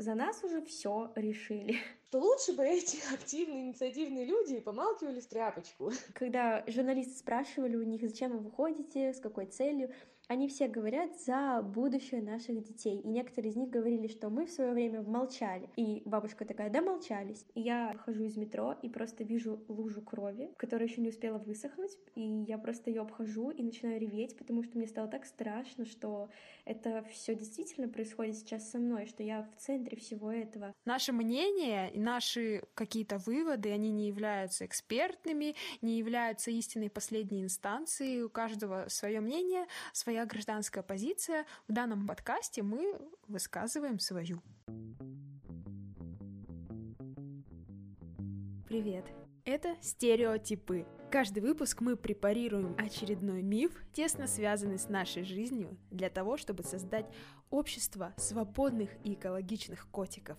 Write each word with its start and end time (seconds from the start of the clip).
за 0.00 0.14
нас 0.14 0.42
уже 0.42 0.62
все 0.62 1.12
решили. 1.14 1.76
То 2.10 2.18
лучше 2.18 2.52
бы 2.54 2.64
эти 2.64 2.98
активные, 3.14 3.62
инициативные 3.62 4.24
люди 4.24 4.58
помалкивали 4.60 5.20
в 5.20 5.26
тряпочку. 5.26 5.92
Когда 6.14 6.64
журналисты 6.66 7.18
спрашивали 7.18 7.76
у 7.76 7.82
них, 7.82 8.00
зачем 8.00 8.32
вы 8.32 8.38
выходите, 8.38 9.12
с 9.12 9.20
какой 9.20 9.46
целью, 9.46 9.92
они 10.30 10.46
все 10.46 10.68
говорят 10.68 11.20
за 11.22 11.60
будущее 11.60 12.22
наших 12.22 12.62
детей. 12.62 13.00
И 13.00 13.08
некоторые 13.08 13.50
из 13.50 13.56
них 13.56 13.68
говорили, 13.68 14.06
что 14.06 14.30
мы 14.30 14.46
в 14.46 14.50
свое 14.50 14.70
время 14.70 15.02
молчали. 15.02 15.68
И 15.74 16.02
бабушка 16.04 16.44
такая, 16.44 16.70
да 16.70 16.80
молчались. 16.82 17.44
И 17.54 17.62
я 17.62 17.90
выхожу 17.94 18.22
из 18.22 18.36
метро 18.36 18.76
и 18.80 18.88
просто 18.88 19.24
вижу 19.24 19.60
лужу 19.66 20.02
крови, 20.02 20.52
которая 20.56 20.86
еще 20.86 21.00
не 21.00 21.08
успела 21.08 21.38
высохнуть. 21.38 21.98
И 22.14 22.44
я 22.46 22.58
просто 22.58 22.90
ее 22.90 23.02
обхожу 23.02 23.50
и 23.50 23.60
начинаю 23.60 23.98
реветь, 24.00 24.38
потому 24.38 24.62
что 24.62 24.78
мне 24.78 24.86
стало 24.86 25.08
так 25.08 25.26
страшно, 25.26 25.84
что 25.84 26.28
это 26.64 27.04
все 27.10 27.34
действительно 27.34 27.88
происходит 27.88 28.36
сейчас 28.36 28.70
со 28.70 28.78
мной, 28.78 29.06
что 29.06 29.24
я 29.24 29.42
в 29.42 29.60
центре 29.60 29.96
всего 29.96 30.30
этого. 30.30 30.72
Наше 30.84 31.10
мнение 31.10 31.90
и 31.92 31.98
наши 31.98 32.62
какие-то 32.74 33.18
выводы, 33.18 33.72
они 33.72 33.90
не 33.90 34.06
являются 34.06 34.64
экспертными, 34.64 35.56
не 35.82 35.98
являются 35.98 36.52
истинной 36.52 36.88
последней 36.88 37.42
инстанцией. 37.42 38.22
У 38.22 38.28
каждого 38.28 38.84
свое 38.86 39.20
мнение, 39.20 39.66
своя 39.92 40.19
своя 40.20 40.26
гражданская 40.26 40.82
позиция. 40.82 41.46
В 41.66 41.72
данном 41.72 42.06
подкасте 42.06 42.62
мы 42.62 42.98
высказываем 43.26 43.98
свою. 43.98 44.42
Привет. 48.68 49.06
Это 49.46 49.76
стереотипы. 49.80 50.86
Каждый 51.10 51.40
выпуск 51.40 51.80
мы 51.80 51.96
препарируем 51.96 52.76
очередной 52.78 53.42
миф, 53.42 53.72
тесно 53.94 54.26
связанный 54.26 54.78
с 54.78 54.90
нашей 54.90 55.24
жизнью, 55.24 55.78
для 55.90 56.10
того, 56.10 56.36
чтобы 56.36 56.64
создать 56.64 57.06
общество 57.48 58.12
свободных 58.18 58.90
и 59.02 59.14
экологичных 59.14 59.88
котиков. 59.90 60.36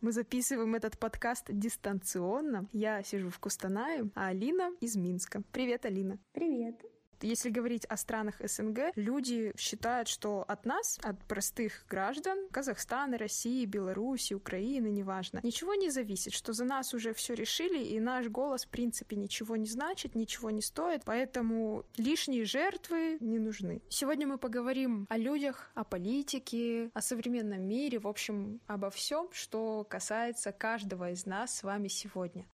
Мы 0.00 0.12
записываем 0.12 0.74
этот 0.74 0.98
подкаст 0.98 1.46
дистанционно. 1.48 2.66
Я 2.72 3.02
сижу 3.02 3.28
в 3.28 3.38
Кустанае, 3.38 4.10
а 4.14 4.28
Алина 4.28 4.70
из 4.80 4.96
Минска. 4.96 5.42
Привет, 5.52 5.84
Алина. 5.84 6.18
Привет. 6.32 6.80
Если 7.22 7.50
говорить 7.50 7.84
о 7.86 7.96
странах 7.96 8.36
СНГ, 8.42 8.92
люди 8.96 9.52
считают, 9.56 10.08
что 10.08 10.44
от 10.48 10.64
нас, 10.64 10.98
от 11.02 11.22
простых 11.24 11.84
граждан, 11.88 12.48
Казахстана, 12.50 13.18
России, 13.18 13.64
Беларуси, 13.66 14.34
Украины, 14.34 14.88
неважно, 14.88 15.40
ничего 15.42 15.74
не 15.74 15.90
зависит, 15.90 16.32
что 16.32 16.52
за 16.52 16.64
нас 16.64 16.94
уже 16.94 17.12
все 17.12 17.34
решили, 17.34 17.82
и 17.82 18.00
наш 18.00 18.28
голос, 18.28 18.64
в 18.64 18.68
принципе, 18.68 19.16
ничего 19.16 19.56
не 19.56 19.66
значит, 19.66 20.14
ничего 20.14 20.50
не 20.50 20.62
стоит, 20.62 21.02
поэтому 21.04 21.84
лишние 21.96 22.44
жертвы 22.44 23.18
не 23.20 23.38
нужны. 23.38 23.82
Сегодня 23.88 24.26
мы 24.26 24.38
поговорим 24.38 25.06
о 25.10 25.18
людях, 25.18 25.70
о 25.74 25.84
политике, 25.84 26.90
о 26.94 27.02
современном 27.02 27.62
мире, 27.62 27.98
в 27.98 28.06
общем, 28.06 28.60
обо 28.66 28.90
всем, 28.90 29.28
что 29.32 29.84
касается 29.88 30.52
каждого 30.52 31.10
из 31.10 31.26
нас 31.26 31.56
с 31.56 31.62
вами 31.62 31.88
сегодня. 31.88 32.46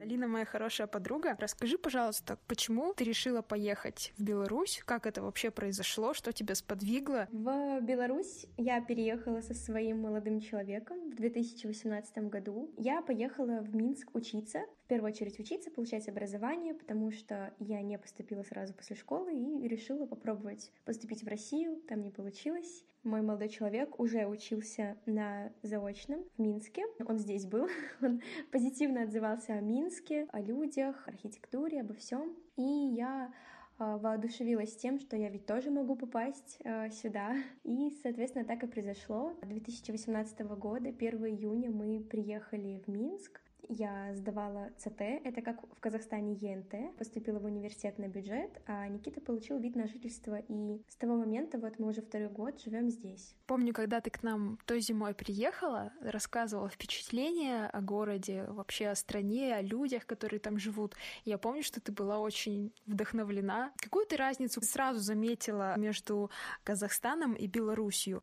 Алина, 0.00 0.26
моя 0.26 0.46
хорошая 0.46 0.86
подруга, 0.86 1.36
расскажи, 1.38 1.76
пожалуйста, 1.76 2.38
почему 2.46 2.94
ты 2.94 3.04
решила 3.04 3.42
поехать 3.42 4.14
в 4.16 4.22
Беларусь? 4.22 4.80
Как 4.86 5.04
это 5.04 5.20
вообще 5.20 5.50
произошло? 5.50 6.14
Что 6.14 6.32
тебя 6.32 6.54
сподвигло? 6.54 7.28
В 7.30 7.80
Беларусь 7.82 8.46
я 8.56 8.80
переехала 8.80 9.42
со 9.42 9.52
своим 9.52 10.00
молодым 10.00 10.40
человеком 10.40 11.10
в 11.10 11.16
2018 11.16 12.16
году. 12.30 12.72
Я 12.78 13.02
поехала 13.02 13.60
в 13.60 13.76
Минск 13.76 14.14
учиться 14.14 14.60
первую 14.90 15.12
очередь 15.12 15.38
учиться, 15.38 15.70
получать 15.70 16.08
образование, 16.08 16.74
потому 16.74 17.12
что 17.12 17.54
я 17.60 17.80
не 17.80 17.96
поступила 17.96 18.42
сразу 18.42 18.74
после 18.74 18.96
школы 18.96 19.32
и 19.32 19.68
решила 19.68 20.04
попробовать 20.04 20.72
поступить 20.84 21.22
в 21.22 21.28
Россию. 21.28 21.80
Там 21.88 22.02
не 22.02 22.10
получилось. 22.10 22.84
Мой 23.04 23.22
молодой 23.22 23.50
человек 23.50 24.00
уже 24.00 24.26
учился 24.26 24.96
на 25.06 25.52
заочном 25.62 26.24
в 26.36 26.40
Минске. 26.40 26.82
Он 27.06 27.18
здесь 27.18 27.46
был. 27.46 27.68
Он 28.02 28.20
позитивно 28.50 29.02
отзывался 29.02 29.54
о 29.54 29.60
Минске, 29.60 30.26
о 30.32 30.40
людях, 30.40 31.06
архитектуре, 31.06 31.82
обо 31.82 31.94
всем. 31.94 32.36
И 32.56 32.62
я 32.62 33.32
а, 33.78 33.96
воодушевилась 33.96 34.74
тем, 34.76 34.98
что 34.98 35.16
я 35.16 35.28
ведь 35.28 35.46
тоже 35.46 35.70
могу 35.70 35.94
попасть 35.94 36.58
э, 36.64 36.90
сюда. 36.90 37.36
И, 37.62 37.96
соответственно, 38.02 38.44
так 38.44 38.64
и 38.64 38.66
произошло. 38.66 39.34
2018 39.42 40.40
года, 40.40 40.88
1 40.88 41.26
июня, 41.26 41.70
мы 41.70 42.00
приехали 42.00 42.82
в 42.84 42.88
Минск 42.88 43.40
я 43.70 44.14
сдавала 44.16 44.70
ЦТ, 44.76 45.00
это 45.00 45.42
как 45.42 45.62
в 45.62 45.80
Казахстане 45.80 46.34
ЕНТ, 46.34 46.96
поступила 46.98 47.38
в 47.38 47.44
университет 47.44 47.98
на 47.98 48.08
бюджет, 48.08 48.50
а 48.66 48.88
Никита 48.88 49.20
получил 49.20 49.58
вид 49.58 49.76
на 49.76 49.86
жительство, 49.86 50.38
и 50.48 50.82
с 50.88 50.96
того 50.96 51.16
момента 51.16 51.58
вот 51.58 51.78
мы 51.78 51.88
уже 51.88 52.02
второй 52.02 52.28
год 52.28 52.60
живем 52.60 52.90
здесь. 52.90 53.34
Помню, 53.46 53.72
когда 53.72 54.00
ты 54.00 54.10
к 54.10 54.22
нам 54.22 54.58
той 54.66 54.80
зимой 54.80 55.14
приехала, 55.14 55.92
рассказывала 56.02 56.68
впечатления 56.68 57.66
о 57.66 57.80
городе, 57.80 58.44
вообще 58.48 58.88
о 58.88 58.94
стране, 58.96 59.54
о 59.54 59.62
людях, 59.62 60.04
которые 60.04 60.40
там 60.40 60.58
живут. 60.58 60.96
Я 61.24 61.38
помню, 61.38 61.62
что 61.62 61.80
ты 61.80 61.92
была 61.92 62.18
очень 62.18 62.72
вдохновлена. 62.86 63.72
Какую 63.76 64.04
ты 64.06 64.16
разницу 64.16 64.60
сразу 64.62 64.98
заметила 64.98 65.78
между 65.78 66.30
Казахстаном 66.64 67.34
и 67.34 67.46
Белоруссией? 67.46 68.20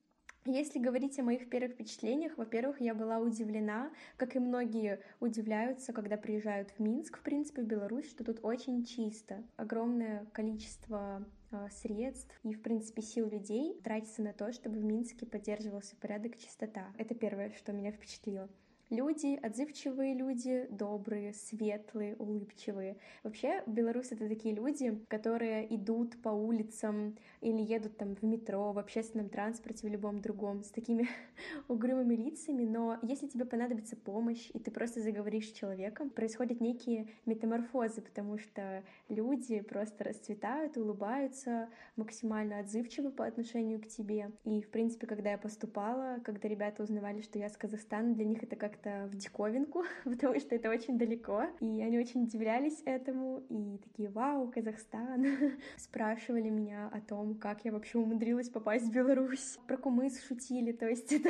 Если 0.50 0.80
говорить 0.80 1.20
о 1.20 1.24
моих 1.24 1.50
первых 1.50 1.74
впечатлениях, 1.74 2.38
во-первых, 2.38 2.80
я 2.80 2.96
была 2.96 3.20
удивлена, 3.20 3.92
как 4.16 4.38
и 4.38 4.40
многие 4.40 5.02
удивляются, 5.20 5.92
когда 5.92 6.16
приезжают 6.16 6.72
в 6.72 6.80
Минск, 6.80 7.18
в 7.18 7.22
принципе, 7.22 7.64
в 7.64 7.66
Беларусь, 7.66 8.10
что 8.10 8.24
тут 8.24 8.40
очень 8.44 8.86
чисто. 8.86 9.44
Огромное 9.58 10.26
количество 10.32 11.26
а, 11.52 11.70
средств 11.70 12.34
и, 12.44 12.54
в 12.54 12.62
принципе, 12.62 13.02
сил 13.02 13.30
людей 13.30 13.78
тратится 13.84 14.22
на 14.22 14.32
то, 14.32 14.54
чтобы 14.54 14.80
в 14.80 14.86
Минске 14.86 15.26
поддерживался 15.26 15.98
порядок 15.98 16.38
и 16.38 16.40
чистота. 16.40 16.94
Это 16.98 17.14
первое, 17.14 17.52
что 17.52 17.74
меня 17.74 17.92
впечатлило. 17.92 18.48
Люди, 18.90 19.38
отзывчивые 19.44 20.14
люди, 20.14 20.66
добрые, 20.70 21.34
светлые, 21.34 22.16
улыбчивые. 22.16 22.96
Вообще, 23.22 23.62
белорусы— 23.68 24.16
это 24.16 24.30
такие 24.30 24.56
люди, 24.56 24.98
которые 25.10 25.76
идут 25.76 26.22
по 26.22 26.30
улицам 26.30 27.18
или 27.42 27.62
едут 27.62 27.98
там 27.98 28.16
в 28.16 28.24
метро, 28.24 28.72
в 28.72 28.80
общественном 28.80 29.28
транспорте, 29.28 29.86
в 29.86 29.92
любом 29.92 30.22
другом, 30.22 30.64
с 30.64 30.70
такими 30.70 31.06
угрюмыми 31.68 32.16
лицами, 32.16 32.64
но 32.64 32.98
если 33.02 33.28
тебе 33.28 33.44
понадобится 33.44 33.98
помощь, 33.98 34.50
и 34.54 34.60
ты 34.60 34.72
просто 34.72 35.02
заговоришь 35.02 35.50
с 35.50 35.54
человеком, 35.54 36.10
происходят 36.10 36.62
некие 36.62 37.10
метаморфозы, 37.26 38.02
потому 38.02 38.38
что 38.38 38.86
люди 39.10 39.60
просто 39.60 40.06
расцветают, 40.06 40.78
улыбаются, 40.78 41.68
максимально 41.98 42.60
отзывчивы 42.60 43.12
по 43.12 43.26
отношению 43.26 43.82
к 43.82 43.88
тебе. 43.88 44.32
И, 44.46 44.62
в 44.62 44.70
принципе, 44.70 45.08
когда 45.08 45.32
я 45.32 45.38
поступала, 45.38 46.20
когда 46.24 46.48
ребята 46.48 46.84
узнавали, 46.84 47.20
что 47.20 47.38
я 47.38 47.50
с 47.50 47.58
Казахстана, 47.58 48.14
для 48.14 48.24
них 48.24 48.44
это 48.44 48.56
как 48.56 48.77
как-то 48.78 49.08
в 49.08 49.16
диковинку, 49.16 49.84
потому 50.04 50.40
что 50.40 50.56
это 50.56 50.70
очень 50.70 50.98
далеко. 50.98 51.46
И 51.60 51.82
они 51.82 52.00
очень 52.00 52.24
удивлялись 52.24 52.82
этому 52.86 53.44
и 53.50 53.78
такие, 53.78 54.10
вау, 54.10 54.52
Казахстан. 54.52 55.26
Спрашивали 55.78 56.50
меня 56.50 56.90
о 56.94 57.02
том, 57.02 57.36
как 57.36 57.66
я 57.66 57.72
вообще 57.72 57.98
умудрилась 57.98 58.50
попасть 58.50 58.86
в 58.86 58.92
Беларусь. 58.92 59.58
Про 59.68 59.78
кумыс 59.78 60.24
шутили, 60.28 60.72
то 60.72 60.88
есть 60.88 61.12
это 61.12 61.30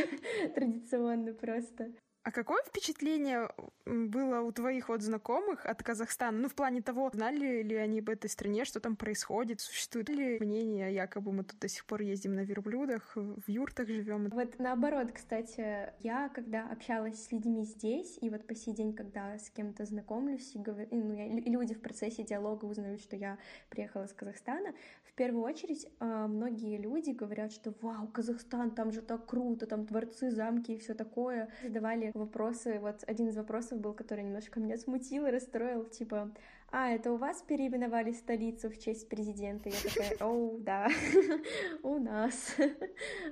традиционно 0.53 1.33
просто. 1.33 1.91
А 2.27 2.31
какое 2.31 2.61
впечатление 2.63 3.47
было 3.85 4.41
у 4.41 4.51
твоих 4.51 4.89
вот 4.89 5.01
знакомых 5.01 5.65
от 5.65 5.81
Казахстана? 5.81 6.37
Ну, 6.37 6.49
в 6.49 6.55
плане 6.55 6.81
того, 6.81 7.09
знали 7.13 7.63
ли 7.63 7.75
они 7.77 7.99
об 7.99 8.09
этой 8.09 8.29
стране, 8.29 8.65
что 8.65 8.81
там 8.81 8.97
происходит? 8.97 9.61
Существует 9.61 10.09
ли 10.09 10.37
мнение, 10.37 10.93
якобы 10.93 11.31
мы 11.31 11.45
тут 11.45 11.57
до 11.59 11.69
сих 11.69 11.85
пор 11.85 12.01
ездим 12.01 12.35
на 12.35 12.41
верблюдах, 12.41 13.13
в 13.15 13.47
юртах 13.47 13.87
живем? 13.87 14.27
Вот 14.27 14.59
наоборот, 14.59 15.13
кстати, 15.13 15.93
я 15.99 16.27
когда 16.27 16.69
общалась 16.69 17.23
с 17.23 17.31
людьми 17.31 17.63
здесь, 17.63 18.17
и 18.19 18.29
вот 18.29 18.45
по 18.45 18.55
сей 18.55 18.73
день, 18.73 18.93
когда 18.93 19.37
с 19.37 19.49
кем-то 19.49 19.85
знакомлюсь, 19.85 20.53
и, 20.53 20.59
говорю, 20.59 20.89
ну, 20.91 21.13
я, 21.13 21.29
люди 21.29 21.75
в 21.75 21.79
процессе 21.79 22.23
диалога 22.25 22.65
узнают, 22.65 22.99
что 22.99 23.15
я 23.15 23.37
приехала 23.69 24.03
из 24.03 24.11
Казахстана, 24.11 24.73
в 25.05 25.13
первую 25.13 25.45
очередь 25.45 25.87
э, 26.01 26.27
многие 26.27 26.77
люди 26.77 27.11
говорят, 27.11 27.53
что 27.53 27.73
вау, 27.81 28.07
Казахстан, 28.09 28.71
там 28.71 28.91
же 28.91 29.01
так 29.01 29.25
круто, 29.25 29.65
там 29.65 29.85
дворцы, 29.85 30.29
замки 30.29 30.73
и 30.73 30.77
все 30.77 30.93
такое. 30.93 31.49
Задавали 31.63 32.11
вопросы. 32.17 32.79
Вот 32.79 33.03
один 33.07 33.29
из 33.29 33.37
вопросов 33.37 33.79
был, 33.79 33.93
который 33.93 34.23
немножко 34.23 34.59
меня 34.59 34.77
смутил 34.77 35.25
и 35.25 35.31
расстроил, 35.31 35.85
типа, 35.85 36.31
а, 36.69 36.89
это 36.89 37.13
у 37.13 37.17
вас 37.17 37.41
переименовали 37.47 38.11
столицу 38.11 38.69
в 38.69 38.77
честь 38.77 39.07
президента? 39.07 39.69
Я 39.69 39.75
такая, 39.83 40.17
оу, 40.27 40.57
да, 40.59 40.89
у 41.83 41.97
нас. 41.97 42.55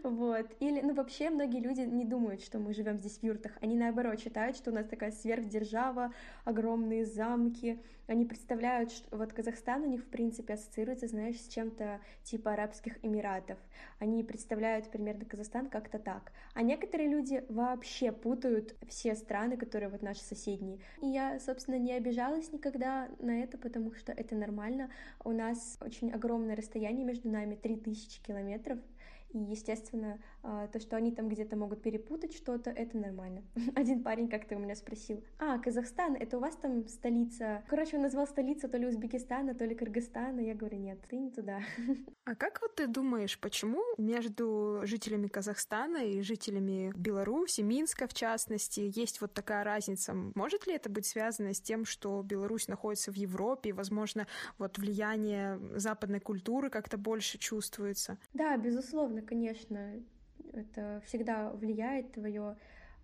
вот. 0.03 0.47
Или, 0.61 0.81
ну, 0.81 0.93
вообще, 0.93 1.29
многие 1.29 1.59
люди 1.59 1.81
не 1.81 2.05
думают, 2.05 2.41
что 2.41 2.59
мы 2.59 2.73
живем 2.73 2.97
здесь 2.97 3.17
в 3.17 3.23
юртах. 3.23 3.51
Они, 3.59 3.75
наоборот, 3.75 4.21
считают, 4.21 4.55
что 4.55 4.71
у 4.71 4.73
нас 4.73 4.87
такая 4.87 5.11
сверхдержава, 5.11 6.13
огромные 6.45 7.05
замки. 7.05 7.81
Они 8.07 8.25
представляют, 8.25 8.91
что 8.91 9.17
вот 9.17 9.33
Казахстан 9.33 9.83
у 9.83 9.87
них, 9.87 10.01
в 10.01 10.07
принципе, 10.07 10.53
ассоциируется, 10.53 11.07
знаешь, 11.07 11.39
с 11.39 11.47
чем-то 11.47 11.99
типа 12.23 12.53
Арабских 12.53 13.03
Эмиратов. 13.03 13.57
Они 13.99 14.23
представляют 14.23 14.91
примерно 14.91 15.25
Казахстан 15.25 15.69
как-то 15.69 15.97
так. 15.97 16.31
А 16.53 16.61
некоторые 16.61 17.09
люди 17.09 17.43
вообще 17.49 18.11
путают 18.11 18.75
все 18.87 19.15
страны, 19.15 19.57
которые 19.57 19.89
вот 19.89 20.01
наши 20.01 20.21
соседние. 20.21 20.79
И 21.01 21.07
я, 21.07 21.39
собственно, 21.39 21.79
не 21.79 21.93
обижалась 21.93 22.51
никогда 22.51 23.09
на 23.19 23.41
это, 23.41 23.57
потому 23.57 23.93
что 23.93 24.11
это 24.11 24.35
нормально. 24.35 24.89
У 25.23 25.31
нас 25.31 25.77
очень 25.81 26.11
огромное 26.11 26.55
расстояние 26.55 27.05
между 27.05 27.29
нами, 27.29 27.55
3000 27.55 28.21
километров, 28.21 28.79
и, 29.35 29.37
естественно, 29.37 30.17
то, 30.71 30.79
что 30.79 30.95
они 30.95 31.11
там 31.11 31.29
где-то 31.29 31.55
могут 31.55 31.81
перепутать 31.81 32.35
что-то, 32.35 32.69
это 32.69 32.97
нормально. 32.97 33.43
Один 33.75 34.03
парень 34.03 34.29
как-то 34.29 34.55
у 34.55 34.59
меня 34.59 34.75
спросил, 34.75 35.23
а, 35.39 35.57
Казахстан, 35.59 36.15
это 36.15 36.37
у 36.37 36.39
вас 36.39 36.55
там 36.55 36.87
столица? 36.87 37.63
Короче, 37.67 37.97
он 37.97 38.03
назвал 38.03 38.27
столицу 38.27 38.69
то 38.69 38.77
ли 38.77 38.87
Узбекистана, 38.87 39.55
то 39.55 39.65
ли 39.65 39.75
Кыргызстана. 39.75 40.39
Я 40.39 40.53
говорю, 40.53 40.77
нет, 40.77 40.99
ты 41.09 41.17
не 41.17 41.31
туда. 41.31 41.59
А 42.27 42.33
как 42.33 42.59
вот 42.63 42.73
ты 42.75 42.87
думаешь, 42.87 43.39
почему 43.39 43.83
между 43.99 44.81
жителями 44.83 45.27
Казахстана 45.27 45.97
и 45.97 46.21
жителями 46.21 46.91
Беларуси, 46.95 47.61
Минска 47.61 48.07
в 48.07 48.15
частности, 48.15 48.91
есть 48.95 49.21
вот 49.21 49.33
такая 49.33 49.63
разница? 49.63 50.15
Может 50.33 50.65
ли 50.65 50.73
это 50.73 50.89
быть 50.89 51.05
связано 51.05 51.53
с 51.53 51.61
тем, 51.61 51.85
что 51.85 52.23
Беларусь 52.23 52.67
находится 52.67 53.11
в 53.11 53.15
Европе, 53.15 53.69
и, 53.69 53.73
возможно, 53.73 54.25
вот 54.57 54.79
влияние 54.79 55.59
западной 55.75 56.19
культуры 56.19 56.71
как-то 56.71 56.97
больше 56.97 57.37
чувствуется? 57.37 58.17
Да, 58.33 58.57
безусловно, 58.57 59.21
конечно, 59.21 59.93
это 60.55 61.01
всегда 61.05 61.51
влияет 61.51 62.13
твое 62.13 62.55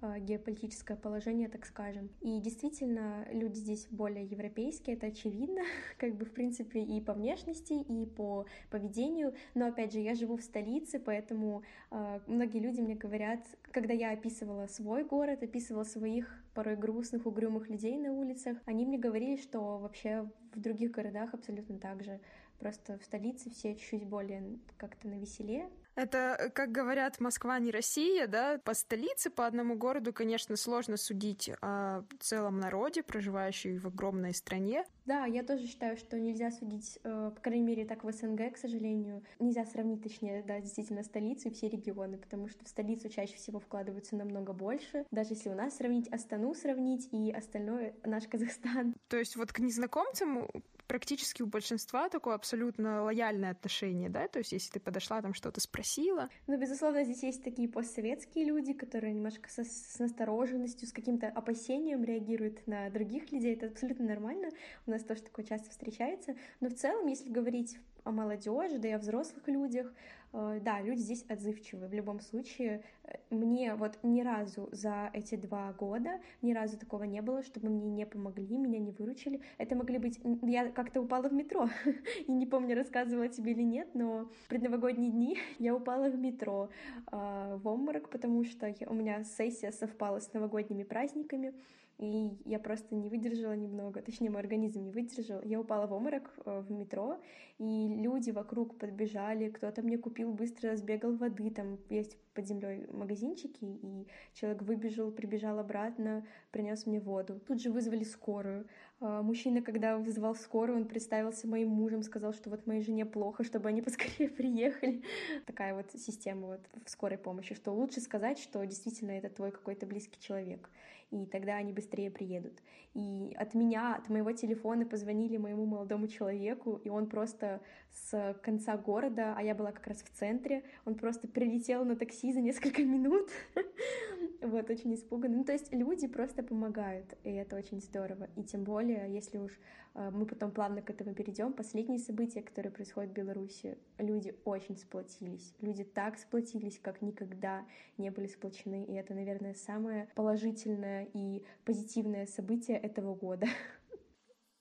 а, 0.04 0.18
геополитическое 0.18 0.98
положение, 0.98 1.48
так 1.48 1.64
скажем. 1.64 2.10
И 2.22 2.40
действительно, 2.40 3.28
люди 3.32 3.60
здесь 3.60 3.86
более 3.92 4.26
европейские, 4.26 4.96
это 4.96 5.08
очевидно, 5.08 5.62
как 6.00 6.16
бы, 6.16 6.26
в 6.26 6.32
принципе, 6.34 6.82
и 6.82 7.00
по 7.00 7.14
внешности, 7.14 7.74
и 7.74 8.08
по 8.08 8.48
поведению. 8.72 9.36
Но, 9.54 9.68
опять 9.68 9.94
же, 9.94 10.00
я 10.00 10.16
живу 10.16 10.38
в 10.38 10.42
столице, 10.42 11.00
поэтому 11.00 11.62
э, 11.92 12.20
многие 12.26 12.58
люди 12.58 12.82
мне 12.82 12.96
говорят, 12.96 13.42
когда 13.72 13.94
я 13.94 14.12
описывала 14.12 14.66
свой 14.66 15.04
город, 15.04 15.44
описывала 15.44 15.84
своих 15.84 16.44
порой 16.56 16.78
грустных, 16.78 17.28
угрюмых 17.28 17.70
людей 17.70 17.96
на 17.98 18.12
улицах, 18.12 18.58
они 18.66 18.88
мне 18.88 18.98
говорили, 18.98 19.36
что 19.36 19.78
вообще 19.78 20.28
в 20.56 20.60
других 20.60 20.90
городах 20.90 21.36
абсолютно 21.36 21.78
так 21.78 22.04
же. 22.04 22.20
Просто 22.58 22.98
в 22.98 23.04
столице 23.04 23.52
все 23.52 23.76
чуть-чуть 23.76 24.06
более 24.06 24.58
как-то 24.78 25.08
на 25.08 25.20
веселе, 25.20 25.70
это, 25.96 26.52
как 26.54 26.72
говорят, 26.72 27.20
Москва 27.20 27.60
не 27.60 27.72
Россия, 27.72 28.28
да? 28.28 28.60
По 28.64 28.74
столице, 28.74 29.30
по 29.30 29.46
одному 29.46 29.76
городу, 29.76 30.14
конечно, 30.14 30.56
сложно 30.56 30.98
судить 30.98 31.52
о 31.62 32.04
целом 32.20 32.60
народе, 32.60 33.04
проживающем 33.04 33.80
в 33.80 33.88
огромной 33.88 34.34
стране. 34.34 34.86
Да, 35.06 35.26
я 35.26 35.44
тоже 35.44 35.68
считаю, 35.68 35.98
что 35.98 36.20
нельзя 36.20 36.52
судить, 36.52 37.00
э, 37.04 37.32
по 37.36 37.42
крайней 37.42 37.66
мере, 37.66 37.86
так 37.86 38.04
в 38.04 38.12
СНГ, 38.12 38.54
к 38.54 38.58
сожалению. 38.58 39.24
Нельзя 39.40 39.66
сравнить, 39.66 40.04
точнее, 40.04 40.44
да, 40.48 40.60
действительно, 40.60 41.04
столицу 41.04 41.50
и 41.50 41.52
все 41.52 41.68
регионы, 41.68 42.18
потому 42.18 42.48
что 42.48 42.64
в 42.64 42.68
столицу 42.68 43.10
чаще 43.10 43.36
всего 43.36 43.60
вкладываются 43.60 44.16
намного 44.16 44.54
больше. 44.54 45.06
Даже 45.12 45.32
если 45.34 45.50
у 45.50 45.56
нас 45.56 45.76
сравнить 45.76 46.08
Астану, 46.10 46.54
сравнить 46.54 47.10
и 47.12 47.32
остальное 47.32 47.94
наш 48.04 48.28
Казахстан. 48.28 48.96
То 49.10 49.18
есть 49.18 49.36
вот 49.36 49.52
к 49.52 49.60
незнакомцам 49.60 50.48
практически 50.92 51.42
у 51.42 51.46
большинства 51.48 52.10
такое 52.10 52.36
абсолютно 52.36 53.04
лояльное 53.04 53.52
отношение, 53.52 54.10
да? 54.10 54.28
То 54.28 54.40
есть 54.40 54.52
если 54.52 54.72
ты 54.72 54.82
подошла, 54.82 55.22
там 55.22 55.34
что-то 55.34 55.62
спросила. 55.62 56.28
Ну, 56.48 56.60
безусловно, 56.60 57.06
здесь 57.06 57.24
есть 57.24 57.44
такие 57.46 57.70
постсоветские 57.70 58.44
люди, 58.44 58.74
которые 58.74 59.14
немножко 59.14 59.50
со, 59.50 59.64
с 59.64 60.00
настороженностью, 60.00 60.90
с 60.90 60.92
каким-то 60.92 61.28
опасением 61.28 62.04
реагируют 62.04 62.68
на 62.68 62.90
других 62.90 63.32
людей. 63.32 63.56
Это 63.56 63.68
абсолютно 63.68 64.04
нормально. 64.04 64.50
У 64.86 64.92
нас 64.92 65.02
тоже 65.06 65.22
такое 65.22 65.46
часто 65.46 65.70
встречается. 65.70 66.36
Но 66.60 66.68
в 66.68 66.74
целом, 66.74 67.08
если 67.08 67.30
говорить 67.30 67.80
о 68.04 68.12
молодежи, 68.12 68.78
да 68.78 68.90
и 68.90 68.92
о 68.92 68.98
взрослых 68.98 69.48
людях, 69.48 69.94
да, 70.34 70.82
люди 70.82 71.00
здесь 71.00 71.26
отзывчивые. 71.28 71.90
В 71.90 71.94
любом 71.94 72.22
случае, 72.22 72.84
э, 73.04 73.18
мне 73.30 73.76
вот 73.76 74.00
ни 74.02 74.22
разу 74.22 74.70
за 74.72 75.10
эти 75.14 75.36
два 75.36 75.74
года, 75.74 76.22
ни 76.42 76.54
разу 76.54 76.78
такого 76.78 77.04
не 77.04 77.22
было, 77.22 77.44
чтобы 77.44 77.70
мне 77.70 77.90
не 77.90 78.06
помогли, 78.06 78.58
меня 78.58 78.80
не 78.80 78.92
выручили. 78.92 79.42
Это 79.58 79.76
могли 79.76 79.98
быть... 79.98 80.20
Я 80.44 80.70
как-то 80.70 81.02
упала 81.02 81.28
в 81.28 81.34
метро, 81.34 81.68
и 82.28 82.32
не 82.32 82.46
помню, 82.46 82.76
рассказывала 82.76 83.28
тебе 83.28 83.52
или 83.52 83.64
нет, 83.64 83.90
но 83.94 84.30
в 84.44 84.48
предновогодние 84.48 85.12
дни 85.12 85.38
я 85.60 85.76
упала 85.76 86.10
в 86.10 86.18
метро 86.18 86.70
э, 87.12 87.58
в 87.62 87.68
обморок, 87.68 88.10
потому 88.10 88.46
что 88.46 88.74
у 88.88 88.94
меня 88.94 89.24
сессия 89.24 89.72
совпала 89.72 90.20
с 90.20 90.32
новогодними 90.34 90.84
праздниками, 90.84 91.54
и 92.02 92.36
я 92.46 92.58
просто 92.58 92.96
не 92.96 93.10
выдержала 93.10 93.54
немного, 93.54 94.02
точнее, 94.02 94.32
мой 94.32 94.42
организм 94.42 94.84
не 94.84 94.92
выдержал. 94.92 95.40
Я 95.44 95.60
упала 95.60 95.86
в 95.86 95.94
обморок 95.94 96.34
э, 96.46 96.60
в 96.62 96.72
метро, 96.72 97.22
и 97.60 97.88
люди 97.96 98.32
вокруг 98.32 98.80
подбежали, 98.80 99.52
кто-то 99.52 99.84
мне 99.84 100.00
купил, 100.00 100.34
быстро 100.34 100.76
сбегал 100.76 101.16
воды, 101.16 101.52
там 101.52 101.78
есть 101.90 102.18
под 102.34 102.48
землей 102.48 102.88
магазинчики, 102.92 103.64
и 103.64 104.08
человек 104.34 104.64
выбежал, 104.64 105.12
прибежал 105.12 105.60
обратно, 105.60 106.26
принес 106.50 106.88
мне 106.88 107.00
воду. 107.00 107.40
Тут 107.48 107.62
же 107.62 107.70
вызвали 107.70 108.04
скорую. 108.04 108.66
А, 109.02 109.24
мужчина, 109.24 109.64
когда 109.64 109.98
вызывал 109.98 110.36
скорую, 110.36 110.78
он 110.78 110.86
представился 110.86 111.48
моим 111.48 111.70
мужем, 111.70 112.04
сказал, 112.04 112.34
что 112.34 112.52
вот 112.52 112.68
моей 112.68 112.82
жене 112.84 113.04
плохо, 113.06 113.44
чтобы 113.44 113.68
они 113.68 113.82
поскорее 113.82 114.30
приехали. 114.30 115.02
Такая 115.48 115.74
вот 115.74 115.92
система 115.94 116.48
вот 116.48 116.62
в 116.86 116.90
скорой 116.90 117.18
помощи, 117.18 117.56
что 117.56 117.72
лучше 117.72 118.00
сказать, 118.00 118.38
что 118.38 118.64
действительно 118.64 119.12
это 119.12 119.30
твой 119.30 119.52
какой-то 119.52 119.88
близкий 119.88 120.20
человек 120.22 120.70
и 121.12 121.26
тогда 121.26 121.56
они 121.56 121.74
быстрее 121.74 122.10
приедут. 122.10 122.54
И 122.94 123.36
от 123.38 123.54
меня, 123.54 123.96
от 123.96 124.10
моего 124.10 124.32
телефона 124.32 124.86
позвонили 124.86 125.38
моему 125.38 125.66
молодому 125.66 126.08
человеку, 126.08 126.82
и 126.84 126.90
он 126.90 127.08
просто 127.08 127.62
с 127.92 128.36
конца 128.42 128.78
города, 128.78 129.34
а 129.38 129.44
я 129.44 129.54
была 129.54 129.72
как 129.72 129.88
раз 129.88 130.02
в 130.02 130.10
центре, 130.18 130.64
он 130.86 130.96
просто 130.96 131.28
прилетел 131.28 131.86
на 131.86 131.96
такси 131.96 132.34
за 132.34 132.40
несколько 132.40 132.84
минут, 132.84 133.30
вот, 134.42 134.70
очень 134.70 134.94
испуганный. 134.96 135.38
Ну, 135.38 135.44
то 135.44 135.54
есть 135.54 135.72
люди 135.72 136.08
просто 136.08 136.44
помогают, 136.44 137.18
и 137.24 137.32
это 137.32 137.56
очень 137.56 137.80
здорово. 137.82 138.28
И 138.36 138.44
тем 138.44 138.64
более, 138.64 139.14
если 139.14 139.38
уж 139.38 139.52
э, 139.94 140.10
мы 140.12 140.26
потом 140.26 140.52
плавно 140.52 140.82
к 140.82 140.90
этому 140.90 141.14
перейдем, 141.14 141.54
последние 141.54 142.00
события, 142.00 142.42
которые 142.42 142.72
происходят 142.72 143.12
в 143.12 143.14
Беларуси, 143.14 143.78
люди 143.98 144.36
очень 144.46 144.78
сплотились. 144.78 145.54
Люди 145.62 145.84
так 145.84 146.18
сплотились, 146.18 146.80
как 146.80 147.02
никогда 147.02 147.66
не 147.98 148.10
были 148.10 148.28
сплочены, 148.28 148.84
и 148.86 148.94
это, 148.94 149.14
наверное, 149.14 149.54
самое 149.54 150.10
положительное 150.16 151.08
и 151.14 151.44
позитивное 151.64 152.26
событие 152.26 152.78
этого 152.78 153.16
года. 153.16 153.48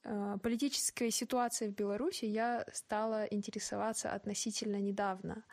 Э, 0.02 0.38
политической 0.42 1.10
ситуацией 1.10 1.70
в 1.70 1.74
Беларуси 1.74 2.24
я 2.24 2.64
стала 2.72 3.24
интересоваться 3.24 4.12
относительно 4.12 4.76
недавно. 4.76 5.44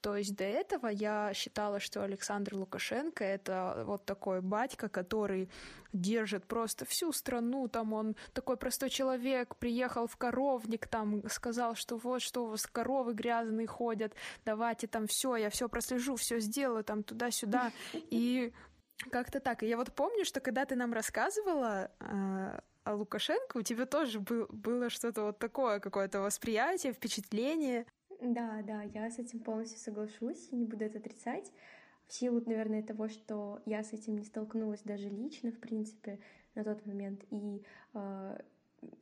То 0.00 0.16
есть 0.16 0.34
до 0.34 0.44
этого 0.44 0.86
я 0.86 1.32
считала, 1.34 1.80
что 1.80 2.02
Александр 2.02 2.54
Лукашенко 2.54 3.22
это 3.24 3.84
вот 3.86 4.04
такой 4.04 4.40
батька, 4.40 4.88
который 4.88 5.50
держит 5.92 6.46
просто 6.46 6.84
всю 6.84 7.12
страну, 7.12 7.68
там 7.68 7.92
он 7.92 8.16
такой 8.32 8.56
простой 8.56 8.90
человек, 8.90 9.56
приехал 9.56 10.06
в 10.06 10.16
коровник, 10.16 10.86
там 10.88 11.28
сказал, 11.28 11.74
что 11.74 11.96
вот 11.96 12.22
что 12.22 12.44
у 12.44 12.46
вас 12.48 12.66
коровы 12.66 13.12
грязные 13.12 13.66
ходят, 13.66 14.14
давайте 14.44 14.86
там 14.86 15.06
все, 15.06 15.36
я 15.36 15.50
все 15.50 15.68
прослежу, 15.68 16.16
все 16.16 16.38
сделаю, 16.40 16.84
там 16.84 17.02
туда-сюда. 17.02 17.72
И 17.92 18.52
как-то 19.10 19.40
так. 19.40 19.62
И 19.62 19.66
я 19.66 19.76
вот 19.76 19.92
помню, 19.94 20.24
что 20.24 20.40
когда 20.40 20.64
ты 20.64 20.76
нам 20.76 20.92
рассказывала 20.92 21.90
э, 22.00 22.60
о 22.84 22.94
Лукашенко, 22.94 23.58
у 23.58 23.62
тебя 23.62 23.86
тоже 23.86 24.20
был, 24.20 24.46
было 24.50 24.90
что-то 24.90 25.22
вот 25.22 25.38
такое, 25.38 25.80
какое-то 25.80 26.20
восприятие, 26.20 26.92
впечатление. 26.92 27.86
Да, 28.20 28.62
да, 28.62 28.82
я 28.82 29.10
с 29.10 29.18
этим 29.18 29.40
полностью 29.40 29.78
соглашусь, 29.78 30.52
не 30.52 30.64
буду 30.64 30.84
это 30.84 30.98
отрицать. 30.98 31.50
В 32.06 32.12
силу, 32.12 32.42
наверное, 32.44 32.82
того, 32.82 33.08
что 33.08 33.62
я 33.64 33.82
с 33.82 33.92
этим 33.92 34.16
не 34.16 34.24
столкнулась 34.24 34.82
даже 34.82 35.08
лично, 35.08 35.52
в 35.52 35.58
принципе, 35.58 36.18
на 36.54 36.64
тот 36.64 36.84
момент. 36.84 37.24
И 37.30 37.62
э, 37.94 38.40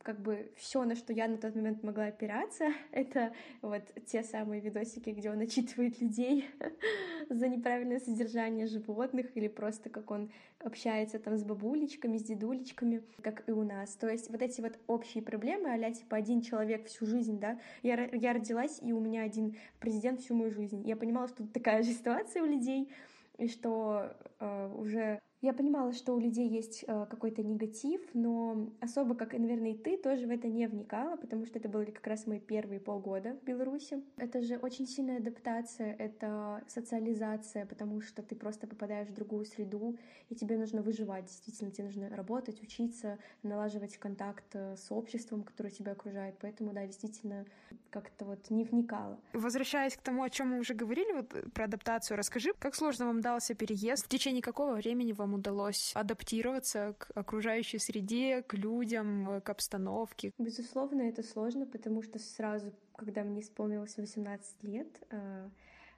как 0.03 0.19
бы 0.21 0.51
все, 0.57 0.83
на 0.83 0.95
что 0.95 1.13
я 1.13 1.27
на 1.27 1.37
тот 1.37 1.55
момент 1.55 1.83
могла 1.83 2.05
опираться, 2.05 2.73
это 2.91 3.33
вот 3.61 3.83
те 4.05 4.23
самые 4.23 4.61
видосики, 4.61 5.09
где 5.11 5.31
он 5.31 5.39
отчитывает 5.39 5.99
людей 6.01 6.45
за 7.29 7.47
неправильное 7.47 7.99
содержание 7.99 8.67
животных 8.67 9.35
или 9.35 9.47
просто 9.47 9.89
как 9.89 10.11
он 10.11 10.31
общается 10.59 11.19
там 11.19 11.37
с 11.37 11.43
бабулечками, 11.43 12.17
с 12.17 12.23
дедулечками, 12.23 13.03
как 13.21 13.47
и 13.47 13.51
у 13.51 13.63
нас. 13.63 13.95
То 13.95 14.09
есть 14.09 14.29
вот 14.29 14.41
эти 14.41 14.61
вот 14.61 14.77
общие 14.87 15.23
проблемы, 15.23 15.71
а 15.71 15.91
типа 15.91 16.17
один 16.17 16.41
человек 16.41 16.87
всю 16.87 17.05
жизнь, 17.05 17.39
да, 17.39 17.59
я, 17.83 18.09
я 18.13 18.33
родилась, 18.33 18.79
и 18.81 18.91
у 18.91 18.99
меня 18.99 19.23
один 19.23 19.55
президент 19.79 20.21
всю 20.21 20.35
мою 20.35 20.51
жизнь. 20.51 20.87
Я 20.87 20.95
понимала, 20.95 21.27
что 21.27 21.47
такая 21.47 21.83
же 21.83 21.91
ситуация 21.91 22.43
у 22.43 22.45
людей, 22.45 22.91
и 23.37 23.47
что 23.47 24.11
э, 24.39 24.73
уже 24.75 25.21
Я 25.41 25.53
понимала, 25.53 25.93
что 25.93 26.13
у 26.13 26.19
людей 26.19 26.49
есть 26.49 26.83
э, 26.85 27.05
какой-то 27.09 27.41
негатив, 27.43 28.01
но 28.13 28.69
особо, 28.81 29.15
как, 29.15 29.31
наверное, 29.31 29.71
и 29.71 29.77
ты, 29.77 29.95
тоже 29.95 30.27
в 30.27 30.31
это 30.31 30.49
не 30.49 30.67
вникала, 30.67 31.15
потому 31.15 31.45
что 31.45 31.59
это 31.59 31.69
были 31.69 31.91
как 31.91 32.05
раз 32.07 32.27
мои 32.27 32.41
первые 32.41 32.81
полгода 32.81 33.37
в 33.41 33.45
Беларуси. 33.45 34.03
Это 34.17 34.41
же 34.41 34.57
очень 34.57 34.85
сильная 34.85 35.19
адаптация, 35.19 35.95
это 35.95 36.61
социализация, 36.67 37.65
потому 37.65 38.01
что 38.01 38.21
ты 38.21 38.35
просто 38.35 38.67
попадаешь 38.67 39.07
в 39.07 39.13
другую 39.13 39.45
среду, 39.45 39.97
и 40.27 40.35
тебе 40.35 40.57
нужно 40.57 40.81
выживать. 40.81 41.27
Действительно, 41.27 41.71
тебе 41.71 41.85
нужно 41.85 42.09
работать, 42.09 42.61
учиться, 42.61 43.17
налаживать 43.41 43.95
контакт 43.97 44.43
э, 44.55 44.75
с 44.75 44.91
обществом, 44.91 45.43
которое 45.43 45.71
тебя 45.71 45.93
окружает. 45.93 46.35
Поэтому, 46.41 46.73
да, 46.73 46.85
действительно, 46.85 47.45
как-то 47.91 48.25
вот 48.25 48.49
не 48.49 48.65
вникала. 48.65 49.17
Возвращаясь 49.31 49.95
к 49.95 50.01
тому, 50.01 50.23
о 50.23 50.29
чем 50.29 50.49
мы 50.49 50.59
уже 50.59 50.73
говорили, 50.73 51.13
вот 51.13 51.33
э, 51.33 51.49
про 51.49 51.63
адаптацию, 51.63 52.17
расскажи, 52.17 52.51
как 52.59 52.75
сложно 52.75 53.05
вам 53.05 53.21
дался 53.21 53.53
переезд? 53.53 54.05
В 54.05 54.09
течение 54.09 54.41
какого 54.41 54.73
времени 54.73 55.13
вам 55.13 55.28
вам 55.29 55.39
удалось 55.39 55.91
адаптироваться 55.95 56.95
к 56.97 57.11
окружающей 57.15 57.79
среде, 57.79 58.41
к 58.41 58.53
людям, 58.55 59.41
к 59.41 59.49
обстановке? 59.49 60.31
Безусловно, 60.37 61.03
это 61.03 61.23
сложно, 61.23 61.65
потому 61.65 62.01
что 62.01 62.19
сразу, 62.19 62.73
когда 62.95 63.23
мне 63.23 63.41
исполнилось 63.41 63.97
18 63.97 64.63
лет, 64.63 64.87
э, 65.11 65.49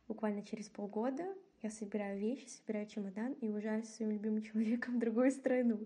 буквально 0.07 0.43
через 0.43 0.69
полгода 0.69 1.23
я 1.63 1.69
собираю 1.69 2.19
вещи, 2.19 2.47
собираю 2.47 2.87
чемодан 2.87 3.33
и 3.33 3.49
уезжаю 3.49 3.83
со 3.83 3.91
своим 3.91 4.11
любимым 4.11 4.41
человеком 4.51 4.95
в 4.95 4.99
другую 4.99 5.31
страну. 5.31 5.79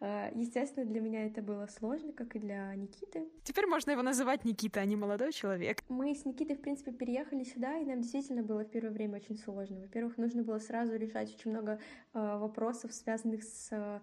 А, 0.00 0.30
естественно, 0.34 0.86
для 0.86 1.00
меня 1.00 1.26
это 1.26 1.42
было 1.42 1.66
сложно, 1.66 2.12
как 2.12 2.36
и 2.36 2.38
для 2.38 2.74
Никиты. 2.74 3.24
Теперь 3.42 3.66
можно 3.66 3.90
его 3.90 4.02
называть 4.02 4.44
Никита, 4.44 4.80
а 4.80 4.84
не 4.84 4.96
молодой 4.96 5.32
человек. 5.32 5.82
Мы 5.88 6.14
с 6.14 6.24
Никитой, 6.24 6.56
в 6.56 6.60
принципе, 6.60 6.92
переехали 6.92 7.44
сюда, 7.44 7.78
и 7.78 7.84
нам 7.84 8.00
действительно 8.02 8.42
было 8.42 8.64
в 8.64 8.70
первое 8.70 8.92
время 8.92 9.16
очень 9.16 9.36
сложно. 9.36 9.80
Во-первых, 9.80 10.16
нужно 10.18 10.42
было 10.42 10.58
сразу 10.58 10.96
решать 10.96 11.34
очень 11.34 11.50
много 11.50 11.80
э, 12.14 12.38
вопросов, 12.38 12.92
связанных 12.92 13.42
с 13.42 14.00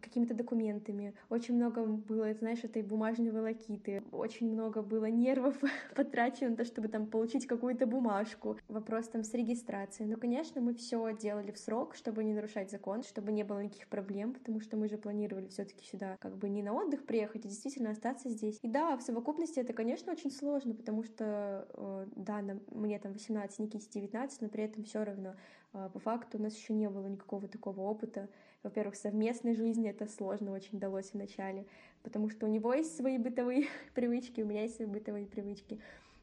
какими-то 0.00 0.34
документами. 0.34 1.14
Очень 1.28 1.56
много 1.56 1.84
было, 1.84 2.32
знаешь, 2.34 2.64
этой 2.64 2.82
бумажной 2.82 3.30
волокиты. 3.30 4.02
Очень 4.12 4.52
много 4.52 4.82
было 4.82 5.06
нервов 5.06 5.56
потрачено 5.96 6.50
на 6.50 6.56
то, 6.56 6.64
чтобы 6.64 6.88
там 6.88 7.06
получить 7.06 7.46
какую-то 7.46 7.86
бумажку. 7.86 8.56
Вопрос 8.68 9.08
там 9.08 9.24
с 9.24 9.34
регистрацией. 9.34 10.08
Но, 10.08 10.16
конечно, 10.16 10.60
мы 10.60 10.74
все 10.74 11.16
делали 11.16 11.50
в 11.50 11.58
срок, 11.58 11.94
чтобы 11.94 12.24
не 12.24 12.34
нарушать 12.34 12.70
закон, 12.70 13.02
чтобы 13.02 13.32
не 13.32 13.44
было 13.44 13.62
никаких 13.62 13.88
проблем, 13.88 14.34
потому 14.34 14.60
что 14.60 14.76
мы 14.76 14.88
же 14.88 14.98
планировали 14.98 15.48
все-таки 15.48 15.84
сюда 15.84 16.16
как 16.20 16.36
бы 16.36 16.48
не 16.48 16.62
на 16.62 16.72
отдых 16.72 17.04
приехать, 17.04 17.44
а 17.44 17.48
действительно 17.48 17.90
остаться 17.90 18.28
здесь. 18.30 18.58
И 18.62 18.68
да, 18.68 18.96
в 18.96 19.02
совокупности 19.02 19.60
это, 19.60 19.72
конечно, 19.72 20.12
очень 20.12 20.30
сложно, 20.30 20.74
потому 20.74 21.02
что, 21.02 21.66
э, 21.74 22.06
да, 22.16 22.42
нам, 22.42 22.60
мне 22.70 22.98
там 22.98 23.12
18, 23.12 23.58
Никите 23.58 23.88
19, 24.00 24.42
но 24.42 24.48
при 24.48 24.64
этом 24.64 24.84
все 24.84 25.04
равно 25.04 25.34
э, 25.72 25.90
по 25.92 25.98
факту 25.98 26.38
у 26.38 26.42
нас 26.42 26.56
еще 26.56 26.72
не 26.72 26.88
было 26.88 27.06
никакого 27.06 27.48
такого 27.48 27.80
опыта 27.80 28.28
во-первых, 28.62 28.96
совместной 28.96 29.54
жизни 29.54 29.88
это 29.88 30.06
сложно 30.06 30.52
очень 30.52 30.78
далось 30.78 31.12
вначале, 31.12 31.66
потому 32.02 32.30
что 32.30 32.46
у 32.46 32.48
него 32.48 32.72
есть 32.72 32.96
свои 32.96 33.18
бытовые 33.18 33.66
привычки, 33.94 34.40
у 34.40 34.46
меня 34.46 34.62
есть 34.62 34.76
свои 34.76 34.86
бытовые 34.86 35.26
привычки. 35.26 35.80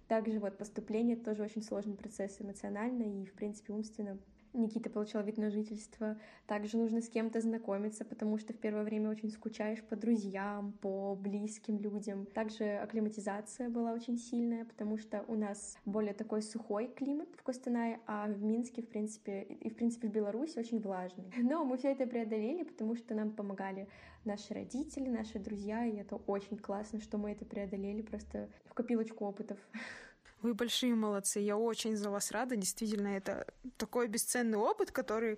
Также 0.08 0.40
вот 0.40 0.58
поступление— 0.58 1.16
тоже 1.18 1.44
очень 1.44 1.62
сложный 1.62 1.96
процесс 1.96 2.38
эмоционально 2.40 3.04
и, 3.04 3.26
в 3.26 3.34
принципе, 3.34 3.74
умственно. 3.74 4.18
Никита 4.54 4.90
получал 4.90 5.24
вид 5.24 5.38
на 5.38 5.50
жительство. 5.50 6.18
Также 6.48 6.78
нужно 6.78 7.02
с 7.02 7.10
кем-то 7.10 7.42
знакомиться, 7.42 8.06
потому 8.06 8.38
что 8.38 8.54
в 8.54 8.58
первое 8.58 8.84
время 8.84 9.10
очень 9.10 9.30
скучаешь 9.30 9.84
по 9.84 9.96
друзьям, 9.96 10.74
по 10.82 11.16
близким 11.16 11.80
людям. 11.80 12.26
Также 12.26 12.78
акклиматизация 12.78 13.70
была 13.70 13.94
очень 13.94 14.18
сильная, 14.18 14.66
потому 14.66 14.98
что 14.98 15.24
у 15.28 15.36
нас 15.36 15.78
более 15.86 16.14
такой 16.14 16.42
сухой 16.42 16.88
климат 16.88 17.30
в 17.38 17.44
Костанае, 17.44 18.00
а 18.08 18.28
в 18.28 18.42
Минске, 18.42 18.82
в 18.82 18.88
принципе, 18.88 19.44
и 19.44 19.70
в 19.70 19.76
принципе 19.76 20.08
в 20.08 20.12
Беларуси 20.12 20.58
очень 20.58 20.80
влажный. 20.80 21.32
Но 21.38 21.64
мы 21.64 21.78
все 21.78 21.92
это 21.92 22.06
преодолели, 22.08 22.64
потому 22.64 22.96
что 22.96 23.14
нам 23.14 23.32
помогали 23.32 23.88
наши 24.26 24.54
родители, 24.54 25.10
наши 25.10 25.40
друзья, 25.40 25.86
и 25.86 25.96
это 25.96 26.16
очень 26.16 26.58
классно, 26.58 27.00
что 27.00 27.18
мы 27.18 27.32
это 27.32 27.46
преодолели 27.46 28.02
просто 28.02 28.50
в 28.66 28.74
копилочку 28.74 29.26
опытов. 29.26 29.58
Вы 30.42 30.54
большие 30.54 30.96
молодцы, 30.96 31.40
я 31.40 31.58
очень 31.58 31.96
за 31.96 32.10
вас 32.10 32.32
рада. 32.32 32.56
Действительно, 32.56 33.10
это 33.10 33.46
такой 33.78 34.08
бесценный 34.08 34.58
опыт, 34.58 34.92
который 34.92 35.38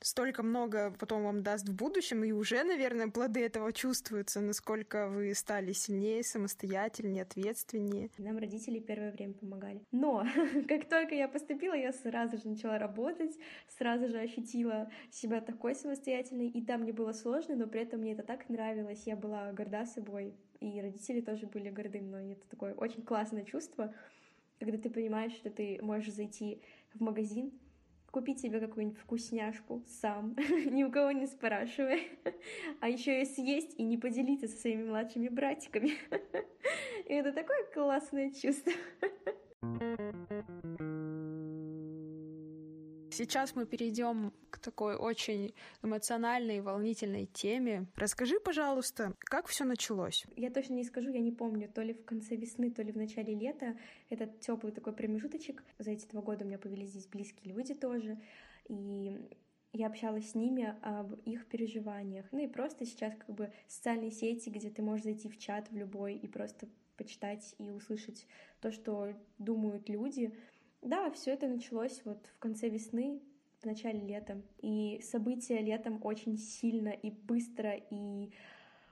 столько 0.00 0.42
много 0.42 0.94
потом 0.98 1.24
вам 1.24 1.42
даст 1.42 1.68
в 1.68 1.74
будущем, 1.74 2.24
и 2.24 2.32
уже, 2.32 2.62
наверное, 2.64 3.08
плоды 3.08 3.44
этого 3.44 3.72
чувствуются, 3.72 4.40
насколько 4.40 5.08
вы 5.08 5.34
стали 5.34 5.72
сильнее, 5.72 6.22
самостоятельнее, 6.22 7.22
ответственнее. 7.22 8.10
Нам 8.18 8.38
родители 8.38 8.78
первое 8.78 9.12
время 9.12 9.34
помогали. 9.34 9.82
Но 9.90 10.24
как 10.68 10.88
только 10.88 11.14
я 11.14 11.28
поступила, 11.28 11.74
я 11.74 11.92
сразу 11.92 12.38
же 12.38 12.48
начала 12.48 12.78
работать, 12.78 13.36
сразу 13.76 14.08
же 14.08 14.18
ощутила 14.18 14.90
себя 15.10 15.40
такой 15.40 15.74
самостоятельной, 15.74 16.48
и 16.48 16.60
да, 16.60 16.78
мне 16.78 16.92
было 16.92 17.12
сложно, 17.12 17.56
но 17.56 17.66
при 17.66 17.82
этом 17.82 18.00
мне 18.00 18.12
это 18.12 18.22
так 18.22 18.48
нравилось, 18.48 19.02
я 19.06 19.16
была 19.16 19.52
горда 19.52 19.84
собой, 19.86 20.34
и 20.60 20.80
родители 20.80 21.20
тоже 21.20 21.46
были 21.46 21.70
горды 21.70 22.00
мной, 22.00 22.32
это 22.32 22.48
такое 22.48 22.74
очень 22.74 23.02
классное 23.02 23.44
чувство, 23.44 23.94
когда 24.58 24.78
ты 24.78 24.90
понимаешь, 24.90 25.32
что 25.32 25.50
ты 25.50 25.78
можешь 25.82 26.12
зайти 26.12 26.60
в 26.94 27.00
магазин, 27.00 27.52
купить 28.10 28.40
себе 28.40 28.60
какую-нибудь 28.60 28.98
вкусняшку 28.98 29.82
сам, 29.86 30.34
ни 30.70 30.84
у 30.84 30.90
кого 30.90 31.12
не 31.12 31.26
спрашивая, 31.26 32.00
а 32.80 32.88
еще 32.88 33.22
и 33.22 33.24
съесть 33.24 33.74
и 33.78 33.82
не 33.82 33.98
поделиться 33.98 34.48
со 34.48 34.56
своими 34.56 34.84
младшими 34.84 35.28
братиками. 35.28 35.92
И 37.06 37.14
это 37.14 37.32
такое 37.32 37.64
классное 37.72 38.30
чувство. 38.30 38.72
Сейчас 43.18 43.56
мы 43.56 43.66
перейдем 43.66 44.32
к 44.48 44.60
такой 44.60 44.94
очень 44.94 45.52
эмоциональной 45.82 46.58
и 46.58 46.60
волнительной 46.60 47.26
теме. 47.26 47.88
Расскажи, 47.96 48.38
пожалуйста, 48.38 49.12
как 49.18 49.48
все 49.48 49.64
началось? 49.64 50.24
Я 50.36 50.50
точно 50.50 50.74
не 50.74 50.84
скажу, 50.84 51.10
я 51.10 51.18
не 51.18 51.32
помню, 51.32 51.68
то 51.68 51.82
ли 51.82 51.94
в 51.94 52.04
конце 52.04 52.36
весны, 52.36 52.70
то 52.70 52.80
ли 52.80 52.92
в 52.92 52.96
начале 52.96 53.34
лета. 53.34 53.76
Этот 54.08 54.38
теплый 54.38 54.70
такой 54.70 54.92
промежуточек. 54.92 55.64
За 55.80 55.90
эти 55.90 56.06
два 56.06 56.22
года 56.22 56.44
у 56.44 56.46
меня 56.46 56.58
появились 56.58 56.90
здесь 56.90 57.08
близкие 57.08 57.52
люди 57.52 57.74
тоже. 57.74 58.20
И 58.68 59.18
я 59.72 59.88
общалась 59.88 60.30
с 60.30 60.34
ними 60.36 60.76
об 60.82 61.14
их 61.24 61.48
переживаниях. 61.48 62.26
Ну 62.30 62.38
и 62.38 62.46
просто 62.46 62.86
сейчас 62.86 63.16
как 63.16 63.34
бы 63.34 63.52
социальные 63.66 64.12
сети, 64.12 64.48
где 64.48 64.70
ты 64.70 64.80
можешь 64.80 65.02
зайти 65.02 65.28
в 65.28 65.36
чат 65.38 65.68
в 65.72 65.76
любой 65.76 66.14
и 66.14 66.28
просто 66.28 66.68
почитать 66.96 67.56
и 67.58 67.70
услышать 67.70 68.28
то, 68.60 68.70
что 68.70 69.12
думают 69.38 69.88
люди— 69.88 70.32
да, 70.82 71.10
все 71.10 71.32
это 71.32 71.48
началось 71.48 72.00
вот 72.04 72.26
в 72.26 72.38
конце 72.38 72.68
весны, 72.68 73.20
в 73.60 73.64
начале 73.64 74.00
лета. 74.00 74.42
И 74.58 75.00
события 75.02 75.58
летом 75.58 76.00
очень 76.02 76.38
сильно 76.38 76.90
и 76.90 77.10
быстро 77.10 77.74
и 77.90 78.30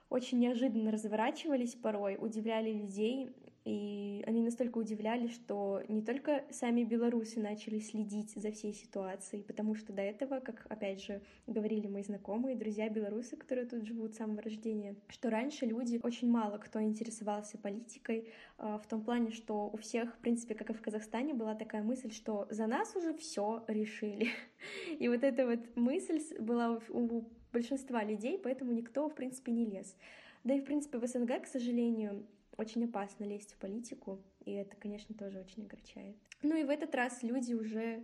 очень 0.09 0.39
неожиданно 0.39 0.91
разворачивались 0.91 1.75
порой, 1.75 2.17
удивляли 2.19 2.73
людей. 2.73 3.31
И 3.67 4.23
они 4.29 4.43
настолько 4.43 4.79
удивляли, 4.79 5.27
что 5.27 5.83
не 5.89 6.01
только 6.01 6.45
сами 6.51 6.85
белорусы 6.85 7.41
начали 7.41 7.81
следить 7.81 8.31
за 8.37 8.53
всей 8.53 8.73
ситуацией, 8.73 9.43
потому 9.43 9.75
что 9.75 9.93
до 9.93 10.03
этого, 10.03 10.39
как 10.39 10.67
опять 10.69 11.03
же 11.03 11.21
говорили 11.49 11.89
мои 11.89 12.05
знакомые, 12.05 12.55
друзья 12.55 12.89
белорусы, 12.89 13.37
которые 13.37 13.67
тут 13.67 13.85
живут 13.85 14.15
с 14.15 14.19
самого 14.19 14.41
рождения, 14.41 14.95
что 15.09 15.31
раньше 15.31 15.67
люди, 15.67 15.99
очень 16.01 16.31
мало 16.31 16.59
кто 16.59 16.81
интересовался 16.81 17.59
политикой, 17.59 18.29
а, 18.57 18.79
в 18.79 18.87
том 18.87 19.03
плане, 19.03 19.33
что 19.33 19.69
у 19.73 19.77
всех, 19.79 20.15
в 20.15 20.19
принципе, 20.19 20.55
как 20.55 20.71
и 20.71 20.73
в 20.73 20.81
Казахстане, 20.81 21.35
была 21.35 21.57
такая 21.57 21.83
мысль, 21.83 22.13
что 22.13 22.47
за 22.51 22.69
нас 22.69 22.95
уже 22.95 23.15
все 23.15 23.65
решили. 23.67 24.29
И 25.01 25.09
вот 25.09 25.25
эта 25.25 25.45
вот 25.45 25.75
мысль 25.75 26.21
была 26.39 26.81
у 26.91 27.25
большинства 27.53 28.05
людей, 28.05 28.39
поэтому 28.39 28.71
никто, 28.71 29.09
в 29.09 29.15
принципе, 29.17 29.51
не 29.51 29.65
лез. 29.65 29.97
Да 30.45 30.55
и, 30.55 30.61
в 30.61 30.65
принципе, 30.65 30.99
в 30.99 31.07
СНГ, 31.07 31.43
к 31.43 31.47
сожалению, 31.47 32.25
очень 32.59 32.85
опасно 32.85 33.25
лезть 33.25 33.53
в 33.53 33.59
политику, 33.59 34.21
и 34.45 34.53
это, 34.53 34.77
конечно, 34.77 35.15
тоже 35.15 35.41
очень 35.41 35.65
огорчает. 35.65 36.17
Ну 36.43 36.57
и 36.57 36.65
в 36.65 36.71
этот 36.71 36.95
раз 36.95 37.23
люди 37.23 37.55
уже 37.55 38.03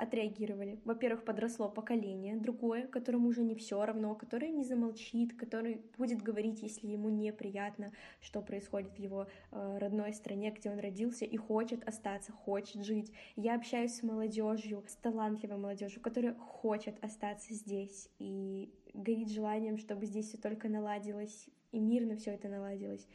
отреагировали. 0.00 0.80
Во-первых, 0.84 1.24
подросло 1.24 1.68
поколение 1.68 2.36
другое, 2.36 2.86
которому 2.86 3.28
уже 3.28 3.42
не 3.42 3.54
все 3.54 3.84
равно, 3.84 4.14
которое 4.14 4.50
не 4.50 4.64
замолчит, 4.64 5.36
который 5.36 5.82
будет 5.98 6.22
говорить, 6.22 6.62
если 6.62 6.86
ему 6.86 7.10
неприятно, 7.10 7.92
что 8.20 8.40
происходит 8.40 8.92
в 8.92 8.98
его 8.98 9.26
э, 9.52 9.78
родной 9.78 10.14
стране, 10.14 10.50
где 10.50 10.70
он 10.70 10.78
родился, 10.78 11.26
и 11.26 11.36
хочет 11.36 11.86
остаться, 11.86 12.32
хочет 12.32 12.84
жить. 12.84 13.12
Я 13.36 13.56
общаюсь 13.56 13.96
с 13.96 14.02
молодежью, 14.02 14.82
с 14.86 14.94
талантливой 14.96 15.58
молодежью, 15.58 16.00
которая 16.00 16.34
хочет 16.34 17.02
остаться 17.04 17.52
здесь 17.52 18.08
и 18.18 18.72
горит 18.94 19.28
желанием, 19.28 19.76
чтобы 19.76 20.06
здесь 20.06 20.28
все 20.28 20.38
только 20.38 20.68
наладилось 20.68 21.48
и 21.72 21.78
мирно 21.78 22.16
все 22.16 22.32
это 22.32 22.48
наладилось. 22.48 23.06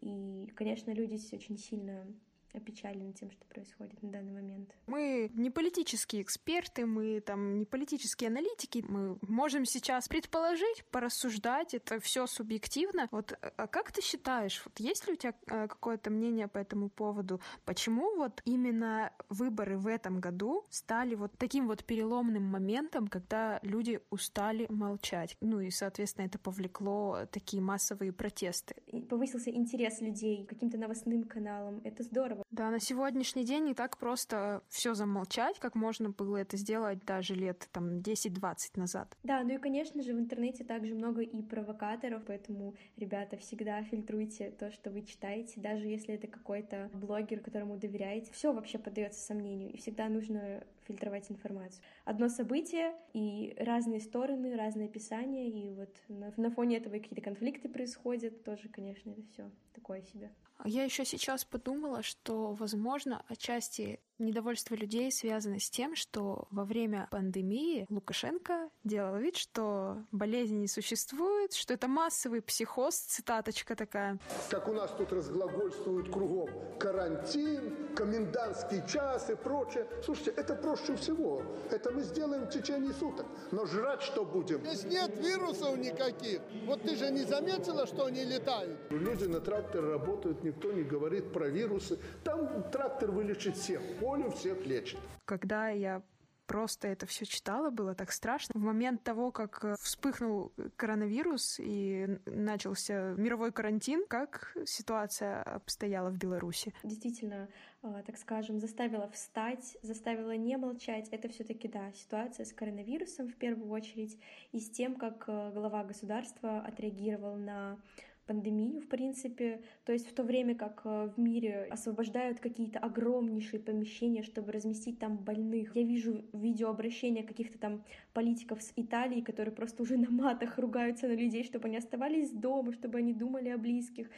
И, 0.00 0.52
конечно, 0.54 0.90
люди 0.92 1.16
здесь 1.16 1.32
очень 1.32 1.58
сильно 1.58 2.06
опечалены 2.52 3.12
тем, 3.12 3.30
что 3.30 3.44
происходит 3.46 4.02
на 4.02 4.10
данный 4.10 4.32
момент. 4.32 4.74
Мы 4.86 5.30
не 5.34 5.50
политические 5.50 6.22
эксперты, 6.22 6.86
мы 6.86 7.20
там 7.20 7.58
не 7.58 7.64
политические 7.64 8.28
аналитики. 8.28 8.84
Мы 8.88 9.18
можем 9.22 9.64
сейчас 9.64 10.08
предположить, 10.08 10.84
порассуждать, 10.90 11.74
это 11.74 12.00
все 12.00 12.26
субъективно. 12.26 13.08
Вот 13.10 13.38
а 13.56 13.66
как 13.66 13.92
ты 13.92 14.02
считаешь, 14.02 14.62
вот 14.64 14.78
есть 14.80 15.06
ли 15.06 15.14
у 15.14 15.16
тебя 15.16 15.34
э, 15.46 15.68
какое-то 15.68 16.10
мнение 16.10 16.48
по 16.48 16.58
этому 16.58 16.88
поводу? 16.88 17.40
Почему 17.64 18.16
вот 18.16 18.42
именно 18.44 19.12
выборы 19.28 19.78
в 19.78 19.86
этом 19.86 20.20
году 20.20 20.64
стали 20.70 21.14
вот 21.14 21.32
таким 21.38 21.66
вот 21.66 21.84
переломным 21.84 22.42
моментом, 22.44 23.08
когда 23.08 23.58
люди 23.62 24.00
устали 24.10 24.66
молчать? 24.68 25.36
Ну 25.40 25.60
и, 25.60 25.70
соответственно, 25.70 26.26
это 26.26 26.38
повлекло 26.38 27.26
такие 27.30 27.62
массовые 27.62 28.12
протесты. 28.12 28.74
Повысился 29.08 29.50
интерес 29.50 30.00
людей 30.00 30.44
к 30.44 30.48
каким-то 30.50 30.78
новостным 30.78 31.24
каналам. 31.24 31.80
Это 31.84 32.02
здорово. 32.02 32.35
Да, 32.50 32.70
на 32.70 32.80
сегодняшний 32.80 33.44
день 33.44 33.64
не 33.64 33.74
так 33.74 33.98
просто 33.98 34.62
все 34.68 34.94
замолчать, 34.94 35.58
как 35.58 35.74
можно 35.74 36.10
было 36.10 36.38
это 36.38 36.56
сделать 36.56 37.04
даже 37.04 37.34
лет 37.34 37.68
там 37.72 37.98
10-20 37.98 38.56
назад. 38.76 39.16
Да, 39.22 39.42
ну 39.42 39.54
и, 39.54 39.58
конечно 39.58 40.02
же, 40.02 40.14
в 40.14 40.18
интернете 40.18 40.64
также 40.64 40.94
много 40.94 41.22
и 41.22 41.42
провокаторов, 41.42 42.22
поэтому, 42.26 42.74
ребята, 42.96 43.36
всегда 43.36 43.82
фильтруйте 43.82 44.50
то, 44.50 44.70
что 44.70 44.90
вы 44.90 45.02
читаете, 45.02 45.60
даже 45.60 45.86
если 45.86 46.14
это 46.14 46.26
какой-то 46.26 46.90
блогер, 46.94 47.40
которому 47.40 47.76
доверяете. 47.76 48.32
Все 48.32 48.52
вообще 48.52 48.78
поддается 48.78 49.20
сомнению, 49.20 49.72
и 49.72 49.76
всегда 49.78 50.08
нужно 50.08 50.64
фильтровать 50.86 51.30
информацию. 51.30 51.82
Одно 52.04 52.28
событие 52.28 52.94
и 53.12 53.54
разные 53.58 54.00
стороны, 54.00 54.56
разные 54.56 54.88
описания, 54.88 55.48
и 55.48 55.74
вот 55.74 55.90
на, 56.08 56.32
на 56.36 56.50
фоне 56.50 56.78
этого 56.78 56.94
какие-то 56.94 57.20
конфликты 57.20 57.68
происходят, 57.68 58.44
тоже, 58.44 58.68
конечно, 58.68 59.10
это 59.10 59.22
все 59.32 59.50
такое 59.74 60.02
себе. 60.02 60.30
Я 60.64 60.84
еще 60.84 61.04
сейчас 61.04 61.44
подумала, 61.44 62.02
что, 62.02 62.52
возможно, 62.52 63.24
отчасти 63.28 64.00
недовольство 64.18 64.74
людей 64.74 65.10
связано 65.12 65.58
с 65.58 65.70
тем, 65.70 65.94
что 65.94 66.46
во 66.50 66.64
время 66.64 67.08
пандемии 67.10 67.86
Лукашенко 67.88 68.68
делал 68.84 69.16
вид, 69.16 69.36
что 69.36 70.04
болезни 70.12 70.56
не 70.56 70.68
существует, 70.68 71.52
что 71.52 71.74
это 71.74 71.88
массовый 71.88 72.42
психоз, 72.42 72.96
цитаточка 72.96 73.76
такая. 73.76 74.18
Как 74.50 74.68
у 74.68 74.72
нас 74.72 74.90
тут 74.92 75.12
разглагольствуют 75.12 76.10
кругом 76.12 76.48
карантин, 76.78 77.94
комендантский 77.94 78.86
час 78.86 79.30
и 79.30 79.34
прочее. 79.34 79.86
Слушайте, 80.04 80.32
это 80.36 80.54
проще 80.54 80.96
всего. 80.96 81.42
Это 81.70 81.90
мы 81.90 82.02
сделаем 82.02 82.44
в 82.44 82.50
течение 82.50 82.92
суток. 82.92 83.26
Но 83.50 83.66
жрать 83.66 84.02
что 84.02 84.24
будем? 84.24 84.60
Здесь 84.60 84.84
нет 84.84 85.16
вирусов 85.18 85.76
никаких. 85.78 86.40
Вот 86.66 86.82
ты 86.82 86.96
же 86.96 87.10
не 87.10 87.24
заметила, 87.24 87.86
что 87.86 88.06
они 88.06 88.24
летают? 88.24 88.78
Люди 88.90 89.24
на 89.24 89.40
тракторе 89.40 89.88
работают 89.88 90.42
никто 90.44 90.72
не 90.72 90.82
говорит 90.82 91.32
про 91.32 91.48
вирусы. 91.48 91.98
Там 92.24 92.70
трактор 92.70 93.10
вылечит 93.10 93.56
всех, 93.56 93.80
поле 94.06 94.30
всех 94.30 94.64
лечит. 94.66 95.00
Когда 95.24 95.68
я 95.68 96.02
просто 96.46 96.86
это 96.86 97.06
все 97.06 97.24
читала, 97.26 97.70
было 97.70 97.94
так 97.94 98.12
страшно. 98.12 98.52
В 98.60 98.62
момент 98.62 99.02
того, 99.02 99.32
как 99.32 99.64
э, 99.64 99.74
вспыхнул 99.80 100.52
коронавирус 100.76 101.58
и 101.58 102.20
начался 102.24 103.14
мировой 103.16 103.50
карантин, 103.50 104.06
как 104.06 104.56
ситуация 104.64 105.42
обстояла 105.42 106.10
в 106.10 106.18
Беларуси? 106.18 106.72
Действительно, 106.84 107.48
э, 107.82 108.02
так 108.06 108.16
скажем, 108.16 108.60
заставила 108.60 109.08
встать, 109.08 109.76
заставила 109.82 110.36
не 110.36 110.56
молчать. 110.56 111.08
Это 111.10 111.28
все 111.28 111.42
таки 111.42 111.66
да, 111.66 111.92
ситуация 111.92 112.46
с 112.46 112.52
коронавирусом 112.52 113.28
в 113.28 113.34
первую 113.34 113.68
очередь 113.70 114.16
и 114.52 114.60
с 114.60 114.70
тем, 114.70 114.94
как 114.94 115.24
э, 115.26 115.50
глава 115.52 115.82
государства 115.82 116.60
отреагировал 116.60 117.34
на 117.34 117.76
пандемию, 118.26 118.80
в 118.80 118.88
принципе. 118.88 119.62
То 119.84 119.92
есть 119.92 120.08
в 120.08 120.14
то 120.14 120.22
время 120.22 120.54
как 120.54 120.82
э, 120.84 121.10
в 121.16 121.18
мире 121.18 121.68
освобождают 121.70 122.40
какие-то 122.40 122.78
огромнейшие 122.78 123.60
помещения, 123.60 124.22
чтобы 124.22 124.52
разместить 124.52 124.98
там 124.98 125.16
больных. 125.16 125.76
Я 125.76 125.82
вижу 125.84 126.24
видеообращения 126.32 127.22
каких-то 127.22 127.58
там 127.58 127.84
политиков 128.12 128.62
с 128.62 128.72
Италии, 128.76 129.20
которые 129.20 129.54
просто 129.54 129.82
уже 129.82 129.96
на 129.96 130.10
матах 130.10 130.58
ругаются 130.58 131.08
на 131.08 131.14
людей, 131.14 131.44
чтобы 131.44 131.68
они 131.68 131.78
оставались 131.78 132.30
дома, 132.30 132.72
чтобы 132.72 132.98
они 132.98 133.14
думали 133.14 133.48
о 133.48 133.58
близких. 133.58 134.10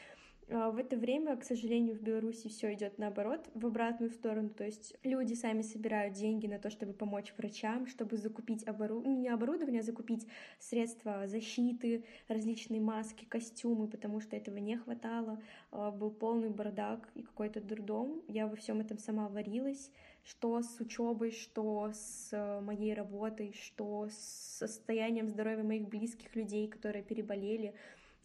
А, 0.50 0.70
в 0.70 0.78
это 0.78 0.96
время, 0.96 1.36
к 1.36 1.44
сожалению, 1.44 1.94
в 1.94 2.02
Беларуси 2.02 2.48
все 2.48 2.72
идет 2.72 2.98
наоборот, 2.98 3.48
в 3.54 3.66
обратную 3.66 4.10
сторону. 4.10 4.48
То 4.50 4.64
есть 4.64 4.96
люди 5.02 5.34
сами 5.34 5.62
собирают 5.62 6.14
деньги 6.14 6.46
на 6.46 6.58
то, 6.58 6.70
чтобы 6.70 6.92
помочь 6.92 7.34
врачам, 7.36 7.86
чтобы 7.86 8.16
закупить 8.16 8.66
оборудование, 8.66 9.16
ну, 9.16 9.22
не 9.22 9.28
оборудование, 9.28 9.80
а 9.80 9.84
закупить 9.84 10.26
средства 10.58 11.26
защиты, 11.26 12.04
различные 12.28 12.80
маски, 12.80 13.24
костюмы, 13.26 13.88
потому 13.88 14.20
что 14.20 14.36
этого 14.36 14.56
не 14.56 14.76
хватало. 14.76 15.42
А, 15.70 15.90
был 15.90 16.10
полный 16.10 16.50
бардак 16.50 17.08
и 17.14 17.22
какой-то 17.22 17.60
дурдом. 17.60 18.22
Я 18.26 18.46
во 18.46 18.56
всем 18.56 18.80
этом 18.80 18.98
сама 18.98 19.28
варилась, 19.28 19.90
что 20.24 20.62
с 20.62 20.80
учебой, 20.80 21.30
что 21.30 21.90
с 21.92 22.28
э, 22.32 22.60
моей 22.60 22.92
работой, 22.92 23.54
что 23.54 24.08
с 24.10 24.58
состоянием 24.58 25.28
здоровья 25.28 25.62
моих 25.62 25.88
близких 25.88 26.34
людей, 26.36 26.68
которые 26.68 27.02
переболели. 27.02 27.74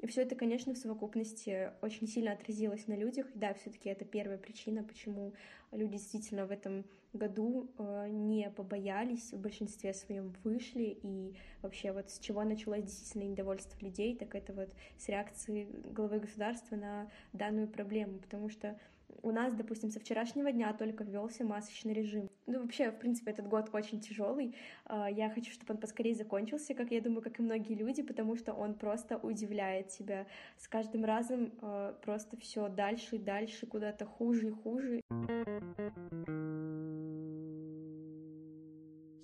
И 0.03 0.07
все 0.07 0.23
это, 0.23 0.35
конечно, 0.35 0.73
в 0.73 0.77
совокупности 0.77 1.71
очень 1.81 2.09
сильно 2.09 2.33
отразилось 2.33 2.87
на 2.87 2.93
людях. 2.93 3.25
И 3.33 3.39
да, 3.39 3.53
все-таки 3.53 3.87
это 3.87 4.03
первая 4.03 4.37
причина, 4.37 4.83
почему 4.83 5.33
люди 5.71 5.93
действительно 5.93 6.45
в 6.45 6.51
этом 6.51 6.83
году 7.13 7.71
э, 7.77 8.09
не 8.09 8.49
побоялись, 8.49 9.31
в 9.31 9.39
большинстве 9.39 9.93
своем 9.93 10.35
вышли. 10.43 10.99
И 11.03 11.35
вообще 11.61 11.93
вот 11.93 12.11
с 12.11 12.19
чего 12.19 12.43
началось 12.43 12.83
действительно 12.83 13.31
недовольство 13.31 13.79
людей, 13.79 14.17
так 14.17 14.35
это 14.35 14.51
вот 14.51 14.73
с 14.97 15.07
реакции 15.07 15.69
главы 15.93 16.19
государства 16.19 16.75
на 16.75 17.09
данную 17.31 17.69
проблему. 17.69 18.19
Потому 18.19 18.49
что 18.49 18.77
у 19.23 19.31
нас, 19.31 19.53
допустим, 19.53 19.89
со 19.89 19.99
вчерашнего 19.99 20.51
дня 20.51 20.73
только 20.73 21.03
ввелся 21.03 21.45
масочный 21.45 21.93
режим. 21.93 22.29
Ну, 22.45 22.61
вообще, 22.61 22.91
в 22.91 22.99
принципе, 22.99 23.31
этот 23.31 23.47
год 23.47 23.69
очень 23.71 24.01
тяжелый. 24.01 24.55
А, 24.85 25.09
я 25.09 25.29
хочу, 25.29 25.51
чтобы 25.51 25.73
он 25.73 25.79
поскорее 25.79 26.13
закончился, 26.13 26.73
как 26.73 26.91
я 26.91 27.01
думаю, 27.01 27.21
как 27.21 27.39
и 27.39 27.41
многие 27.41 27.73
люди, 27.73 28.03
потому 28.03 28.35
что 28.35 28.53
он 28.53 28.73
просто 28.75 29.17
удивляет 29.17 29.87
тебя. 29.87 30.27
С 30.57 30.67
каждым 30.67 31.05
разом 31.05 31.53
а, 31.61 31.93
просто 32.03 32.37
все 32.37 32.67
дальше 32.67 33.15
и 33.15 33.19
дальше, 33.19 33.65
куда-то 33.65 34.05
хуже 34.05 34.47
и 34.47 34.51
хуже. 34.51 35.01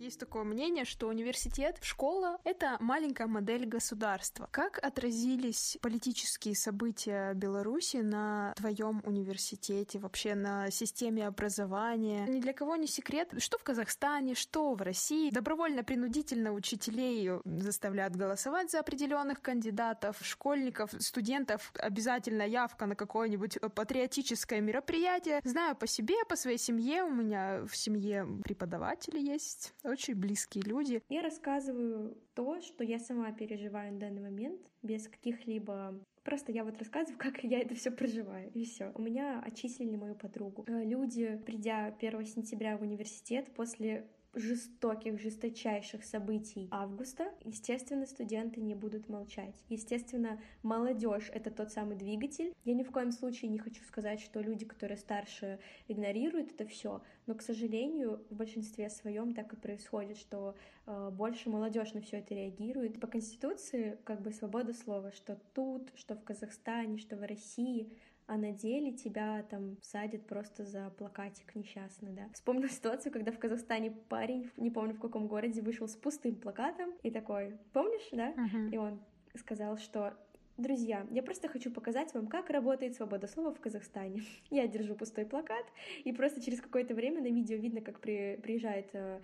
Есть 0.10 0.19
такое 0.19 0.43
мнение, 0.43 0.86
что 0.86 1.08
университет, 1.08 1.78
школа— 1.82 2.39
это 2.43 2.78
маленькая 2.80 3.28
модель 3.28 3.67
государства. 3.67 4.50
Как 4.52 4.84
отразились 4.84 5.78
политические 5.84 6.56
события 6.56 7.34
Беларуси 7.36 7.98
на 7.98 8.54
твоем 8.58 9.04
университете, 9.06 10.00
вообще 10.00 10.34
на 10.34 10.72
системе 10.72 11.28
образования? 11.28 12.26
Ни 12.28 12.39
для 12.39 12.54
кого 12.54 12.76
не 12.76 12.88
секрет, 12.88 13.36
что 13.38 13.60
в 13.60 13.63
Казахстане, 13.63 14.34
что 14.34 14.74
в 14.74 14.82
России. 14.82 15.30
Добровольно-принудительно 15.30 16.54
учителей 16.54 17.30
заставляют 17.45 18.15
голосовать 18.15 18.72
за 18.72 18.80
определенных 18.80 19.41
кандидатов, 19.41 20.17
школьников, 20.22 20.89
студентов. 20.98 21.72
Обязательно 21.78 22.41
явка 22.48 22.88
на 22.88 22.95
какое-нибудь 22.95 23.60
патриотическое 23.76 24.60
мероприятие. 24.60 25.41
Знаю 25.43 25.76
по 25.76 25.86
себе, 25.86 26.15
по 26.28 26.36
своей 26.36 26.58
семье. 26.58 27.04
У 27.04 27.12
меня 27.12 27.62
в 27.67 27.78
семье 27.78 28.26
преподаватели 28.43 29.19
есть 29.19 29.74
очень 29.84 29.98
близкие 30.07 30.63
люди. 30.63 31.01
Я 31.09 31.21
рассказываю 31.21 32.17
то, 32.33 32.62
что 32.62 32.83
я 32.83 32.99
сама 32.99 33.31
переживаю 33.31 33.93
на 33.93 33.99
данный 33.99 34.21
момент, 34.21 34.62
без 34.81 35.07
каких-либо 35.07 35.99
Просто 36.23 36.51
я 36.51 36.63
вот 36.63 36.77
рассказываю, 36.77 37.17
как 37.19 37.43
я 37.43 37.59
это 37.59 37.75
все 37.75 37.91
проживаю, 37.91 38.51
и 38.53 38.65
все. 38.65 38.91
У 38.95 39.01
меня 39.01 39.41
отчислили 39.45 39.95
мою 39.95 40.15
подругу. 40.15 40.63
Э, 40.67 40.83
люди, 40.83 41.41
придя 41.45 41.88
1 41.99 42.25
сентября 42.25 42.77
в 42.77 42.81
университет 42.81 43.51
после 43.55 44.05
жестоких, 44.33 45.19
жесточайших 45.19 46.03
событий 46.03 46.67
августа, 46.71 47.31
естественно, 47.43 48.05
студенты 48.05 48.61
не 48.61 48.75
будут 48.75 49.09
молчать. 49.09 49.55
Естественно, 49.69 50.39
молодежь— 50.63 51.29
это 51.33 51.51
тот 51.51 51.71
самый 51.71 51.95
двигатель. 51.95 52.53
Я 52.63 52.73
ни 52.73 52.83
в 52.83 52.91
коем 52.91 53.11
случае 53.11 53.49
не 53.49 53.57
хочу 53.57 53.83
сказать, 53.83 54.19
что 54.19 54.41
люди, 54.41 54.65
которые 54.65 54.97
старше, 54.97 55.59
игнорируют 55.87 56.51
это 56.51 56.65
все, 56.65 57.01
но, 57.25 57.35
к 57.35 57.41
сожалению, 57.41 58.23
в 58.29 58.35
большинстве 58.35 58.89
своем 58.89 59.33
так 59.33 59.53
и 59.53 59.55
происходит, 59.55 60.17
что 60.17 60.55
э, 60.85 61.09
больше 61.11 61.49
молодежь 61.49 61.93
на 61.93 62.01
все 62.01 62.17
это 62.17 62.35
реагирует. 62.35 62.99
По 62.99 63.07
Конституции 63.07 63.97
как 64.03 64.21
бы 64.21 64.31
свобода 64.31 64.73
слова, 64.73 65.11
что 65.11 65.39
тут, 65.53 65.91
что 65.95 66.15
в 66.15 66.23
Казахстане, 66.23 66.97
что 66.97 67.15
в 67.15 67.23
России— 67.23 67.91
а 68.29 68.37
на 68.37 68.51
деле 68.51 68.91
тебя 68.91 69.43
там 69.49 69.77
садят 69.81 70.27
просто 70.27 70.63
за 70.63 70.91
плакатик 70.91 71.55
несчастный, 71.55 72.13
да. 72.13 72.29
Вспомнила 72.31 72.69
ситуацию, 72.69 73.11
когда 73.11 73.31
в 73.31 73.39
Казахстане 73.39 73.89
парень, 74.07 74.51
не 74.55 74.69
помню 74.69 74.93
в 74.93 74.99
каком 74.99 75.27
городе, 75.27 75.63
вышел 75.63 75.87
с 75.87 75.95
пустым 75.95 76.35
плакатом 76.35 76.91
и 77.01 77.09
такой, 77.09 77.57
помнишь, 77.73 78.07
да? 78.11 78.31
Uh-huh. 78.33 78.69
И 78.69 78.77
он 78.77 79.01
сказал, 79.35 79.77
что 79.77 80.13
Друзья, 80.57 81.07
я 81.09 81.23
просто 81.23 81.47
хочу 81.47 81.71
показать 81.71 82.13
вам, 82.13 82.27
как 82.27 82.49
работает 82.49 82.93
свобода 82.93 83.27
слова 83.27 83.53
в 83.53 83.61
Казахстане. 83.61 84.23
Я 84.49 84.67
держу 84.67 84.93
пустой 84.93 85.25
плакат, 85.25 85.65
и 86.03 86.11
просто 86.11 86.41
через 86.41 86.59
какое-то 86.59 86.93
время 86.93 87.21
на 87.21 87.27
видео 87.27 87.55
видно, 87.55 87.79
как 87.79 88.01
при, 88.01 88.37
приезжает 88.43 88.89
э, 88.91 89.21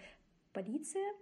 полиция 0.54 1.14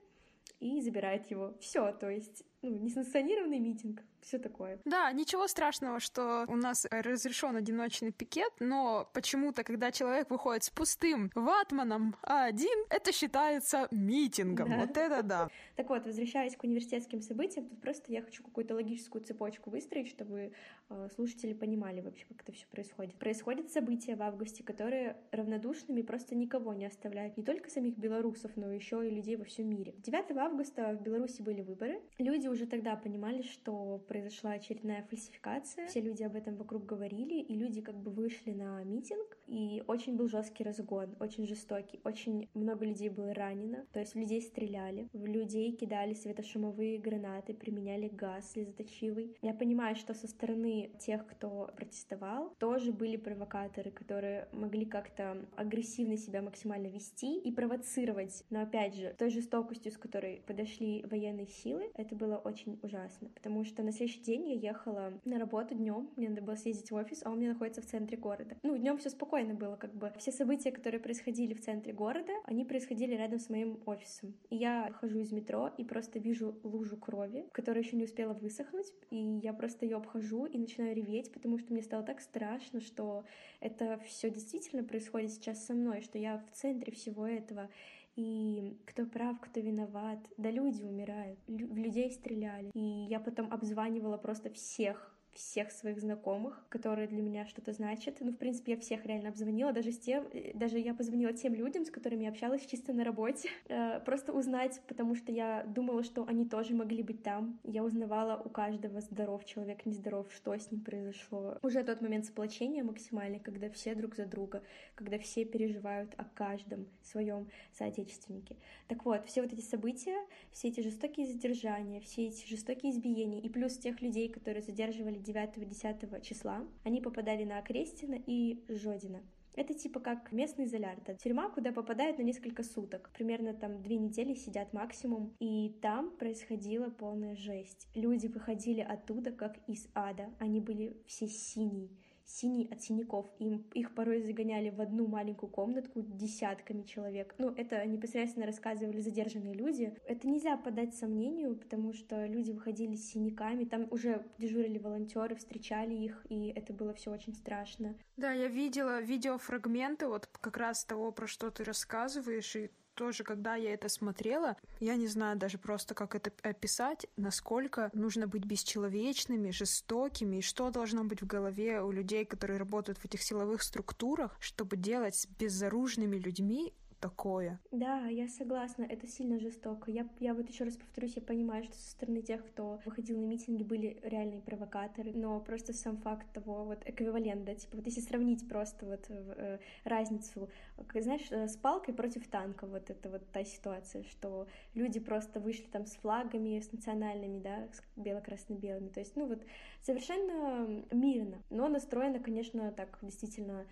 и 0.59 0.79
забирает 0.81 1.31
его. 1.31 1.55
Все, 1.59 1.91
то 1.93 2.11
есть, 2.11 2.43
ну, 2.61 2.77
несанкционированный 2.77 3.57
митинг. 3.57 4.03
Все 4.23 4.39
такое. 4.39 4.79
Да, 4.85 5.11
ничего 5.11 5.47
страшного, 5.47 5.99
что 5.99 6.45
у 6.47 6.55
нас 6.55 6.87
разрешен 6.89 7.55
одиночный 7.55 8.11
пикет, 8.11 8.51
но 8.59 9.09
почему-то, 9.13 9.63
когда 9.63 9.91
человек 9.91 10.29
выходит 10.29 10.63
с 10.63 10.69
пустым 10.69 11.31
ватманом 11.35 12.15
а 12.21 12.45
один, 12.45 12.85
это 12.89 13.11
считается 13.11 13.87
митингом. 13.91 14.69
Да. 14.69 14.77
Вот 14.77 14.97
это 14.97 15.23
да. 15.23 15.49
Так 15.75 15.89
вот, 15.89 16.05
возвращаясь 16.05 16.55
к 16.55 16.63
университетским 16.63 17.21
событиям, 17.21 17.67
тут 17.67 17.81
просто 17.81 18.11
я 18.11 18.21
хочу 18.21 18.43
какую-то 18.43 18.75
логическую 18.75 19.23
цепочку 19.23 19.69
выстроить, 19.71 20.07
чтобы 20.07 20.53
э, 20.89 21.09
слушатели 21.15 21.53
понимали 21.53 22.01
вообще, 22.01 22.25
как 22.25 22.41
это 22.41 22.51
все 22.51 22.67
происходит. 22.67 23.15
Происходят 23.15 23.71
события 23.71 24.15
в 24.15 24.21
августе, 24.21 24.63
которые 24.63 25.17
равнодушными 25.31 26.01
просто 26.01 26.35
никого 26.35 26.73
не 26.73 26.85
оставляют, 26.85 27.37
не 27.37 27.43
только 27.43 27.69
самих 27.69 27.97
белорусов, 27.97 28.51
но 28.55 28.71
еще 28.71 29.07
и 29.07 29.09
людей 29.09 29.35
во 29.35 29.45
всем 29.45 29.69
мире. 29.69 29.95
9 29.97 30.37
августа 30.37 30.95
в 30.99 31.01
Беларуси 31.01 31.41
были 31.41 31.61
выборы. 31.61 32.01
Люди 32.19 32.47
уже 32.47 32.67
тогда 32.67 32.95
понимали, 32.95 33.41
что 33.41 34.03
произошла 34.13 34.51
очередная 34.51 35.01
фальсификация. 35.09 35.87
Все 35.87 35.99
люди 35.99 36.21
об 36.21 36.35
этом 36.35 36.55
вокруг 36.55 36.85
говорили, 36.85 37.41
и 37.41 37.55
люди 37.55 37.81
как 37.81 37.95
бы 37.95 38.11
вышли 38.11 38.51
на 38.51 38.83
митинг, 38.83 39.39
и 39.47 39.83
очень 39.87 40.15
был 40.15 40.27
жесткий 40.27 40.63
разгон, 40.63 41.15
очень 41.19 41.47
жестокий, 41.47 41.99
очень 42.03 42.47
много 42.53 42.85
людей 42.85 43.09
было 43.09 43.33
ранено, 43.33 43.87
то 43.91 43.99
есть 43.99 44.13
в 44.13 44.19
людей 44.19 44.39
стреляли, 44.39 45.09
в 45.13 45.25
людей 45.25 45.71
кидали 45.71 46.13
светошумовые 46.13 46.99
гранаты, 46.99 47.55
применяли 47.55 48.07
газ 48.07 48.51
слезоточивый. 48.51 49.35
Я 49.41 49.55
понимаю, 49.55 49.95
что 49.95 50.13
со 50.13 50.27
стороны 50.27 50.91
тех, 50.99 51.25
кто 51.25 51.71
протестовал, 51.75 52.53
тоже 52.59 52.91
были 52.91 53.17
провокаторы, 53.17 53.89
которые 53.89 54.47
могли 54.51 54.85
как-то 54.85 55.43
агрессивно 55.55 56.17
себя 56.17 56.43
максимально 56.43 56.85
вести 56.87 57.39
и 57.39 57.51
провоцировать, 57.51 58.43
но 58.51 58.61
опять 58.61 58.93
же, 58.93 59.15
той 59.17 59.31
жестокостью, 59.31 59.91
с 59.91 59.97
которой 59.97 60.43
подошли 60.45 61.03
военные 61.09 61.47
силы, 61.47 61.89
это 61.95 62.15
было 62.15 62.37
очень 62.37 62.77
ужасно, 62.83 63.29
потому 63.29 63.63
что 63.63 63.81
на 63.81 63.91
следующий 63.91 64.02
день 64.07 64.49
я 64.49 64.69
ехала 64.69 65.13
на 65.25 65.39
работу 65.39 65.75
днем, 65.75 66.09
мне 66.15 66.29
надо 66.29 66.41
было 66.41 66.55
съездить 66.55 66.91
в 66.91 66.95
офис, 66.95 67.21
а 67.23 67.29
он 67.29 67.37
мне 67.37 67.49
находится 67.49 67.81
в 67.81 67.85
центре 67.85 68.17
города. 68.17 68.55
Ну, 68.63 68.77
днем 68.77 68.97
все 68.97 69.09
спокойно 69.09 69.53
было, 69.53 69.75
как 69.75 69.93
бы. 69.93 70.11
Все 70.17 70.31
события, 70.31 70.71
которые 70.71 70.99
происходили 70.99 71.53
в 71.53 71.61
центре 71.61 71.93
города, 71.93 72.33
они 72.45 72.65
происходили 72.65 73.15
рядом 73.15 73.39
с 73.39 73.49
моим 73.49 73.79
офисом. 73.85 74.33
И 74.49 74.55
я 74.55 74.91
хожу 74.99 75.19
из 75.19 75.31
метро 75.31 75.71
и 75.77 75.83
просто 75.83 76.19
вижу 76.19 76.59
лужу 76.63 76.97
крови, 76.97 77.45
которая 77.51 77.83
еще 77.83 77.95
не 77.95 78.05
успела 78.05 78.33
высохнуть, 78.33 78.93
и 79.09 79.39
я 79.41 79.53
просто 79.53 79.85
ее 79.85 79.97
обхожу 79.97 80.45
и 80.45 80.57
начинаю 80.57 80.95
реветь, 80.95 81.31
потому 81.31 81.57
что 81.57 81.73
мне 81.73 81.81
стало 81.81 82.03
так 82.03 82.21
страшно, 82.21 82.79
что 82.81 83.25
это 83.59 83.99
все 84.05 84.29
действительно 84.29 84.83
происходит 84.83 85.31
сейчас 85.31 85.65
со 85.65 85.73
мной, 85.73 86.01
что 86.01 86.17
я 86.17 86.37
в 86.37 86.55
центре 86.55 86.91
всего 86.91 87.25
этого. 87.25 87.69
И 88.15 88.77
кто 88.85 89.05
прав, 89.05 89.39
кто 89.39 89.59
виноват. 89.59 90.19
Да 90.37 90.51
люди 90.51 90.83
умирают, 90.83 91.39
в 91.47 91.77
людей 91.77 92.11
стреляли. 92.11 92.69
И 92.73 92.79
я 93.09 93.19
потом 93.19 93.51
обзванивала 93.51 94.17
просто 94.17 94.49
всех 94.51 95.12
всех 95.33 95.71
своих 95.71 95.99
знакомых, 95.99 96.65
которые 96.69 97.07
для 97.07 97.21
меня 97.21 97.45
что-то 97.47 97.73
значат. 97.73 98.17
Ну, 98.19 98.31
в 98.31 98.37
принципе, 98.37 98.73
я 98.73 98.77
всех 98.77 99.05
реально 99.05 99.29
обзвонила, 99.29 99.71
даже 99.73 99.91
с 99.91 99.99
тем, 99.99 100.25
э, 100.31 100.51
даже 100.53 100.77
я 100.79 100.93
позвонила 100.93 101.33
тем 101.33 101.53
людям, 101.53 101.85
с 101.85 101.91
которыми 101.91 102.23
я 102.23 102.29
общалась 102.29 102.65
чисто 102.65 102.93
на 102.93 103.03
работе, 103.03 103.49
э, 103.67 103.99
просто 104.01 104.33
узнать, 104.33 104.81
потому 104.87 105.15
что 105.15 105.31
я 105.31 105.63
думала, 105.67 106.03
что 106.03 106.25
они 106.27 106.45
тоже 106.45 106.75
могли 106.75 107.03
быть 107.03 107.23
там. 107.23 107.59
Я 107.63 107.83
узнавала 107.83 108.41
у 108.43 108.49
каждого, 108.49 109.01
здоров 109.01 109.45
человек, 109.45 109.85
нездоров, 109.85 110.31
что 110.33 110.53
с 110.53 110.71
ним 110.71 110.81
произошло. 110.81 111.57
Уже 111.63 111.83
тот 111.83 112.01
момент 112.01 112.25
сплочения 112.25 112.83
максимальный, 112.83 113.39
когда 113.39 113.69
все 113.69 113.95
друг 113.95 114.15
за 114.15 114.25
друга, 114.25 114.63
когда 114.95 115.17
все 115.17 115.45
переживают 115.45 116.13
о 116.17 116.25
каждом 116.25 116.87
своем 117.01 117.47
соотечественнике. 117.73 118.57
Так 118.87 119.05
вот, 119.05 119.25
все 119.25 119.41
вот 119.41 119.51
эти 119.51 119.61
события, 119.61 120.17
все 120.51 120.67
эти 120.67 120.81
жестокие 120.81 121.25
задержания, 121.25 121.99
все 122.01 122.27
эти 122.27 122.47
жестокие 122.47 122.91
избиения, 122.91 123.41
и 123.41 123.49
плюс 123.49 123.77
тех 123.77 124.01
людей, 124.01 124.29
которые 124.29 124.61
задерживали 124.61 125.22
9-10 125.23 126.21
числа, 126.21 126.65
они 126.83 127.01
попадали 127.01 127.43
на 127.43 127.59
Окрестина 127.59 128.19
и 128.25 128.63
Жодина. 128.67 129.21
Это 129.55 129.75
типа 129.75 129.99
как 129.99 130.31
местный 130.31 130.65
изолятор. 130.65 131.15
Тюрьма, 131.15 131.49
куда 131.49 131.71
попадают 131.71 132.17
на 132.17 132.23
несколько 132.23 132.63
суток. 132.63 133.11
Примерно 133.13 133.53
там 133.53 133.83
две 133.83 133.97
недели 133.97 134.33
сидят 134.33 134.73
максимум. 134.73 135.35
И 135.39 135.77
там 135.81 136.09
происходила 136.17 136.89
полная 136.89 137.35
жесть. 137.35 137.87
Люди 137.93 138.27
выходили 138.27 138.81
оттуда 138.81 139.31
как 139.31 139.57
из 139.67 139.87
ада. 139.93 140.31
Они 140.39 140.59
были 140.59 140.97
все 141.05 141.27
синие 141.27 141.89
синий 142.25 142.67
от 142.71 142.81
синяков. 142.81 143.29
Им, 143.39 143.65
их 143.73 143.93
порой 143.95 144.21
загоняли 144.21 144.69
в 144.69 144.81
одну 144.81 145.07
маленькую 145.07 145.49
комнатку 145.49 146.01
десятками 146.01 146.83
человек. 146.83 147.35
Ну, 147.37 147.53
это 147.55 147.85
непосредственно 147.85 148.45
рассказывали 148.45 148.99
задержанные 148.99 149.53
люди. 149.53 149.95
Это 150.05 150.27
нельзя 150.27 150.57
подать 150.57 150.95
сомнению, 150.95 151.55
потому 151.55 151.93
что 151.93 152.25
люди 152.25 152.51
выходили 152.51 152.95
с 152.95 153.11
синяками, 153.11 153.65
там 153.65 153.87
уже 153.91 154.25
дежурили 154.37 154.77
волонтеры, 154.77 155.35
встречали 155.35 155.93
их, 155.93 156.25
и 156.29 156.47
это 156.49 156.73
было 156.73 156.93
все 156.93 157.11
очень 157.11 157.33
страшно. 157.33 157.95
Да, 158.17 158.31
я 158.31 158.47
видела 158.47 159.01
видеофрагменты 159.01 160.07
вот 160.07 160.27
как 160.27 160.57
раз 160.57 160.85
того, 160.85 161.11
про 161.11 161.27
что 161.27 161.49
ты 161.51 161.63
рассказываешь, 161.63 162.55
и 162.55 162.69
тоже, 162.93 163.23
когда 163.23 163.55
я 163.55 163.73
это 163.73 163.89
смотрела, 163.89 164.57
я 164.79 164.95
не 164.95 165.07
знаю 165.07 165.37
даже 165.37 165.57
просто, 165.57 165.93
как 165.93 166.15
это 166.15 166.31
описать, 166.41 167.07
насколько 167.17 167.89
нужно 167.93 168.27
быть 168.27 168.45
бесчеловечными, 168.45 169.51
жестокими, 169.51 170.37
и 170.37 170.41
что 170.41 170.69
должно 170.71 171.03
быть 171.03 171.21
в 171.21 171.27
голове 171.27 171.81
у 171.81 171.91
людей, 171.91 172.25
которые 172.25 172.57
работают 172.57 172.97
в 172.99 173.05
этих 173.05 173.21
силовых 173.21 173.63
структурах, 173.63 174.35
чтобы 174.39 174.77
делать 174.77 175.15
с 175.15 175.27
безоружными 175.27 176.17
людьми 176.17 176.73
такое. 177.03 177.59
Да, 177.71 178.07
я 178.07 178.29
согласна, 178.29 178.83
это 178.83 179.07
сильно 179.07 179.37
жестоко. 179.37 179.91
Я, 179.91 180.07
я 180.21 180.33
вот 180.33 180.47
еще 180.47 180.63
раз 180.63 180.77
повторюсь, 180.77 181.17
я 181.17 181.21
понимаю, 181.21 181.65
что 181.65 181.75
со 181.75 181.91
стороны 181.91 182.21
тех, 182.21 182.45
кто 182.45 182.79
выходил 182.85 183.19
на 183.19 183.25
митинги, 183.25 183.63
были 183.63 183.99
реальные 184.03 184.39
провокаторы, 184.39 185.11
но 185.11 185.41
просто 185.41 185.73
сам 185.73 185.97
факт 185.97 186.25
того, 186.31 186.63
вот 186.63 186.81
эквивалент, 186.85 187.43
да, 187.43 187.55
типа 187.55 187.75
вот 187.75 187.85
если 187.87 187.99
сравнить 187.99 188.47
просто 188.47 188.85
вот 188.85 189.05
э, 189.09 189.59
разницу, 189.83 190.49
знаешь, 190.95 191.27
э, 191.29 191.49
с 191.49 191.57
палкой 191.57 191.93
против 191.93 192.25
танка, 192.29 192.67
вот 192.67 192.89
это 192.89 193.09
вот 193.09 193.29
та 193.33 193.43
ситуация, 193.43 194.03
что 194.03 194.47
люди 194.73 195.01
просто 195.01 195.41
вышли 195.41 195.65
там 195.65 195.85
с 195.85 195.95
флагами, 195.95 196.61
с 196.61 196.71
национальными, 196.71 197.39
да, 197.41 197.67
с 197.73 197.83
бело-красно-белыми, 197.97 198.87
то 198.87 199.01
есть, 199.01 199.17
ну 199.17 199.27
вот 199.27 199.43
совершенно 199.81 200.85
мирно, 200.91 201.41
но 201.49 201.67
настроено, 201.67 202.19
конечно, 202.19 202.71
так 202.71 202.97
действительно 203.01 203.65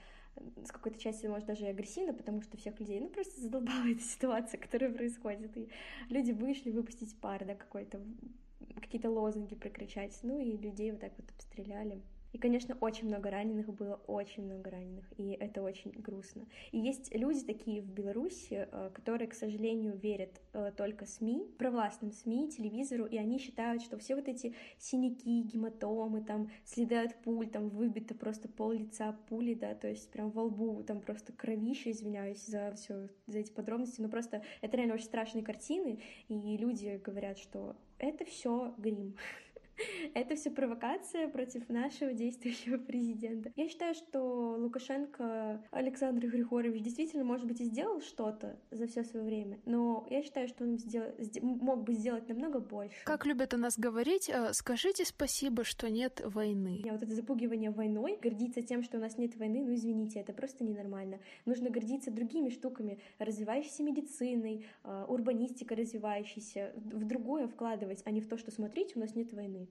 с 0.65 0.72
какой-то 0.72 1.00
части, 1.00 1.26
может, 1.28 1.48
даже 1.48 1.65
агрессивно, 1.65 2.13
потому 2.13 2.41
что 2.41 2.58
всех 2.58 2.80
людей, 2.80 3.00
ну, 3.00 3.10
просто 3.10 3.39
задолбала 3.41 3.86
эта 3.91 4.02
ситуация, 4.02 4.60
которая 4.60 4.91
происходит, 4.91 5.56
и 5.58 5.70
люди 6.10 6.32
вышли 6.32 6.72
выпустить 6.72 7.15
пар, 7.20 7.46
да, 7.46 7.56
какой-то, 7.56 8.02
какие-то 8.80 9.10
лозунги 9.10 9.56
прокричать, 9.56 10.17
ну, 10.24 10.39
и 10.39 10.58
людей 10.58 10.91
вот 10.91 11.02
так 11.02 11.13
вот 11.17 11.30
обстреляли. 11.32 12.02
И, 12.34 12.38
конечно, 12.38 12.78
очень 12.80 13.08
много 13.08 13.30
раненых 13.30 13.74
было, 13.74 14.02
очень 14.08 14.44
много 14.44 14.72
раненых, 14.72 15.06
и 15.17 15.32
это 15.32 15.62
очень 15.62 15.91
грустно. 15.91 16.46
И 16.72 16.80
есть 16.80 17.13
люди 17.13 17.41
такие 17.44 17.82
в 17.82 17.89
Беларуси, 17.89 18.67
э, 18.72 18.89
которые, 18.94 19.28
к 19.28 19.34
сожалению, 19.34 19.98
верят 19.98 20.41
э, 20.54 20.72
только 20.76 21.06
СМИ, 21.06 21.48
провластным 21.58 22.12
СМИ, 22.12 22.50
телевизору, 22.50 23.06
и 23.06 23.17
они 23.17 23.38
считают, 23.38 23.82
что 23.82 23.98
все 23.98 24.15
вот 24.15 24.28
эти 24.28 24.56
синяки, 24.78 25.41
гематомы, 25.41 26.24
там, 26.24 26.50
следы 26.65 26.96
от 26.96 27.15
пуль, 27.22 27.48
там, 27.48 27.70
выбито 27.70 28.15
просто 28.15 28.48
пол 28.48 28.72
лица 28.72 29.17
пули, 29.28 29.54
да, 29.54 29.76
то 29.76 29.88
есть 29.88 30.10
прям 30.12 30.32
во 30.32 30.44
лбу, 30.44 30.84
там 30.84 31.02
просто 31.02 31.34
кровища, 31.34 31.91
извиняюсь 31.91 32.46
за 32.46 32.74
все, 32.76 33.10
за 33.28 33.39
эти 33.39 33.52
подробности, 33.52 34.02
но 34.02 34.10
просто 34.10 34.44
это 34.62 34.78
реально 34.78 34.96
очень 34.96 35.06
страшные 35.06 35.44
картины, 35.44 36.00
и 36.30 36.58
люди 36.58 37.02
говорят, 37.04 37.38
что 37.38 37.76
это 37.98 38.26
все 38.26 38.74
грим. 38.78 39.15
Это 40.13 40.36
все 40.36 40.52
провокация 40.52 41.28
против 41.28 41.70
нашего 41.70 42.13
действующего 42.13 42.78
президента. 42.91 43.52
Я 43.56 43.70
считаю, 43.70 43.94
что 43.94 44.56
Лукашенко 44.58 45.63
Александр 45.72 46.28
Григорьевич 46.28 46.84
действительно, 46.84 47.24
может 47.24 47.48
быть, 47.48 47.62
и 47.62 47.65
сделал 47.65 48.02
что-то 48.02 48.60
за 48.72 48.88
все 48.88 49.04
свое 49.04 49.26
время, 49.26 49.60
но 49.65 50.08
я 50.10 50.24
считаю, 50.24 50.48
что 50.48 50.63
он 50.63 50.78
сделал, 50.78 51.12
мог 51.41 51.84
бы 51.84 51.94
сделать 51.94 52.28
намного 52.30 52.60
больше. 52.60 52.96
Как 53.06 53.26
любят 53.26 53.54
о 53.54 53.58
нас 53.58 53.78
говорить, 53.78 54.30
э, 54.30 54.54
скажите 54.54 55.06
спасибо, 55.06 55.63
что 55.63 55.89
нет 55.89 56.22
войны. 56.24 56.82
Я 56.84 56.94
вот 56.94 57.04
это 57.04 57.13
запугивание 57.13 57.72
войной, 57.72 58.17
гордиться 58.22 58.62
тем, 58.62 58.84
что 58.84 58.98
у 58.98 59.02
нас 59.02 59.17
нет 59.17 59.36
войны, 59.38 59.63
ну 59.63 59.74
извините, 59.74 60.20
это 60.20 60.34
просто 60.34 60.63
ненормально. 60.63 61.20
Нужно 61.46 61.70
гордиться 61.70 62.12
другими 62.12 62.50
штуками, 62.50 63.00
развивающейся 63.20 63.84
медициной, 63.84 64.65
э, 64.84 65.06
урбанистикой 65.08 65.78
развивающейся, 65.78 66.74
в 66.76 67.06
другое 67.06 67.48
вкладывать, 67.48 68.02
а 68.06 68.12
не 68.12 68.22
в 68.22 68.28
то, 68.28 68.38
что 68.38 68.52
смотрите, 68.52 68.94
у 68.96 69.00
нас 69.00 69.15
нет 69.15 69.34
войны 69.34 69.71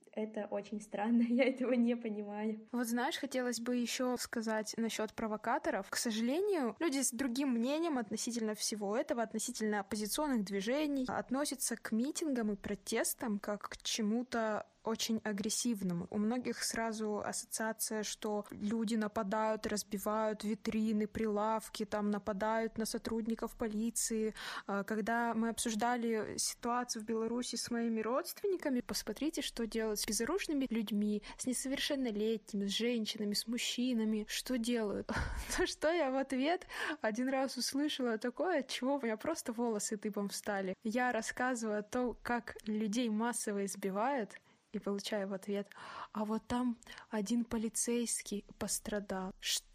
это 0.13 0.47
очень 0.51 0.81
странно, 0.81 1.21
я 1.29 1.45
этого 1.45 1.73
не 1.73 1.95
понимаю. 1.95 2.59
Вот 2.71 2.87
знаешь, 2.87 3.17
хотелось 3.17 3.59
бы 3.59 3.75
еще 3.75 4.15
сказать 4.19 4.73
насчет 4.77 5.13
провокаторов. 5.13 5.89
К 5.89 5.95
сожалению, 5.95 6.75
люди 6.79 7.01
с 7.01 7.11
другим 7.11 7.49
мнением 7.49 7.97
относительно 7.97 8.55
всего 8.55 8.97
этого, 8.97 9.23
относительно 9.23 9.81
оппозиционных 9.81 10.43
движений, 10.43 11.05
относятся 11.07 11.75
к 11.75 11.91
митингам 11.91 12.51
и 12.51 12.55
протестам 12.55 13.39
как 13.39 13.69
к 13.69 13.77
чему-то 13.77 14.65
очень 14.83 15.21
агрессивным. 15.23 16.07
У 16.09 16.17
многих 16.17 16.63
сразу 16.63 17.21
ассоциация, 17.23 18.03
что 18.03 18.45
люди 18.51 18.95
нападают, 18.95 19.67
разбивают 19.67 20.43
витрины, 20.43 21.07
прилавки, 21.07 21.85
там 21.85 22.09
нападают 22.09 22.77
на 22.77 22.85
сотрудников 22.85 23.55
полиции. 23.55 24.33
А, 24.67 24.83
когда 24.83 25.33
мы 25.33 25.49
обсуждали 25.49 26.35
ситуацию 26.37 27.03
в 27.03 27.05
Беларуси 27.05 27.55
с 27.55 27.69
моими 27.69 28.01
родственниками, 28.01 28.81
посмотрите, 28.81 29.41
что 29.41 29.67
делают 29.67 29.99
с 30.01 30.05
безоружными 30.05 30.67
людьми, 30.69 31.23
с 31.37 31.45
несовершеннолетними, 31.45 32.65
с 32.65 32.71
женщинами, 32.71 33.33
с 33.33 33.47
мужчинами? 33.47 34.25
Что 34.27 34.57
делают? 34.57 35.07
То, 35.57 35.65
что 35.67 35.91
я 35.91 36.11
в 36.11 36.15
ответ 36.15 36.67
один 37.01 37.29
раз 37.29 37.57
услышала 37.57 38.17
такое, 38.17 38.59
от 38.59 38.67
чего 38.67 38.95
у 38.95 39.01
меня 39.01 39.17
просто 39.17 39.53
волосы 39.53 39.97
тыпом 39.97 40.29
встали. 40.29 40.75
Я 40.83 41.11
рассказываю 41.11 41.79
о 41.79 41.83
том, 41.83 42.17
как 42.21 42.57
людей 42.65 43.09
массово 43.09 43.65
избивают, 43.65 44.35
и 44.73 44.79
получаю 44.79 45.27
в 45.27 45.33
ответ, 45.33 45.67
а 46.13 46.23
вот 46.23 46.47
там 46.47 46.77
один 47.09 47.43
полицейский 47.43 48.45
пострадал. 48.57 49.33
Что? 49.39 49.70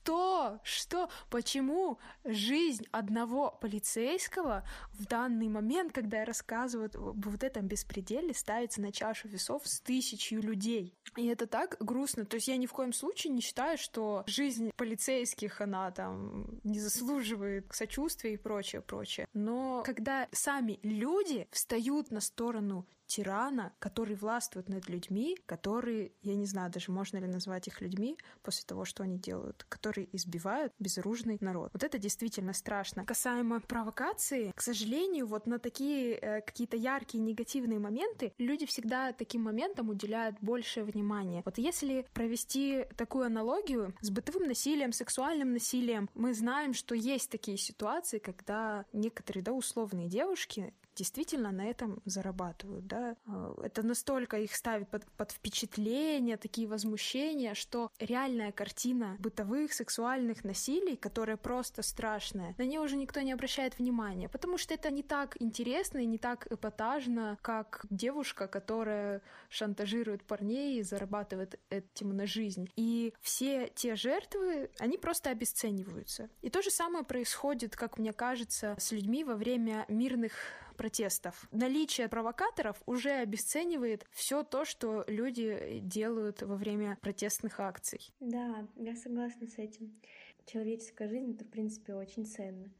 Что? 0.63 1.09
Почему 1.31 1.99
жизнь 2.25 2.87
одного 2.91 3.51
полицейского 3.51 4.65
в 4.93 5.07
данный 5.07 5.49
момент, 5.49 5.93
когда 5.93 6.19
я 6.19 6.25
рассказываю 6.25 6.91
вот 6.95 7.43
этом 7.43 7.67
беспределе, 7.67 8.35
ставится 8.35 8.81
на 8.81 8.93
чашу 8.93 9.29
весов 9.29 9.67
с 9.67 9.81
тысячью 9.81 10.43
людей? 10.43 10.97
И 11.17 11.27
это 11.27 11.47
так 11.47 11.77
грустно. 11.81 12.25
То 12.25 12.37
есть 12.37 12.49
я 12.49 12.57
ни 12.57 12.67
в 12.67 12.73
коем 12.73 12.93
случае 12.93 13.33
не 13.33 13.41
считаю, 13.41 13.79
что 13.79 14.25
жизнь 14.27 14.71
полицейских, 14.77 15.61
она 15.61 15.91
там 15.91 16.61
не 16.65 16.81
заслуживает 16.81 17.67
сочувствия 17.73 18.35
и 18.35 18.37
прочее, 18.37 18.83
прочее. 18.83 19.27
Но 19.33 19.83
когда 19.85 20.29
сами 20.33 20.79
люди 20.83 21.49
встают 21.51 22.11
на 22.11 22.21
сторону 22.21 22.87
тирана, 23.07 23.73
который 23.79 24.17
властвует 24.17 24.69
над 24.69 24.89
людьми, 24.89 25.39
которые, 25.47 26.13
я 26.23 26.35
не 26.35 26.47
знаю 26.47 26.71
даже, 26.71 26.91
можно 26.91 27.19
ли 27.19 27.27
назвать 27.27 27.69
их 27.69 27.81
людьми 27.81 28.19
после 28.43 28.65
того, 28.67 28.85
что 28.85 29.05
они 29.05 29.19
делают, 29.19 29.65
которые 29.69 29.96
избивают 30.13 30.73
безоружный 30.79 31.39
народ. 31.41 31.71
Вот 31.73 31.85
это 31.85 31.99
действительно 31.99 32.53
страшно. 32.53 33.05
Касаемо 33.05 33.61
провокации, 33.61 34.53
к 34.55 34.63
сожалению, 34.63 35.27
вот 35.27 35.47
на 35.47 35.59
такие 35.59 36.15
э, 36.15 36.41
какие-то 36.41 36.77
яркие 36.77 37.23
негативные 37.23 37.79
моменты 37.79 38.33
люди 38.39 38.67
всегда 38.67 39.13
таким 39.13 39.43
моментам 39.43 39.89
уделяют 39.89 40.37
больше 40.41 40.83
внимания. 40.85 41.43
Вот 41.45 41.59
если 41.59 42.07
провести 42.13 42.85
такую 42.97 43.27
аналогию 43.27 43.95
с 44.01 44.11
бытовым 44.11 44.49
насилием, 44.49 44.93
сексуальным 44.93 45.53
насилием, 45.53 46.09
мы 46.15 46.35
знаем, 46.35 46.75
что 46.75 46.95
есть 46.95 47.31
такие 47.31 47.59
ситуации, 47.59 48.19
когда 48.19 48.85
некоторые, 48.93 49.43
да, 49.43 49.53
условные 49.53 50.09
девушки 50.09 50.75
действительно 50.97 51.53
на 51.53 51.67
этом 51.67 52.01
зарабатывают, 52.05 52.87
да. 52.87 53.17
А, 53.27 53.55
это 53.63 53.87
настолько 53.87 54.39
их 54.39 54.55
ставит 54.55 54.89
под, 54.89 55.05
под 55.13 55.33
впечатление, 55.33 56.37
такие 56.37 56.67
возмущения, 56.67 57.55
что 57.55 57.93
реальная 58.01 58.51
картина 58.51 59.17
бытовых 59.19 59.73
сексуальных 59.73 60.45
насилий, 60.45 60.97
которая 60.97 61.37
просто 61.37 61.83
страшная, 61.83 62.55
на 62.59 62.63
нее 62.63 62.81
уже 62.81 62.97
никто 62.97 63.21
не 63.21 63.33
обращает 63.33 63.79
внимания, 63.79 64.29
потому 64.29 64.59
что 64.59 64.75
это 64.75 64.91
не 64.91 65.03
так 65.03 65.37
интересно 65.41 65.99
и 65.99 66.07
не 66.07 66.19
так 66.19 66.51
эпатажно, 66.51 67.39
как 67.43 67.85
девушка, 67.91 68.49
которая 68.49 69.23
шантажирует 69.49 70.25
парней 70.25 70.79
и 70.79 70.83
зарабатывает 70.83 71.61
этим 71.71 72.17
на 72.17 72.27
жизнь. 72.27 72.71
И 72.77 73.13
все 73.21 73.71
те 73.75 73.95
жертвы, 73.97 74.71
они 74.79 74.97
просто 74.97 75.31
обесцениваются. 75.31 76.31
И 76.41 76.49
то 76.49 76.63
же 76.63 76.71
самое 76.71 77.05
происходит, 77.05 77.77
как 77.77 77.99
мне 77.99 78.13
кажется, 78.13 78.75
с 78.79 78.93
людьми 78.93 79.25
во 79.25 79.35
время 79.35 79.85
мирных 79.89 80.33
протестов. 80.77 81.49
Наличие 81.51 82.09
провокаторов 82.09 82.81
уже 82.87 83.11
обесценивает 83.11 84.07
все 84.13 84.43
то, 84.43 84.65
что 84.65 85.05
люди 85.09 85.81
делают 85.83 86.43
во 86.43 86.57
время 86.57 86.99
протестных 87.01 87.59
акций. 87.61 88.13
Да, 88.21 88.69
я 88.77 88.95
согласна 88.95 89.47
с 89.47 89.59
этим. 89.59 90.01
Человеческая 90.47 91.09
жизнь 91.09 91.33
это, 91.33 91.45
в 91.45 91.49
принципе, 91.49 91.95
очень 91.95 92.25
ценно. 92.25 92.71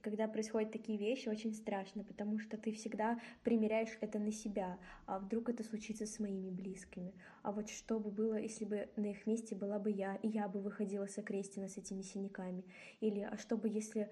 Когда 0.00 0.28
происходят 0.28 0.72
такие 0.72 0.98
вещи, 0.98 1.28
очень 1.28 1.52
страшно, 1.52 2.04
потому 2.04 2.38
что 2.38 2.56
ты 2.56 2.72
всегда 2.72 3.20
примеряешь 3.44 3.98
это 4.00 4.18
на 4.18 4.32
себя. 4.32 4.78
А 5.04 5.18
вдруг 5.18 5.50
это 5.50 5.62
случится 5.62 6.06
с 6.06 6.18
моими 6.18 6.48
близкими? 6.48 7.14
А 7.42 7.52
вот 7.52 7.68
что 7.68 8.00
бы 8.00 8.10
было, 8.10 8.40
если 8.40 8.64
бы 8.64 8.88
на 8.96 9.10
их 9.10 9.26
месте 9.26 9.54
была 9.54 9.78
бы 9.78 9.90
я, 9.90 10.16
и 10.16 10.28
я 10.28 10.48
бы 10.48 10.60
выходила 10.60 11.06
с 11.06 11.18
окрестина 11.18 11.68
с 11.68 11.76
этими 11.76 12.00
синяками? 12.00 12.64
Или 13.00 13.20
а 13.20 13.36
что 13.36 13.58
бы, 13.58 13.68
если 13.68 14.10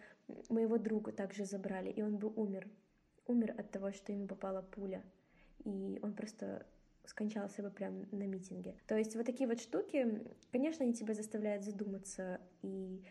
моего 0.50 0.76
друга 0.76 1.10
также 1.12 1.46
забрали, 1.46 1.90
и 1.90 2.02
он 2.02 2.18
бы 2.18 2.28
умер? 2.28 2.68
Умер 3.28 3.54
от 3.56 3.70
того, 3.70 3.92
что 3.92 4.12
ему 4.12 4.26
попала 4.26 4.62
пуля, 4.62 5.02
и 5.64 6.00
он 6.02 6.14
просто 6.14 6.66
скончался 7.04 7.62
бы 7.62 7.70
прямо 7.70 8.04
на 8.10 8.24
митинге. 8.24 8.74
То 8.86 8.96
есть 8.96 9.14
вот 9.16 9.26
такие 9.26 9.48
вот 9.48 9.60
штуки, 9.60 10.22
конечно, 10.50 10.84
они 10.84 10.94
тебя 10.94 11.14
заставляют 11.14 11.64
задуматься 11.64 12.40
и 12.62 13.02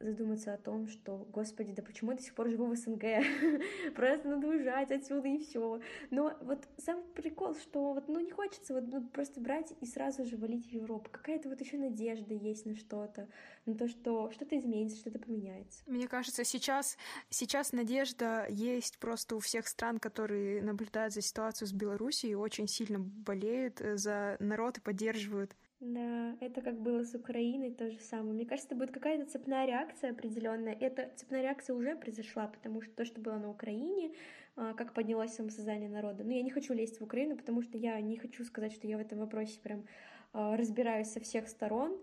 задуматься 0.00 0.54
о 0.54 0.58
том, 0.58 0.88
что, 0.88 1.26
господи, 1.32 1.72
да 1.72 1.82
почему 1.82 2.12
я 2.12 2.16
до 2.16 2.22
сих 2.22 2.34
пор 2.34 2.48
живу 2.48 2.66
в 2.66 2.76
СНГ? 2.76 3.04
Просто 3.94 4.28
надо 4.28 4.48
уезжать 4.48 4.90
отсюда 4.90 5.28
и 5.28 5.38
все. 5.38 5.80
Но 6.10 6.36
вот 6.42 6.66
сам 6.78 7.02
прикол, 7.14 7.54
что 7.54 7.94
вот, 7.94 8.08
ну, 8.08 8.20
не 8.20 8.30
хочется 8.30 8.74
вот 8.74 8.86
ну, 8.88 9.06
просто 9.08 9.40
брать 9.40 9.72
и 9.80 9.86
сразу 9.86 10.24
же 10.24 10.36
валить 10.36 10.66
в 10.66 10.70
Европу. 10.70 11.10
Какая-то 11.10 11.48
вот 11.48 11.60
еще 11.60 11.78
надежда 11.78 12.34
есть 12.34 12.66
на 12.66 12.76
что-то, 12.76 13.28
на 13.64 13.74
то, 13.74 13.88
что 13.88 14.30
что-то 14.30 14.58
изменится, 14.58 14.98
что-то 14.98 15.18
поменяется. 15.18 15.82
Мне 15.86 16.08
кажется, 16.08 16.44
сейчас, 16.44 16.96
сейчас 17.30 17.72
надежда 17.72 18.46
есть 18.48 18.98
просто 18.98 19.36
у 19.36 19.40
всех 19.40 19.66
стран, 19.68 19.98
которые 19.98 20.62
наблюдают 20.62 21.14
за 21.14 21.22
ситуацию 21.22 21.68
с 21.68 21.72
Белоруссией, 21.72 22.34
очень 22.34 22.68
сильно 22.68 22.98
болеют 22.98 23.80
э, 23.80 23.96
за 23.96 24.36
народ 24.40 24.78
и 24.78 24.80
поддерживают 24.80 25.56
да, 25.80 26.36
это 26.40 26.62
как 26.62 26.80
было 26.80 27.04
с 27.04 27.14
Украиной, 27.14 27.70
то 27.70 27.90
же 27.90 27.98
самое. 28.00 28.32
Мне 28.32 28.46
кажется, 28.46 28.74
будет 28.74 28.92
какая-то 28.92 29.30
цепная 29.30 29.66
реакция 29.66 30.12
определенная. 30.12 30.74
Эта 30.74 31.10
цепная 31.16 31.42
реакция 31.42 31.76
уже 31.76 31.96
произошла, 31.96 32.46
потому 32.46 32.80
что 32.80 32.94
то, 32.94 33.04
что 33.04 33.20
было 33.20 33.36
на 33.36 33.50
Украине, 33.50 34.12
а, 34.56 34.72
как 34.72 34.94
поднялось 34.94 35.34
самосознание 35.34 35.90
народа. 35.90 36.24
Но 36.24 36.32
я 36.32 36.42
не 36.42 36.50
хочу 36.50 36.72
лезть 36.72 36.98
в 36.98 37.04
Украину, 37.04 37.36
потому 37.36 37.60
что 37.60 37.76
я 37.76 38.00
не 38.00 38.16
хочу 38.16 38.42
сказать, 38.44 38.72
что 38.72 38.86
я 38.86 38.96
в 38.96 39.00
этом 39.00 39.18
вопросе 39.18 39.60
прям 39.60 39.84
а, 40.32 40.56
разбираюсь 40.56 41.08
со 41.08 41.20
всех 41.20 41.46
сторон. 41.46 41.98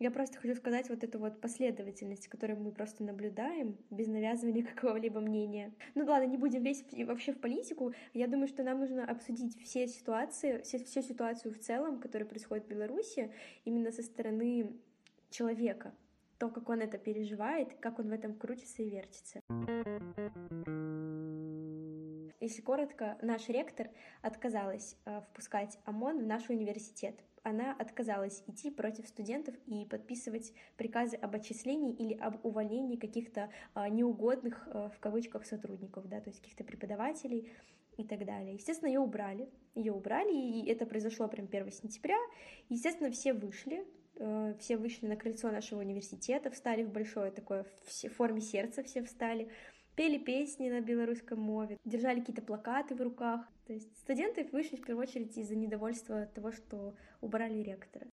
Я 0.00 0.10
просто 0.10 0.38
хочу 0.38 0.54
сказать 0.54 0.88
вот 0.88 1.04
эту 1.04 1.18
вот 1.18 1.42
последовательность, 1.42 2.26
которую 2.26 2.58
мы 2.58 2.72
просто 2.72 3.04
наблюдаем, 3.04 3.76
без 3.90 4.06
навязывания 4.06 4.64
какого-либо 4.74 5.20
мнения. 5.20 5.74
Ну 5.94 6.06
ладно, 6.06 6.26
не 6.26 6.38
будем 6.38 6.64
лезть 6.64 6.94
вообще 7.04 7.32
в 7.34 7.38
политику. 7.38 7.92
Я 8.14 8.26
думаю, 8.26 8.48
что 8.48 8.62
нам 8.62 8.80
нужно 8.80 9.04
обсудить 9.04 9.60
все 9.62 9.86
ситуации, 9.86 10.62
все, 10.62 10.78
всю 10.78 11.02
ситуацию 11.02 11.52
в 11.52 11.58
целом, 11.58 12.00
которая 12.00 12.26
происходит 12.26 12.64
в 12.64 12.68
Беларуси, 12.68 13.30
именно 13.66 13.92
со 13.92 14.02
стороны 14.02 14.72
человека. 15.28 15.92
То, 16.38 16.48
как 16.48 16.70
он 16.70 16.80
это 16.80 16.96
переживает, 16.96 17.74
как 17.74 17.98
он 17.98 18.08
в 18.08 18.12
этом 18.12 18.32
крутится 18.32 18.82
и 18.82 18.88
вертится. 18.88 19.40
Если 22.40 22.62
коротко, 22.62 23.18
наш 23.20 23.50
ректор 23.50 23.90
отказалась 24.22 24.96
э, 25.04 25.20
впускать 25.20 25.78
ОМОН 25.84 26.20
в 26.20 26.26
наш 26.26 26.48
университет 26.48 27.16
она 27.42 27.72
отказалась 27.72 28.42
идти 28.46 28.70
против 28.70 29.08
студентов 29.08 29.54
и 29.66 29.84
подписывать 29.86 30.52
приказы 30.76 31.16
об 31.16 31.34
отчислении 31.34 31.94
или 31.94 32.14
об 32.14 32.44
увольнении 32.44 32.96
каких-то 32.96 33.50
а, 33.74 33.88
неугодных 33.88 34.68
а, 34.70 34.90
в 34.90 34.98
кавычках 34.98 35.46
сотрудников, 35.46 36.08
да, 36.08 36.20
то 36.20 36.30
есть 36.30 36.40
каких-то 36.40 36.64
преподавателей 36.64 37.50
и 37.96 38.04
так 38.04 38.24
далее. 38.24 38.54
Естественно, 38.54 38.88
ее 38.88 39.00
убрали, 39.00 39.48
ее 39.74 39.92
убрали, 39.92 40.32
и 40.32 40.66
это 40.66 40.86
произошло 40.86 41.28
прям 41.28 41.46
1 41.46 41.70
сентября. 41.70 42.18
Естественно, 42.68 43.10
все 43.10 43.32
вышли, 43.32 43.86
э, 44.16 44.54
все 44.58 44.76
вышли 44.76 45.06
на 45.06 45.16
крыльцо 45.16 45.50
нашего 45.50 45.80
университета, 45.80 46.50
встали 46.50 46.84
в 46.84 46.92
большое 46.92 47.30
такое, 47.30 47.64
в 47.64 48.08
форме 48.10 48.40
сердца 48.40 48.82
все 48.82 49.02
встали, 49.02 49.50
пели 49.96 50.18
песни 50.18 50.68
на 50.68 50.80
белорусском 50.80 51.40
мове, 51.40 51.78
держали 51.84 52.20
какие-то 52.20 52.42
плакаты 52.42 52.94
в 52.94 53.00
руках. 53.00 53.46
То 53.66 53.72
есть 53.72 53.96
студенты 53.98 54.48
вышли 54.52 54.76
в 54.76 54.84
первую 54.84 55.06
очередь 55.06 55.36
из-за 55.36 55.54
недовольства 55.54 56.26
того, 56.26 56.52
что 56.52 56.94
убрали 57.20 57.58
ректора. 57.62 58.06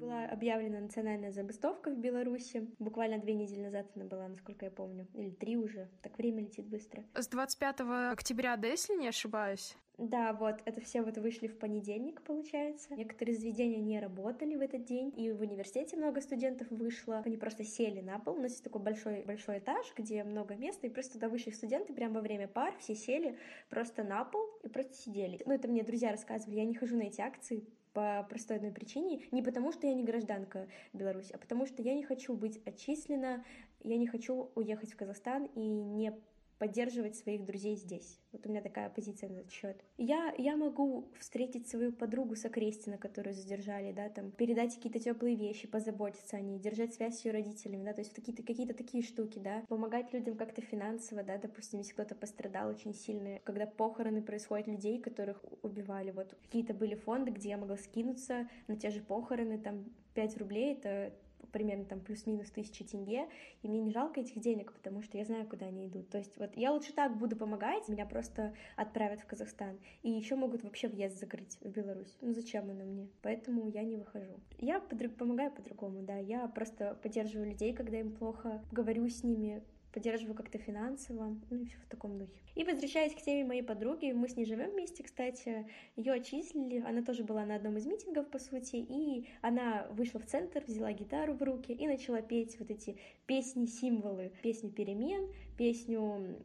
Была 0.00 0.26
объявлена 0.26 0.80
национальная 0.80 1.30
забастовка 1.30 1.90
в 1.90 1.98
Беларуси. 1.98 2.68
Буквально 2.78 3.18
две 3.18 3.34
недели 3.34 3.62
назад 3.62 3.86
она 3.94 4.04
была, 4.04 4.28
насколько 4.28 4.66
я 4.66 4.70
помню. 4.70 5.06
Или 5.14 5.30
три 5.30 5.56
уже. 5.56 5.88
Так 6.02 6.18
время 6.18 6.42
летит 6.42 6.66
быстро. 6.66 7.04
С 7.14 7.28
25 7.28 7.80
октября, 8.12 8.56
да, 8.56 8.68
если 8.68 8.94
не 8.94 9.08
ошибаюсь? 9.08 9.76
Да, 9.96 10.32
вот, 10.32 10.56
это 10.64 10.80
все 10.80 11.02
вот 11.02 11.18
вышли 11.18 11.46
в 11.46 11.56
понедельник, 11.56 12.22
получается. 12.22 12.94
Некоторые 12.96 13.36
заведения 13.36 13.80
не 13.80 14.00
работали 14.00 14.56
в 14.56 14.60
этот 14.60 14.84
день, 14.84 15.12
и 15.16 15.30
в 15.30 15.40
университете 15.40 15.96
много 15.96 16.20
студентов 16.20 16.66
вышло. 16.70 17.22
Они 17.24 17.36
просто 17.36 17.62
сели 17.62 18.00
на 18.00 18.18
пол. 18.18 18.34
У 18.34 18.40
нас 18.40 18.52
есть 18.52 18.64
такой 18.64 18.82
большой, 18.82 19.22
большой 19.22 19.58
этаж, 19.58 19.86
где 19.96 20.24
много 20.24 20.56
места, 20.56 20.88
и 20.88 20.90
просто 20.90 21.14
туда 21.14 21.28
вышли 21.28 21.50
студенты 21.50 21.92
прямо 21.92 22.14
во 22.14 22.20
время 22.22 22.48
пар, 22.48 22.74
все 22.78 22.96
сели 22.96 23.38
просто 23.70 24.02
на 24.02 24.24
пол 24.24 24.42
и 24.64 24.68
просто 24.68 24.94
сидели. 24.94 25.40
Ну, 25.46 25.52
это 25.52 25.68
мне 25.68 25.84
друзья 25.84 26.10
рассказывали, 26.10 26.56
я 26.56 26.64
не 26.64 26.74
хожу 26.74 26.96
на 26.96 27.02
эти 27.02 27.20
акции, 27.20 27.64
по 27.92 28.26
простой 28.28 28.56
одной 28.56 28.72
причине. 28.72 29.22
Не 29.30 29.40
потому, 29.40 29.70
что 29.70 29.86
я 29.86 29.94
не 29.94 30.02
гражданка 30.02 30.66
Беларуси, 30.92 31.30
а 31.32 31.38
потому 31.38 31.64
что 31.64 31.80
я 31.80 31.94
не 31.94 32.02
хочу 32.02 32.34
быть 32.34 32.60
отчислена, 32.66 33.44
я 33.84 33.96
не 33.96 34.08
хочу 34.08 34.50
уехать 34.56 34.92
в 34.92 34.96
Казахстан 34.96 35.44
и 35.54 35.60
не 35.60 36.12
поддерживать 36.58 37.16
своих 37.16 37.44
друзей 37.44 37.76
здесь. 37.76 38.18
Вот 38.32 38.46
у 38.46 38.48
меня 38.48 38.60
такая 38.60 38.90
позиция 38.90 39.28
на 39.28 39.38
этот 39.38 39.52
счет. 39.52 39.82
Я, 39.96 40.34
я 40.38 40.56
могу 40.56 41.08
встретить 41.18 41.68
свою 41.68 41.92
подругу 41.92 42.36
с 42.36 42.44
Окрестина, 42.44 42.98
которую 42.98 43.34
задержали, 43.34 43.92
да, 43.92 44.08
там, 44.08 44.30
передать 44.30 44.74
какие-то 44.74 44.98
теплые 44.98 45.36
вещи, 45.36 45.68
позаботиться 45.68 46.36
о 46.36 46.40
ней, 46.40 46.58
держать 46.58 46.94
связь 46.94 47.20
с 47.20 47.24
ее 47.24 47.32
родителями, 47.32 47.84
да, 47.84 47.92
то 47.92 48.00
есть 48.00 48.12
какие-то 48.12 48.42
какие 48.42 48.66
такие 48.72 49.02
штуки, 49.02 49.38
да, 49.38 49.62
помогать 49.68 50.12
людям 50.12 50.36
как-то 50.36 50.62
финансово, 50.62 51.22
да, 51.22 51.38
допустим, 51.38 51.80
если 51.80 51.92
кто-то 51.92 52.14
пострадал 52.14 52.68
очень 52.70 52.94
сильно, 52.94 53.38
когда 53.44 53.66
похороны 53.66 54.22
происходят 54.22 54.66
людей, 54.66 55.00
которых 55.00 55.44
убивали, 55.62 56.10
вот 56.10 56.34
какие-то 56.42 56.74
были 56.74 56.94
фонды, 56.94 57.30
где 57.30 57.50
я 57.50 57.58
могла 57.58 57.76
скинуться 57.76 58.48
на 58.66 58.76
те 58.76 58.90
же 58.90 59.00
похороны, 59.00 59.58
там 59.58 59.84
5 60.14 60.38
рублей, 60.38 60.74
это 60.74 61.12
примерно 61.54 61.84
там 61.84 62.00
плюс-минус 62.00 62.50
тысяча 62.50 62.84
тенге, 62.84 63.28
и 63.62 63.68
мне 63.68 63.80
не 63.80 63.92
жалко 63.92 64.20
этих 64.20 64.40
денег, 64.40 64.72
потому 64.72 65.02
что 65.02 65.16
я 65.16 65.24
знаю, 65.24 65.46
куда 65.46 65.66
они 65.66 65.86
идут. 65.86 66.10
То 66.10 66.18
есть 66.18 66.36
вот 66.36 66.50
я 66.56 66.72
лучше 66.72 66.92
так 66.92 67.16
буду 67.16 67.36
помогать, 67.36 67.88
меня 67.88 68.06
просто 68.06 68.52
отправят 68.74 69.20
в 69.20 69.26
Казахстан, 69.26 69.78
и 70.02 70.10
еще 70.10 70.34
могут 70.34 70.64
вообще 70.64 70.88
въезд 70.88 71.20
закрыть 71.20 71.56
в 71.60 71.70
Беларусь. 71.70 72.18
Ну 72.20 72.34
зачем 72.34 72.68
оно 72.70 72.84
мне? 72.84 73.08
Поэтому 73.22 73.68
я 73.68 73.84
не 73.84 73.96
выхожу. 73.96 74.40
Я 74.58 74.80
помогаю 74.80 75.52
по-другому, 75.52 76.02
да, 76.02 76.18
я 76.18 76.48
просто 76.48 76.98
поддерживаю 77.00 77.50
людей, 77.50 77.72
когда 77.72 78.00
им 78.00 78.10
плохо, 78.12 78.60
говорю 78.72 79.08
с 79.08 79.22
ними, 79.22 79.62
поддерживаю 79.94 80.34
как-то 80.34 80.58
финансово, 80.58 81.36
ну 81.50 81.56
и 81.56 81.66
все 81.66 81.76
в 81.78 81.86
таком 81.86 82.18
духе. 82.18 82.32
И 82.56 82.64
возвращаясь 82.64 83.14
к 83.14 83.22
теме 83.22 83.44
моей 83.44 83.62
подруги, 83.62 84.10
мы 84.10 84.28
с 84.28 84.36
ней 84.36 84.44
живем 84.44 84.70
вместе, 84.70 85.04
кстати, 85.04 85.66
ее 85.94 86.14
отчислили, 86.14 86.82
она 86.84 87.02
тоже 87.02 87.22
была 87.22 87.46
на 87.46 87.54
одном 87.54 87.76
из 87.76 87.86
митингов, 87.86 88.28
по 88.28 88.40
сути, 88.40 88.76
и 88.76 89.28
она 89.40 89.86
вышла 89.92 90.18
в 90.18 90.26
центр, 90.26 90.64
взяла 90.66 90.92
гитару 90.92 91.34
в 91.34 91.42
руки 91.42 91.72
и 91.72 91.86
начала 91.86 92.20
петь 92.22 92.58
вот 92.58 92.70
эти 92.70 92.98
песни-символы, 93.26 94.32
песню 94.42 94.70
перемен, 94.70 95.32
песню 95.56 96.36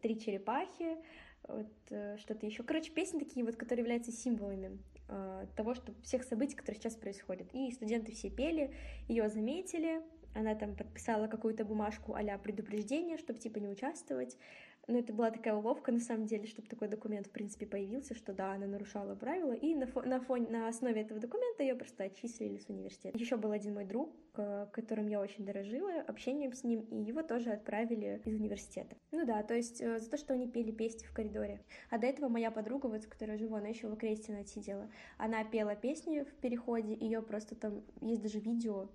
«Три 0.00 0.18
черепахи», 0.18 0.96
вот, 1.46 1.66
э, 1.90 2.16
что-то 2.18 2.46
еще. 2.46 2.62
Короче, 2.62 2.90
песни 2.90 3.18
такие 3.18 3.44
вот, 3.44 3.56
которые 3.56 3.82
являются 3.82 4.12
символами 4.12 4.78
э, 5.08 5.46
того, 5.56 5.74
что 5.74 5.92
всех 6.02 6.24
событий, 6.24 6.56
которые 6.56 6.80
сейчас 6.80 6.94
происходят. 6.94 7.48
И 7.52 7.70
студенты 7.72 8.12
все 8.12 8.30
пели, 8.30 8.72
ее 9.08 9.28
заметили, 9.28 10.00
она 10.34 10.54
там 10.54 10.74
подписала 10.74 11.26
какую-то 11.26 11.64
бумажку 11.64 12.14
а 12.14 12.38
предупреждение, 12.38 13.18
чтобы 13.18 13.38
типа 13.38 13.58
не 13.58 13.68
участвовать. 13.68 14.36
Но 14.86 14.98
это 14.98 15.12
была 15.12 15.30
такая 15.30 15.54
уловка, 15.54 15.92
на 15.92 16.00
самом 16.00 16.26
деле, 16.26 16.46
чтобы 16.46 16.68
такой 16.68 16.88
документ, 16.88 17.26
в 17.26 17.30
принципе, 17.30 17.66
появился, 17.66 18.14
что 18.14 18.34
да, 18.34 18.52
она 18.52 18.66
нарушала 18.66 19.14
правила, 19.14 19.52
и 19.52 19.74
на, 19.74 19.86
фо 19.86 20.02
на, 20.02 20.20
фоне, 20.20 20.48
на 20.50 20.68
основе 20.68 21.00
этого 21.00 21.18
документа 21.20 21.62
ее 21.62 21.74
просто 21.74 22.04
отчислили 22.04 22.58
с 22.58 22.68
университета. 22.68 23.16
Еще 23.16 23.36
был 23.36 23.52
один 23.52 23.74
мой 23.74 23.86
друг, 23.86 24.14
которым 24.32 25.06
я 25.06 25.20
очень 25.20 25.46
дорожила, 25.46 26.02
общением 26.06 26.52
с 26.52 26.64
ним, 26.64 26.80
и 26.90 26.96
его 26.96 27.22
тоже 27.22 27.50
отправили 27.50 28.20
из 28.24 28.34
университета. 28.34 28.96
Ну 29.10 29.24
да, 29.24 29.42
то 29.42 29.54
есть 29.54 29.80
э, 29.80 29.98
за 29.98 30.10
то, 30.10 30.16
что 30.18 30.34
они 30.34 30.48
пели 30.48 30.70
песни 30.70 31.06
в 31.06 31.14
коридоре. 31.14 31.62
А 31.88 31.98
до 31.98 32.06
этого 32.06 32.28
моя 32.28 32.50
подруга, 32.50 32.88
вот, 32.88 33.02
с 33.02 33.06
которой 33.06 33.32
я 33.32 33.38
живу, 33.38 33.54
она 33.54 33.68
еще 33.68 33.88
в 33.88 33.92
Окрестино 33.92 34.40
отсидела. 34.40 34.90
Она 35.16 35.44
пела 35.44 35.76
песни 35.76 36.20
в 36.20 36.34
переходе, 36.34 36.94
ее 36.94 37.22
просто 37.22 37.54
там, 37.54 37.82
есть 38.02 38.20
даже 38.20 38.38
видео, 38.38 38.90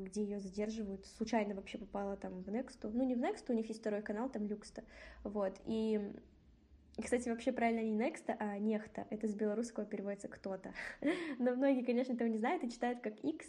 где 0.00 0.22
ее 0.22 0.40
задерживают. 0.40 1.06
Случайно 1.06 1.54
вообще 1.54 1.78
попала 1.78 2.16
там 2.16 2.42
в 2.42 2.48
Next. 2.48 2.78
Ну, 2.82 3.04
не 3.04 3.14
в 3.14 3.18
Next, 3.18 3.44
у 3.48 3.52
них 3.52 3.68
есть 3.68 3.80
второй 3.80 4.02
канал, 4.02 4.28
там 4.28 4.46
Люкста. 4.46 4.84
Вот. 5.24 5.60
И 5.66 6.00
кстати, 7.00 7.28
вообще 7.28 7.52
правильно 7.52 7.80
не 7.80 7.98
Next, 7.98 8.34
а 8.38 8.58
Нехта. 8.58 9.06
Это 9.08 9.26
с 9.26 9.34
белорусского 9.34 9.86
переводится 9.86 10.28
кто-то. 10.28 10.74
Но 11.38 11.54
многие, 11.54 11.84
конечно, 11.84 12.12
этого 12.12 12.28
не 12.28 12.38
знают 12.38 12.62
и 12.64 12.70
читают 12.70 13.00
как 13.00 13.18
X. 13.24 13.46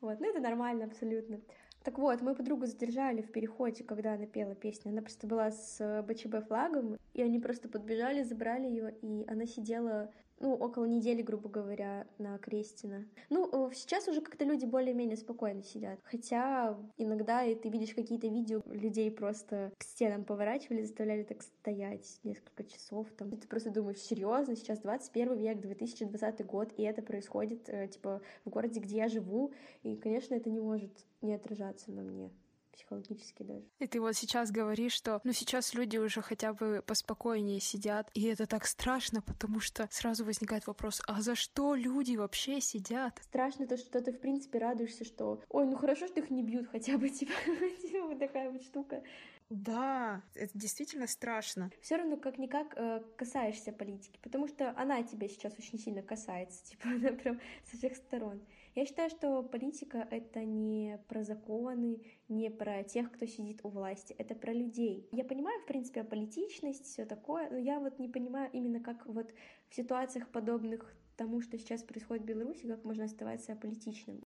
Вот, 0.00 0.18
ну 0.18 0.28
это 0.28 0.40
нормально 0.40 0.86
абсолютно. 0.86 1.40
Так 1.84 1.98
вот, 1.98 2.20
мою 2.20 2.36
подругу 2.36 2.66
задержали 2.66 3.22
в 3.22 3.30
переходе, 3.32 3.84
когда 3.84 4.14
она 4.14 4.26
пела 4.26 4.54
песню. 4.54 4.90
Она 4.90 5.02
просто 5.02 5.26
была 5.26 5.50
с 5.50 6.02
БЧБ 6.02 6.46
флагом, 6.46 6.98
и 7.14 7.22
они 7.22 7.38
просто 7.38 7.68
подбежали, 7.68 8.22
забрали 8.22 8.66
ее, 8.66 8.94
и 9.00 9.24
она 9.28 9.46
сидела 9.46 10.12
ну, 10.40 10.54
около 10.54 10.86
недели, 10.86 11.22
грубо 11.22 11.48
говоря, 11.48 12.06
на 12.18 12.38
Крестина. 12.38 13.06
Ну, 13.28 13.68
э, 13.68 13.74
сейчас 13.74 14.08
уже 14.08 14.22
как-то 14.22 14.44
люди 14.44 14.64
более-менее 14.64 15.16
спокойно 15.16 15.62
сидят. 15.62 16.00
Хотя 16.02 16.76
иногда 16.96 17.44
и 17.44 17.54
ты 17.54 17.68
видишь 17.68 17.94
какие-то 17.94 18.26
видео, 18.26 18.62
людей 18.66 19.10
просто 19.10 19.72
к 19.78 19.84
стенам 19.84 20.24
поворачивали, 20.24 20.82
заставляли 20.82 21.22
так 21.24 21.42
стоять 21.42 22.18
несколько 22.24 22.64
часов. 22.64 23.06
Там. 23.18 23.28
И 23.30 23.36
ты 23.36 23.46
просто 23.46 23.70
думаешь, 23.70 23.98
серьезно, 23.98 24.56
сейчас 24.56 24.80
21 24.80 25.36
век, 25.36 25.60
2020 25.60 26.46
год, 26.46 26.72
и 26.76 26.82
это 26.82 27.02
происходит, 27.02 27.68
э, 27.68 27.88
типа, 27.88 28.22
в 28.44 28.50
городе, 28.50 28.80
где 28.80 28.96
я 28.96 29.08
живу. 29.08 29.52
И, 29.82 29.96
конечно, 29.96 30.34
это 30.34 30.48
не 30.48 30.60
может 30.60 30.90
не 31.20 31.34
отражаться 31.34 31.92
на 31.92 32.02
мне 32.02 32.30
психологически 32.80 33.42
даже. 33.42 33.64
И 33.78 33.86
ты 33.86 34.00
вот 34.00 34.16
сейчас 34.16 34.50
говоришь, 34.50 34.92
что 34.92 35.20
ну 35.24 35.32
сейчас 35.32 35.74
люди 35.74 35.98
уже 35.98 36.22
хотя 36.22 36.52
бы 36.52 36.82
поспокойнее 36.86 37.60
сидят, 37.60 38.10
и 38.14 38.24
это 38.24 38.46
так 38.46 38.66
страшно, 38.66 39.22
потому 39.22 39.60
что 39.60 39.88
сразу 39.90 40.24
возникает 40.24 40.66
вопрос, 40.66 41.02
а 41.06 41.20
за 41.20 41.34
что 41.34 41.74
люди 41.74 42.16
вообще 42.16 42.60
сидят? 42.60 43.20
Страшно 43.22 43.66
то, 43.66 43.76
что 43.76 44.00
ты 44.00 44.12
в 44.12 44.20
принципе 44.20 44.58
радуешься, 44.58 45.04
что 45.04 45.42
ой, 45.48 45.66
ну 45.66 45.76
хорошо, 45.76 46.06
что 46.06 46.20
их 46.20 46.30
не 46.30 46.42
бьют 46.42 46.68
хотя 46.70 46.96
бы, 46.98 47.08
типа, 47.10 47.32
вот 48.06 48.18
такая 48.18 48.50
вот 48.50 48.62
штука. 48.62 49.02
Да, 49.50 50.22
это 50.34 50.56
действительно 50.56 51.08
страшно. 51.08 51.72
Все 51.80 51.96
равно 51.96 52.16
как-никак 52.16 52.72
э, 52.76 53.02
касаешься 53.16 53.72
политики, 53.72 54.18
потому 54.22 54.46
что 54.46 54.70
она 54.76 55.02
тебя 55.02 55.28
сейчас 55.28 55.58
очень 55.58 55.78
сильно 55.78 56.02
касается, 56.02 56.64
типа, 56.70 56.88
она 56.88 57.12
прям 57.12 57.40
со 57.68 57.76
всех 57.76 57.96
сторон. 57.96 58.40
Я 58.76 58.86
считаю, 58.86 59.10
что 59.10 59.42
политика— 59.42 60.06
это 60.10 60.44
не 60.44 61.00
про 61.08 61.24
законы, 61.24 62.02
не 62.28 62.50
про 62.50 62.84
тех, 62.84 63.10
кто 63.10 63.26
сидит 63.26 63.60
у 63.64 63.68
власти, 63.68 64.14
это 64.16 64.36
про 64.36 64.52
людей. 64.52 65.08
Я 65.10 65.24
понимаю, 65.24 65.60
в 65.60 65.66
принципе, 65.66 66.04
политичность, 66.04 66.84
все 66.84 67.04
такое, 67.04 67.50
но 67.50 67.58
я 67.58 67.80
вот 67.80 67.98
не 67.98 68.08
понимаю 68.08 68.48
именно, 68.52 68.78
как 68.78 69.06
вот 69.06 69.32
в 69.68 69.74
ситуациях 69.74 70.28
подобных 70.28 70.94
тому, 71.16 71.40
что 71.40 71.58
сейчас 71.58 71.82
происходит 71.82 72.22
в 72.22 72.26
Беларуси, 72.26 72.66
как 72.66 72.84
можно 72.84 73.04
оставаться 73.04 73.54
аполитичным. 73.54 74.22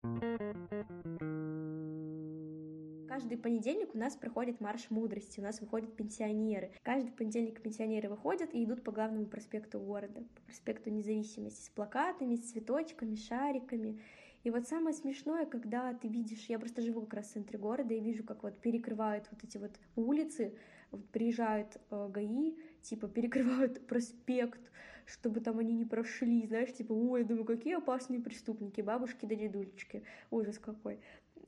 Каждый 3.08 3.38
понедельник 3.38 3.94
у 3.94 3.98
нас 3.98 4.16
проходит 4.16 4.60
марш 4.60 4.90
мудрости, 4.90 5.40
у 5.40 5.44
нас 5.44 5.62
выходят 5.62 5.96
пенсионеры. 5.96 6.72
Каждый 6.82 7.12
понедельник 7.12 7.62
пенсионеры 7.62 8.10
выходят 8.10 8.54
и 8.56 8.64
идут 8.64 8.84
по 8.84 8.92
главному 8.92 9.28
проспекту 9.28 9.80
города, 9.80 10.24
по 10.34 10.42
проспекту 10.44 10.90
независимости, 10.90 11.62
с 11.62 11.70
плакатами, 11.70 12.36
с 12.36 12.52
цветочками, 12.52 13.16
шариками. 13.16 14.00
И 14.44 14.50
вот 14.50 14.68
самое 14.68 14.96
смешное, 14.96 15.46
когда 15.46 15.94
ты 15.94 16.08
видишь, 16.08 16.46
я 16.48 16.58
просто 16.58 16.82
живу 16.82 17.02
как 17.02 17.16
раз 17.16 17.28
в 17.28 17.34
центре 17.34 17.60
города 17.60 17.94
и 17.94 18.00
вижу, 18.00 18.24
как 18.24 18.44
вот 18.44 18.58
перекрывают 18.60 19.28
вот 19.32 19.44
эти 19.44 19.58
вот 19.58 19.72
улицы, 19.96 20.56
вот 20.90 21.08
приезжают 21.10 21.78
э, 21.90 22.10
ГАИ, 22.10 22.56
типа 22.82 23.08
перекрывают 23.08 23.86
проспект, 23.88 24.62
чтобы 25.06 25.42
там 25.42 25.60
они 25.60 25.74
не 25.74 25.86
прошли, 25.86 26.48
знаешь, 26.48 26.74
типа, 26.74 26.94
ой, 26.94 27.22
я 27.22 27.28
думаю, 27.28 27.46
какие 27.46 27.76
опасные 27.76 28.20
преступники, 28.20 28.82
бабушки 28.82 29.26
да 29.26 29.36
дедулечки, 29.36 30.04
ужас 30.32 30.58
какой. 30.58 31.00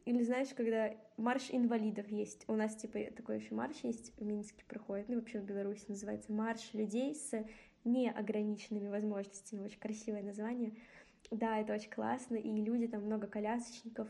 Или 0.06 0.21
знаешь, 0.23 0.49
когда 0.56 0.93
марш 1.17 1.49
инвалидов 1.49 2.10
есть, 2.10 2.43
у 2.47 2.56
нас 2.56 2.75
типа 2.75 2.99
такой 3.15 3.39
еще 3.39 3.56
марш 3.56 3.77
есть 3.84 4.13
в 4.17 4.23
Минске 4.23 4.65
проходит, 4.67 5.08
ну 5.08 5.15
вообще 5.15 5.39
в 5.39 5.45
Беларуси 5.45 5.86
называется 5.88 6.34
марш 6.34 6.73
людей 6.73 7.15
с 7.15 7.32
неограниченными 7.86 8.89
возможностями, 8.89 9.62
очень 9.62 9.79
красивое 9.79 10.23
название. 10.23 10.73
Да, 11.31 11.59
это 11.59 11.73
очень 11.73 11.89
классно, 11.89 12.36
и 12.36 12.51
люди, 12.62 12.88
там 12.88 13.03
много 13.03 13.27
колясочников. 13.27 14.07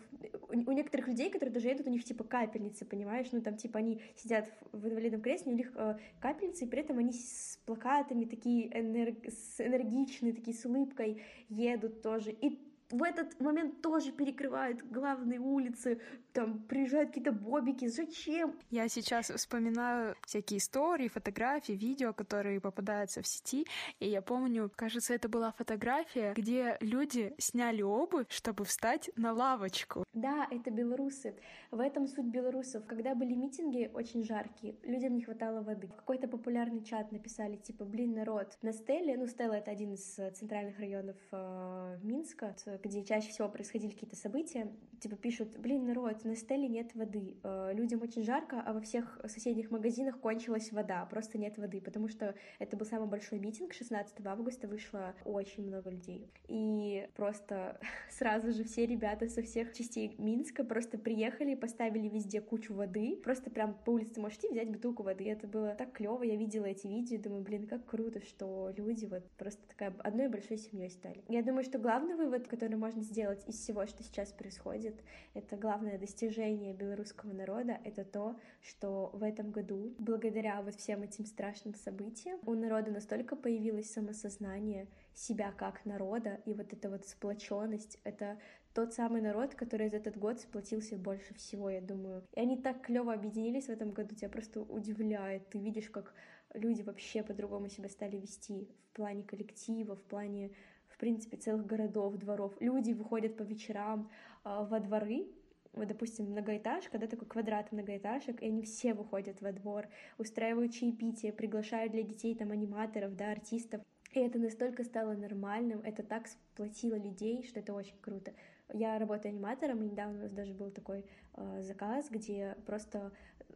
У, 0.49 0.71
некоторых 0.71 1.07
людей, 1.07 1.29
которые 1.29 1.53
даже 1.53 1.67
едут, 1.67 1.87
у 1.87 1.89
них 1.89 2.03
типа 2.03 2.23
капельницы, 2.23 2.85
понимаешь? 2.85 3.27
Ну, 3.31 3.41
там 3.41 3.55
типа 3.55 3.79
они 3.79 4.01
сидят 4.15 4.51
в, 4.71 4.79
в 4.79 4.87
инвалидном 4.87 5.21
кресле, 5.21 5.53
у 5.53 5.55
них 5.55 5.71
э, 5.75 5.97
капельницы, 6.19 6.65
и 6.65 6.67
при 6.67 6.81
этом 6.81 6.97
они 6.97 7.13
с 7.13 7.59
плакатами 7.65 8.25
такие 8.25 8.67
энерг... 8.77 9.25
с 9.27 9.61
энергичные, 9.61 10.33
такие 10.33 10.57
с 10.57 10.65
улыбкой 10.65 11.21
едут 11.49 12.01
тоже. 12.01 12.31
И 12.31 12.59
в 12.93 13.01
этот 13.01 13.39
момент 13.39 13.81
тоже 13.81 14.11
перекрывают 14.11 14.83
главные 14.83 15.39
улицы, 15.39 15.99
там 16.33 16.59
приезжают 16.63 17.09
какие-то 17.09 17.31
бобики. 17.31 17.87
Зачем? 17.87 18.55
Я 18.69 18.87
сейчас 18.87 19.29
вспоминаю 19.29 20.15
всякие 20.25 20.57
истории, 20.57 21.07
фотографии, 21.07 21.73
видео, 21.73 22.13
которые 22.13 22.59
попадаются 22.59 23.21
в 23.21 23.27
сети. 23.27 23.65
И 23.99 24.09
я 24.09 24.21
помню, 24.21 24.71
кажется, 24.75 25.13
это 25.13 25.29
была 25.29 25.51
фотография, 25.51 26.33
где 26.33 26.77
люди 26.81 27.33
сняли 27.37 27.81
обувь, 27.81 28.25
чтобы 28.29 28.65
встать 28.65 29.09
на 29.15 29.33
лавочку. 29.33 30.03
Да, 30.13 30.47
это 30.49 30.71
белорусы. 30.71 31.35
В 31.71 31.79
этом 31.79 32.07
суть 32.07 32.25
белорусов. 32.25 32.85
Когда 32.85 33.15
были 33.15 33.33
митинги 33.33 33.89
очень 33.93 34.23
жаркие, 34.23 34.75
людям 34.83 35.15
не 35.15 35.21
хватало 35.21 35.61
воды. 35.61 35.87
В 35.87 35.95
какой-то 35.95 36.27
популярный 36.27 36.83
чат 36.83 37.11
написали, 37.11 37.57
типа, 37.57 37.85
блин, 37.85 38.13
народ, 38.13 38.57
на 38.61 38.73
Стелле, 38.73 39.17
ну, 39.17 39.27
Стелла— 39.27 39.53
это 39.55 39.71
один 39.71 39.93
из 39.93 40.19
центральных 40.33 40.79
районов 40.79 41.17
э, 41.31 41.99
Минска, 42.01 42.55
где 42.83 43.03
чаще 43.03 43.29
всего 43.29 43.49
происходили 43.49 43.91
какие-то 43.91 44.15
события, 44.15 44.71
типа, 44.99 45.15
пишут, 45.15 45.57
блин, 45.57 45.85
народ, 45.85 46.22
вот 46.23 46.29
на 46.29 46.35
стеле 46.35 46.67
нет 46.67 46.93
воды, 46.95 47.37
э, 47.43 47.71
людям 47.73 48.01
очень 48.01 48.23
жарко, 48.23 48.61
а 48.65 48.73
во 48.73 48.81
всех 48.81 49.19
соседних 49.25 49.71
магазинах 49.71 50.19
кончилась 50.19 50.71
вода, 50.71 51.05
просто 51.05 51.37
нет 51.37 51.57
воды, 51.57 51.81
потому 51.81 52.07
что 52.07 52.35
это 52.59 52.77
был 52.77 52.85
самый 52.85 53.07
большой 53.07 53.39
митинг, 53.39 53.73
16 53.73 54.25
августа 54.25 54.67
вышло 54.67 55.13
очень 55.25 55.67
много 55.67 55.89
людей. 55.89 56.29
И 56.47 57.07
просто 57.15 57.79
сразу 58.09 58.51
же 58.51 58.63
все 58.63 58.85
ребята 58.85 59.27
со 59.27 59.41
всех 59.41 59.73
частей 59.73 60.15
Минска 60.17 60.63
просто 60.63 60.97
приехали, 60.97 61.55
поставили 61.55 62.07
везде 62.07 62.41
кучу 62.41 62.73
воды, 62.73 63.19
просто 63.23 63.49
прям 63.49 63.75
по 63.85 63.91
улице 63.91 64.19
можешь 64.19 64.39
взять 64.39 64.69
бутылку 64.69 65.03
воды. 65.03 65.29
Это 65.29 65.47
было 65.47 65.75
так 65.75 65.93
клево, 65.93 66.23
я 66.23 66.35
видела 66.35 66.65
эти 66.65 66.87
видео, 66.87 67.17
думаю, 67.21 67.43
блин, 67.43 67.67
как 67.67 67.85
круто, 67.85 68.21
что 68.21 68.71
люди 68.75 69.05
вот 69.05 69.23
просто 69.37 69.61
такая 69.67 69.93
одной 69.99 70.27
большой 70.27 70.57
семьей 70.57 70.89
стали. 70.89 71.23
Я 71.27 71.43
думаю, 71.43 71.63
что 71.63 71.79
главный 71.79 72.15
вывод, 72.15 72.47
который 72.47 72.77
можно 72.77 73.01
сделать 73.01 73.43
из 73.47 73.55
всего, 73.55 73.85
что 73.85 74.03
сейчас 74.03 74.31
происходит, 74.31 74.95
это 75.33 75.55
главное 75.55 75.97
достижение 75.97 76.12
белорусского 76.21 77.33
народа, 77.33 77.79
это 77.83 78.03
то, 78.03 78.39
что 78.61 79.09
в 79.13 79.23
этом 79.23 79.51
году, 79.51 79.93
благодаря 79.97 80.61
вот 80.61 80.75
всем 80.75 81.03
этим 81.03 81.25
страшным 81.25 81.75
событиям, 81.75 82.39
у 82.45 82.53
народа 82.53 82.91
настолько 82.91 83.35
появилось 83.35 83.91
самосознание 83.91 84.87
себя 85.13 85.51
как 85.51 85.85
народа, 85.85 86.39
и 86.45 86.53
вот 86.53 86.73
эта 86.73 86.89
вот 86.89 87.05
сплоченность, 87.05 87.99
это 88.03 88.37
тот 88.73 88.93
самый 88.93 89.21
народ, 89.21 89.53
который 89.55 89.89
за 89.89 89.97
этот 89.97 90.17
год 90.17 90.39
сплотился 90.39 90.97
больше 90.97 91.33
всего, 91.35 91.69
я 91.69 91.81
думаю. 91.81 92.23
И 92.33 92.39
они 92.39 92.57
так 92.57 92.81
клево 92.81 93.13
объединились 93.13 93.65
в 93.65 93.69
этом 93.69 93.91
году, 93.91 94.15
тебя 94.15 94.29
просто 94.29 94.61
удивляет. 94.61 95.49
Ты 95.49 95.59
видишь, 95.59 95.89
как 95.89 96.13
люди 96.53 96.81
вообще 96.81 97.23
по-другому 97.23 97.69
себя 97.69 97.89
стали 97.89 98.17
вести 98.17 98.67
в 98.89 98.95
плане 98.95 99.23
коллектива, 99.23 99.95
в 99.95 100.03
плане, 100.03 100.51
в 100.87 100.97
принципе, 100.97 101.37
целых 101.37 101.65
городов, 101.65 102.15
дворов. 102.17 102.53
Люди 102.59 102.93
выходят 102.93 103.37
по 103.37 103.43
вечерам 103.43 104.09
э, 104.43 104.65
во 104.69 104.79
дворы, 104.79 105.27
вот, 105.73 105.87
допустим, 105.87 106.25
многоэтажка, 106.27 106.99
да, 106.99 107.07
такой 107.07 107.27
квадрат 107.27 107.71
многоэтажек, 107.71 108.41
и 108.41 108.47
они 108.47 108.61
все 108.61 108.93
выходят 108.93 109.41
во 109.41 109.51
двор, 109.51 109.87
устраивают 110.17 110.73
чаепитие, 110.73 111.33
приглашают 111.33 111.91
для 111.91 112.03
детей 112.03 112.35
там 112.35 112.51
аниматоров, 112.51 113.15
да, 113.15 113.31
артистов. 113.31 113.81
И 114.13 114.19
это 114.19 114.37
настолько 114.37 114.83
стало 114.83 115.13
нормальным, 115.13 115.81
это 115.81 116.03
так 116.03 116.27
сплотило 116.27 116.95
людей, 116.95 117.43
что 117.47 117.59
это 117.59 117.73
очень 117.73 117.97
круто. 117.99 118.31
Я 118.71 118.99
работаю 118.99 119.33
аниматором, 119.33 119.81
и 119.81 119.87
недавно 119.87 120.19
у 120.19 120.21
нас 120.23 120.31
даже 120.31 120.53
был 120.53 120.69
такой 120.69 121.05
э, 121.35 121.61
заказ, 121.63 122.09
где 122.11 122.55
просто 122.67 123.11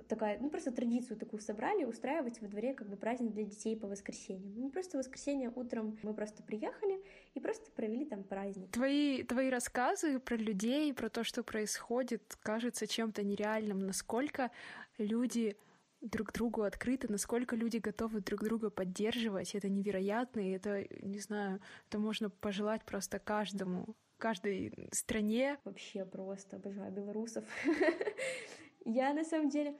такая, 0.07 0.39
ну 0.39 0.49
просто 0.49 0.71
традицию 0.71 1.17
такую 1.17 1.41
собрали, 1.41 1.83
устраивать 1.83 2.41
во 2.41 2.47
дворе 2.47 2.73
как 2.73 2.87
бы 2.87 2.97
праздник 2.97 3.33
для 3.33 3.43
детей 3.43 3.75
по 3.77 3.87
воскресеньям. 3.87 4.53
Ну 4.55 4.69
просто 4.69 4.97
воскресенье 4.97 5.51
утром 5.55 5.97
мы 6.03 6.13
просто 6.13 6.43
приехали 6.43 7.03
и 7.33 7.39
просто 7.39 7.71
провели 7.71 8.05
там 8.05 8.23
праздник. 8.23 8.71
Твои, 8.71 9.23
твои 9.23 9.49
рассказы 9.49 10.19
про 10.19 10.35
людей, 10.35 10.93
про 10.93 11.09
то, 11.09 11.23
что 11.23 11.43
происходит, 11.43 12.37
кажется 12.41 12.87
чем-то 12.87 13.23
нереальным. 13.23 13.79
Насколько 13.79 14.51
люди 14.97 15.57
друг 16.01 16.31
другу 16.31 16.63
открыты, 16.63 17.11
насколько 17.11 17.55
люди 17.55 17.77
готовы 17.77 18.21
друг 18.21 18.43
друга 18.43 18.69
поддерживать, 18.69 19.55
это 19.55 19.69
невероятно, 19.69 20.39
и 20.39 20.51
это, 20.51 20.85
не 21.01 21.19
знаю, 21.19 21.59
это 21.89 21.99
можно 21.99 22.29
пожелать 22.29 22.85
просто 22.85 23.19
каждому 23.19 23.95
каждой 24.17 24.73
стране. 24.91 25.57
Вообще 25.63 26.05
просто 26.05 26.57
обожаю 26.57 26.91
белорусов. 26.91 27.45
Я 28.85 29.13
на 29.13 29.23
самом 29.23 29.49
деле... 29.49 29.75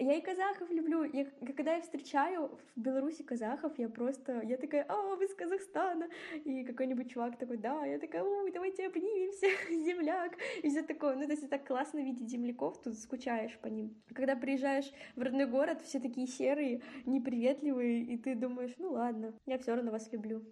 Я 0.00 0.14
и 0.14 0.20
казахов 0.20 0.70
люблю. 0.70 1.02
Я, 1.02 1.26
когда 1.56 1.74
я 1.74 1.80
встречаю 1.80 2.56
в 2.76 2.80
Беларуси 2.80 3.24
казахов, 3.24 3.76
я 3.78 3.88
просто... 3.88 4.42
Я 4.44 4.56
такая, 4.56 4.84
а, 4.88 5.16
вы 5.16 5.24
из 5.24 5.34
Казахстана. 5.34 6.08
И 6.44 6.62
какой-нибудь 6.62 7.10
чувак 7.10 7.36
такой, 7.36 7.56
да. 7.56 7.84
Я 7.84 7.98
такая, 7.98 8.22
ой, 8.22 8.52
давайте 8.52 8.86
обнимемся, 8.86 9.46
земляк. 9.70 10.36
И 10.62 10.68
все 10.68 10.82
такое. 10.82 11.16
Ну, 11.16 11.26
то 11.26 11.32
есть 11.32 11.50
так 11.50 11.66
классно 11.66 11.98
видеть 11.98 12.30
земляков, 12.30 12.80
тут 12.80 12.96
скучаешь 12.96 13.58
по 13.58 13.66
ним. 13.66 13.96
Когда 14.14 14.36
приезжаешь 14.36 14.92
в 15.16 15.22
родной 15.22 15.46
город, 15.46 15.82
все 15.82 15.98
такие 15.98 16.28
серые, 16.28 16.80
неприветливые, 17.04 18.02
и 18.04 18.16
ты 18.18 18.36
думаешь, 18.36 18.74
ну 18.78 18.92
ладно, 18.92 19.34
я 19.46 19.58
все 19.58 19.74
равно 19.74 19.90
вас 19.90 20.12
люблю. 20.12 20.44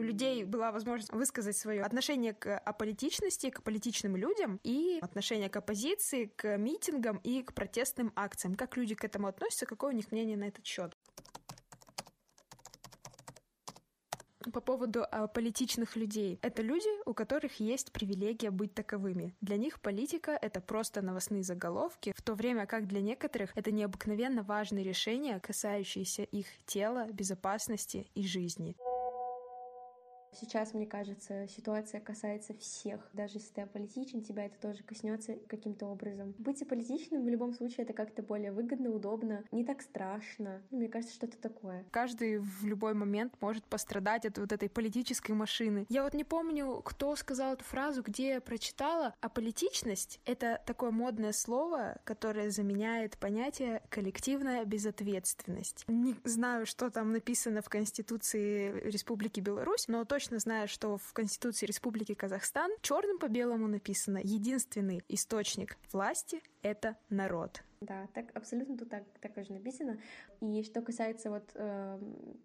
людей 0.07 0.45
была 0.45 0.73
возможность 0.73 1.13
высказать 1.13 1.57
свое 1.57 1.83
отношение 1.83 2.33
к 2.33 2.59
аполитичности, 2.59 3.51
к 3.51 3.63
политичным 3.63 4.17
людям 4.17 4.61
и 4.63 4.99
отношение 5.03 5.49
к 5.51 5.57
оппозиции, 5.57 6.27
к 6.37 6.57
митингам 6.57 7.19
и 7.19 7.43
к 7.43 7.53
протестным 7.53 8.13
акциям. 8.17 8.55
Как 8.55 8.77
люди 8.77 8.95
к 8.95 9.05
этому 9.05 9.27
относятся, 9.27 9.67
какое 9.67 9.93
у 9.93 9.97
них 9.97 10.11
мнение 10.13 10.37
на 10.37 10.45
этот 10.45 10.65
счет? 10.65 10.97
по 14.53 14.61
поводу 14.61 15.05
а, 15.11 15.27
политичных 15.27 15.97
людей. 15.97 16.39
Это 16.43 16.63
люди, 16.63 16.89
у 17.05 17.15
которых 17.15 17.61
есть 17.61 17.93
привилегия 17.93 18.51
быть 18.51 18.75
таковыми. 18.75 19.35
Для 19.41 19.57
них 19.57 19.81
политика— 19.81 20.39
это 20.43 20.61
просто 20.61 21.03
новостные 21.03 21.43
заголовки, 21.43 22.13
в 22.17 22.23
то 22.23 22.35
время 22.35 22.67
как 22.67 22.87
для 22.87 23.01
некоторых 23.01 23.51
это 23.55 23.71
необыкновенно 23.71 24.43
важные 24.43 24.85
решения, 24.85 25.41
касающиеся 25.41 26.23
их 26.23 26.47
тела, 26.65 27.09
безопасности 27.13 28.09
и 28.15 28.27
жизни. 28.27 28.77
Сейчас, 30.39 30.75
мне 30.75 30.87
кажется, 30.87 31.47
ситуация 31.49 32.01
касается 32.01 32.55
всех. 32.55 33.09
Даже 33.15 33.37
если 33.37 33.55
ты 33.55 33.61
аполитичен, 33.63 34.23
тебя 34.23 34.47
это 34.47 34.59
тоже 34.61 34.83
коснется 34.83 35.37
каким-то 35.49 35.87
образом. 35.87 36.35
Быть 36.39 36.61
аполитичным 36.63 37.25
в 37.25 37.29
любом 37.29 37.55
случае 37.55 37.85
это 37.85 37.95
как-то 37.95 38.23
более 38.23 38.53
выгодно, 38.53 38.91
удобно, 38.91 39.45
не 39.51 39.65
так 39.65 39.81
страшно. 39.81 40.63
Ну, 40.71 40.79
мне 40.79 40.89
кажется, 40.89 41.15
что-то 41.15 41.39
такое. 41.39 41.85
Каждый 41.91 42.39
в 42.39 42.65
любой 42.65 42.93
момент 42.93 43.35
может 43.41 43.65
пострадать 43.65 44.27
от 44.27 44.37
вот 44.39 44.53
этой 44.53 44.69
политической 44.69 45.33
машины. 45.33 45.87
Я 45.89 46.03
вот 46.03 46.13
не 46.13 46.25
помню, 46.25 46.83
кто 46.85 47.17
сказал 47.17 47.55
эту 47.55 47.65
фразу, 47.65 48.03
где 48.03 48.35
я 48.35 48.41
прочитала. 48.41 49.15
Аполитичность— 49.21 50.21
это 50.27 50.63
такое 50.67 50.91
модное 50.91 51.33
слово, 51.33 51.99
которое 52.05 52.51
заменяет 52.51 53.17
понятие 53.17 53.83
коллективная 53.89 54.65
безответственность. 54.65 55.85
Не 55.89 56.15
знаю, 56.25 56.67
что 56.67 56.91
там 56.91 57.13
написано 57.13 57.63
в 57.63 57.69
Конституции 57.69 58.81
Республики 58.81 59.41
Беларусь, 59.41 59.89
но 59.89 60.05
точно 60.05 60.26
точно 60.27 60.41
знаю, 60.41 60.67
что 60.67 60.99
в 60.99 61.13
Конституции 61.13 61.67
Республики 61.67 62.15
Казахстан 62.15 62.73
черным 62.83 63.21
по 63.21 63.29
белому 63.29 63.69
написано 63.69 64.19
единственный 64.19 65.05
источник 65.09 65.77
власти— 65.93 66.43
это 66.63 66.97
народ. 67.11 67.63
Да, 67.81 68.09
так 68.15 68.35
абсолютно 68.35 68.77
тут 68.77 68.89
так, 68.89 69.05
так 69.21 69.45
же 69.45 69.53
написано. 69.53 70.01
И 70.41 70.63
что 70.65 70.81
касается 70.81 71.31
вот 71.31 71.45
э, 71.55 71.99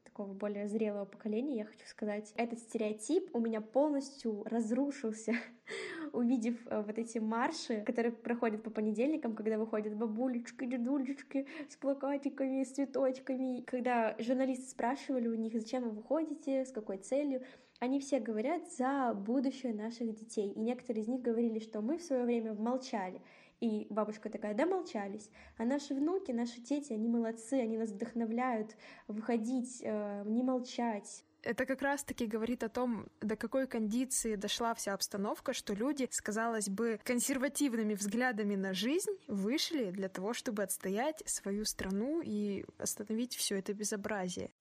такого 0.03 0.33
более 0.33 0.67
зрелого 0.67 1.05
поколения, 1.05 1.57
я 1.57 1.65
хочу 1.65 1.85
сказать, 1.87 2.33
этот 2.35 2.59
стереотип 2.59 3.33
у 3.33 3.39
меня 3.39 3.61
полностью 3.61 4.43
разрушился, 4.43 5.33
увидев 6.13 6.55
э, 6.67 6.83
вот 6.85 6.97
эти 6.99 7.17
марши, 7.19 7.81
которые 7.81 8.11
проходят 8.11 8.61
по 8.61 8.69
понедельникам, 8.69 9.33
когда 9.33 9.57
выходят 9.57 9.95
бабулечки, 9.95 10.65
дедулечки 10.65 11.47
с 11.69 11.77
плакатиками, 11.77 12.63
с 12.63 12.71
цветочками. 12.71 13.61
Когда 13.61 14.15
журналисты 14.19 14.69
спрашивали 14.69 15.27
у 15.27 15.35
них, 15.35 15.53
зачем 15.53 15.83
вы 15.83 15.91
выходите, 15.91 16.65
с 16.65 16.71
какой 16.71 16.97
целью, 16.97 17.41
они 17.81 17.99
все 17.99 18.19
говорят 18.19 18.71
за 18.71 19.13
будущее 19.15 19.73
наших 19.73 20.13
детей. 20.13 20.51
И 20.51 20.59
некоторые 20.59 21.01
из 21.01 21.07
них 21.07 21.21
говорили, 21.21 21.57
что 21.57 21.81
мы 21.81 21.97
в 21.97 22.03
свое 22.03 22.23
время 22.25 22.53
молчали. 22.53 23.19
И 23.59 23.87
бабушка 23.89 24.29
такая, 24.29 24.53
да 24.53 24.67
молчались. 24.67 25.31
А 25.57 25.65
наши 25.65 25.95
внуки, 25.95 26.31
наши 26.31 26.61
дети, 26.61 26.93
они 26.93 27.07
молодцы, 27.07 27.53
они 27.55 27.79
нас 27.79 27.89
вдохновляют 27.89 28.75
выходить, 29.07 29.81
э, 29.83 30.23
не 30.27 30.43
молчать. 30.43 31.23
Это 31.41 31.65
как 31.65 31.81
раз-таки 31.81 32.27
говорит 32.27 32.61
о 32.63 32.69
том, 32.69 33.07
до 33.19 33.35
какой 33.35 33.65
кондиции 33.65 34.35
дошла 34.35 34.75
вся 34.75 34.93
обстановка, 34.93 35.53
что 35.53 35.73
люди 35.73 36.07
казалось 36.23 36.69
бы, 36.69 36.99
консервативными 37.03 37.95
взглядами 37.95 38.55
на 38.55 38.75
жизнь 38.75 39.17
вышли 39.27 39.89
для 39.89 40.07
того, 40.07 40.33
чтобы 40.33 40.61
отстоять 40.61 41.23
свою 41.25 41.65
страну 41.65 42.21
и 42.23 42.63
остановить 42.77 43.35
все 43.35 43.57
это 43.57 43.73
безобразие. 43.73 44.51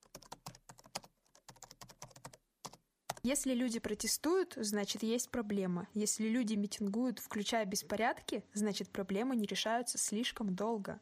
Если 3.23 3.53
люди 3.53 3.79
протестуют, 3.81 4.55
значит, 4.57 5.03
есть 5.03 5.31
проблема. 5.31 5.89
Если 5.93 6.27
люди 6.29 6.55
митингуют, 6.55 7.19
включая 7.19 7.67
беспорядки, 7.67 8.45
значит, 8.55 8.89
проблемы 8.89 9.37
не 9.37 9.47
решаются 9.47 9.99
слишком 9.99 10.55
долго. 10.55 11.01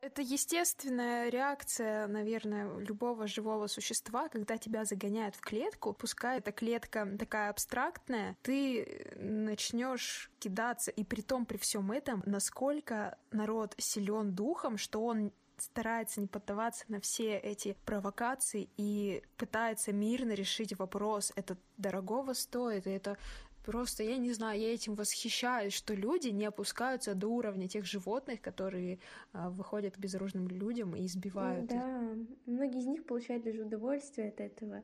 Это 0.00 0.22
естественная 0.22 1.28
реакция, 1.28 2.06
наверное, 2.06 2.78
любого 2.78 3.26
живого 3.26 3.66
существа, 3.66 4.28
когда 4.28 4.56
тебя 4.56 4.84
загоняют 4.84 5.34
в 5.34 5.40
клетку, 5.40 5.92
пускай 5.92 6.38
эта 6.38 6.52
клетка 6.52 7.06
такая 7.18 7.50
абстрактная, 7.50 8.36
ты 8.42 9.12
начнешь 9.16 10.30
кидаться, 10.38 10.92
и 10.92 11.04
при 11.04 11.20
том, 11.20 11.44
при 11.44 11.58
всем 11.58 11.90
этом, 11.90 12.22
насколько 12.24 13.18
народ 13.32 13.74
силен 13.76 14.32
духом, 14.34 14.78
что 14.78 15.04
он 15.04 15.32
старается 15.60 16.20
не 16.20 16.26
поддаваться 16.26 16.84
на 16.88 17.00
все 17.00 17.36
эти 17.36 17.76
провокации 17.84 18.68
и 18.76 19.22
пытается 19.36 19.92
мирно 19.92 20.32
решить 20.32 20.78
вопрос. 20.78 21.32
Это 21.36 21.56
дорогого 21.76 22.32
стоит, 22.32 22.86
и 22.86 22.90
это 22.90 23.16
просто, 23.64 24.02
я 24.02 24.16
не 24.16 24.32
знаю, 24.32 24.58
я 24.58 24.72
этим 24.72 24.94
восхищаюсь, 24.94 25.74
что 25.74 25.94
люди 25.94 26.28
не 26.28 26.46
опускаются 26.46 27.14
до 27.14 27.28
уровня 27.28 27.68
тех 27.68 27.84
животных, 27.84 28.40
которые 28.40 28.98
а, 29.32 29.50
выходят 29.50 29.96
к 29.96 29.98
безоружным 29.98 30.48
людям 30.48 30.96
и 30.96 31.04
избивают 31.04 31.66
да. 31.66 31.76
их. 31.76 32.26
Многие 32.46 32.80
из 32.80 32.86
них 32.86 33.04
получают 33.04 33.44
даже 33.44 33.62
удовольствие 33.62 34.28
от 34.28 34.40
этого. 34.40 34.82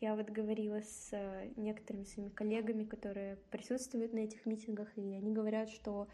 Я 0.00 0.14
вот 0.14 0.28
говорила 0.28 0.82
с 0.82 1.08
э, 1.12 1.48
некоторыми 1.56 2.04
своими 2.04 2.28
коллегами, 2.28 2.84
которые 2.84 3.38
присутствуют 3.50 4.12
на 4.12 4.18
этих 4.18 4.44
митингах, 4.44 4.88
и 4.98 5.00
они 5.00 5.32
говорят, 5.32 5.70
что 5.70 6.06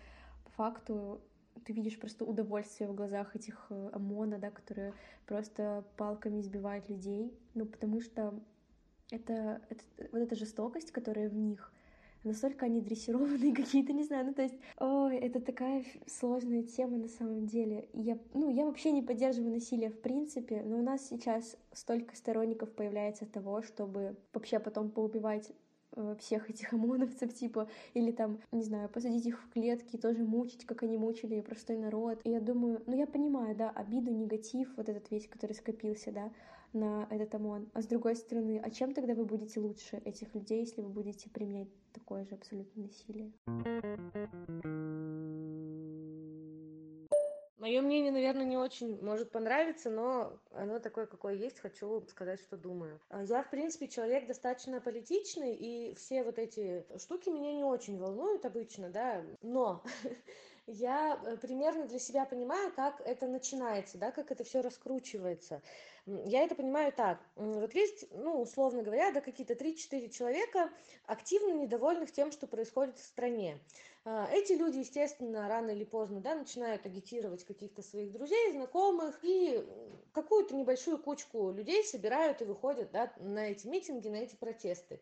по 0.44 0.50
факту 0.52 1.20
ты 1.64 1.72
видишь 1.72 1.98
просто 1.98 2.24
удовольствие 2.24 2.88
в 2.88 2.94
глазах 2.94 3.36
этих 3.36 3.66
э, 3.70 3.90
ОМОНа, 3.92 4.38
да, 4.38 4.50
которые 4.50 4.94
просто 5.26 5.84
палками 5.96 6.40
избивают 6.40 6.88
людей, 6.88 7.32
ну, 7.54 7.66
потому 7.66 8.00
что 8.00 8.34
это, 9.10 9.60
это 9.68 9.84
вот 10.12 10.20
эта 10.20 10.34
жестокость, 10.34 10.90
которая 10.90 11.28
в 11.28 11.34
них, 11.34 11.72
настолько 12.24 12.66
они 12.66 12.80
дрессированные 12.80 13.54
какие-то, 13.54 13.92
не 13.92 14.04
знаю, 14.04 14.26
ну 14.26 14.34
то 14.34 14.42
есть, 14.42 14.54
ой, 14.78 15.16
это 15.16 15.40
такая 15.40 15.84
сложная 16.06 16.62
тема 16.62 16.96
на 16.96 17.08
самом 17.08 17.46
деле. 17.46 17.88
Я, 17.92 18.18
ну, 18.34 18.48
я 18.48 18.64
вообще 18.64 18.90
не 18.92 19.02
поддерживаю 19.02 19.52
насилие 19.52 19.90
в 19.90 20.00
принципе, 20.00 20.62
но 20.62 20.78
у 20.78 20.82
нас 20.82 21.08
сейчас 21.08 21.56
столько 21.72 22.16
сторонников 22.16 22.72
появляется 22.72 23.26
того, 23.26 23.62
чтобы 23.62 24.16
вообще 24.32 24.58
потом 24.58 24.90
поубивать 24.90 25.52
всех 26.18 26.50
этих 26.50 26.72
ОМОНовцев, 26.72 27.34
типа, 27.34 27.68
или 27.94 28.12
там, 28.12 28.38
не 28.50 28.62
знаю, 28.62 28.88
посадить 28.88 29.26
их 29.26 29.42
в 29.42 29.50
клетки, 29.50 29.96
тоже 29.96 30.24
мучить, 30.24 30.64
как 30.64 30.82
они 30.82 30.96
мучили 30.96 31.40
простой 31.40 31.76
народ. 31.76 32.20
И 32.24 32.30
я 32.30 32.40
думаю, 32.40 32.82
ну 32.86 32.96
я 32.96 33.06
понимаю, 33.06 33.54
да, 33.56 33.70
обиду, 33.70 34.10
негатив, 34.10 34.68
вот 34.76 34.88
этот 34.88 35.10
весь, 35.10 35.28
который 35.28 35.52
скопился, 35.52 36.12
да, 36.12 36.32
на 36.72 37.06
этот 37.10 37.34
ОМОН. 37.34 37.70
А 37.74 37.82
с 37.82 37.86
другой 37.86 38.16
стороны, 38.16 38.60
а 38.62 38.70
чем 38.70 38.94
тогда 38.94 39.14
вы 39.14 39.24
будете 39.24 39.60
лучше 39.60 39.96
этих 40.04 40.34
людей, 40.34 40.60
если 40.60 40.80
вы 40.80 40.88
будете 40.88 41.28
применять 41.30 41.68
такое 41.92 42.24
же 42.24 42.34
абсолютно 42.34 42.82
насилие? 42.84 43.32
Мое 47.62 47.80
мнение, 47.80 48.10
наверное, 48.10 48.44
не 48.44 48.56
очень 48.56 49.00
может 49.04 49.30
понравиться, 49.30 49.88
но 49.88 50.36
оно 50.50 50.80
такое, 50.80 51.06
какое 51.06 51.34
есть, 51.34 51.60
хочу 51.60 52.04
сказать, 52.08 52.40
что 52.40 52.56
думаю. 52.56 52.98
А 53.08 53.22
я, 53.22 53.44
в 53.44 53.50
принципе, 53.50 53.86
человек 53.86 54.26
достаточно 54.26 54.80
политичный, 54.80 55.54
и 55.54 55.94
все 55.94 56.24
вот 56.24 56.40
эти 56.40 56.84
штуки 56.98 57.28
меня 57.28 57.52
не 57.52 57.62
очень 57.62 57.98
волнуют 57.98 58.44
обычно, 58.46 58.90
да, 58.90 59.22
но 59.42 59.84
я 60.66 61.20
э, 61.24 61.36
примерно 61.36 61.86
для 61.86 62.00
себя 62.00 62.24
понимаю, 62.24 62.72
как 62.74 63.00
это 63.02 63.28
начинается, 63.28 63.96
да, 63.96 64.10
как 64.10 64.32
это 64.32 64.42
все 64.42 64.60
раскручивается. 64.60 65.62
Я 66.06 66.42
это 66.42 66.56
понимаю 66.56 66.92
так. 66.92 67.20
Вот 67.36 67.74
есть, 67.74 68.06
ну, 68.10 68.40
условно 68.40 68.82
говоря, 68.82 69.12
да, 69.12 69.20
какие-то 69.20 69.54
3-4 69.54 70.08
человека, 70.10 70.70
активно 71.06 71.52
недовольных 71.52 72.10
тем, 72.10 72.32
что 72.32 72.48
происходит 72.48 72.98
в 72.98 73.04
стране. 73.04 73.60
А, 74.04 74.28
эти 74.32 74.54
люди, 74.54 74.78
естественно, 74.78 75.46
рано 75.46 75.70
или 75.70 75.84
поздно 75.84 76.20
да, 76.20 76.34
начинают 76.34 76.84
агитировать 76.86 77.44
каких-то 77.44 77.82
своих 77.82 78.10
друзей, 78.10 78.50
знакомых, 78.50 79.20
и 79.22 79.64
какую-то 80.12 80.56
небольшую 80.56 80.98
кучку 80.98 81.52
людей 81.52 81.84
собирают 81.84 82.42
и 82.42 82.46
выходят 82.46 82.90
да, 82.90 83.12
на 83.18 83.50
эти 83.50 83.68
митинги, 83.68 84.08
на 84.08 84.16
эти 84.16 84.34
протесты. 84.34 85.00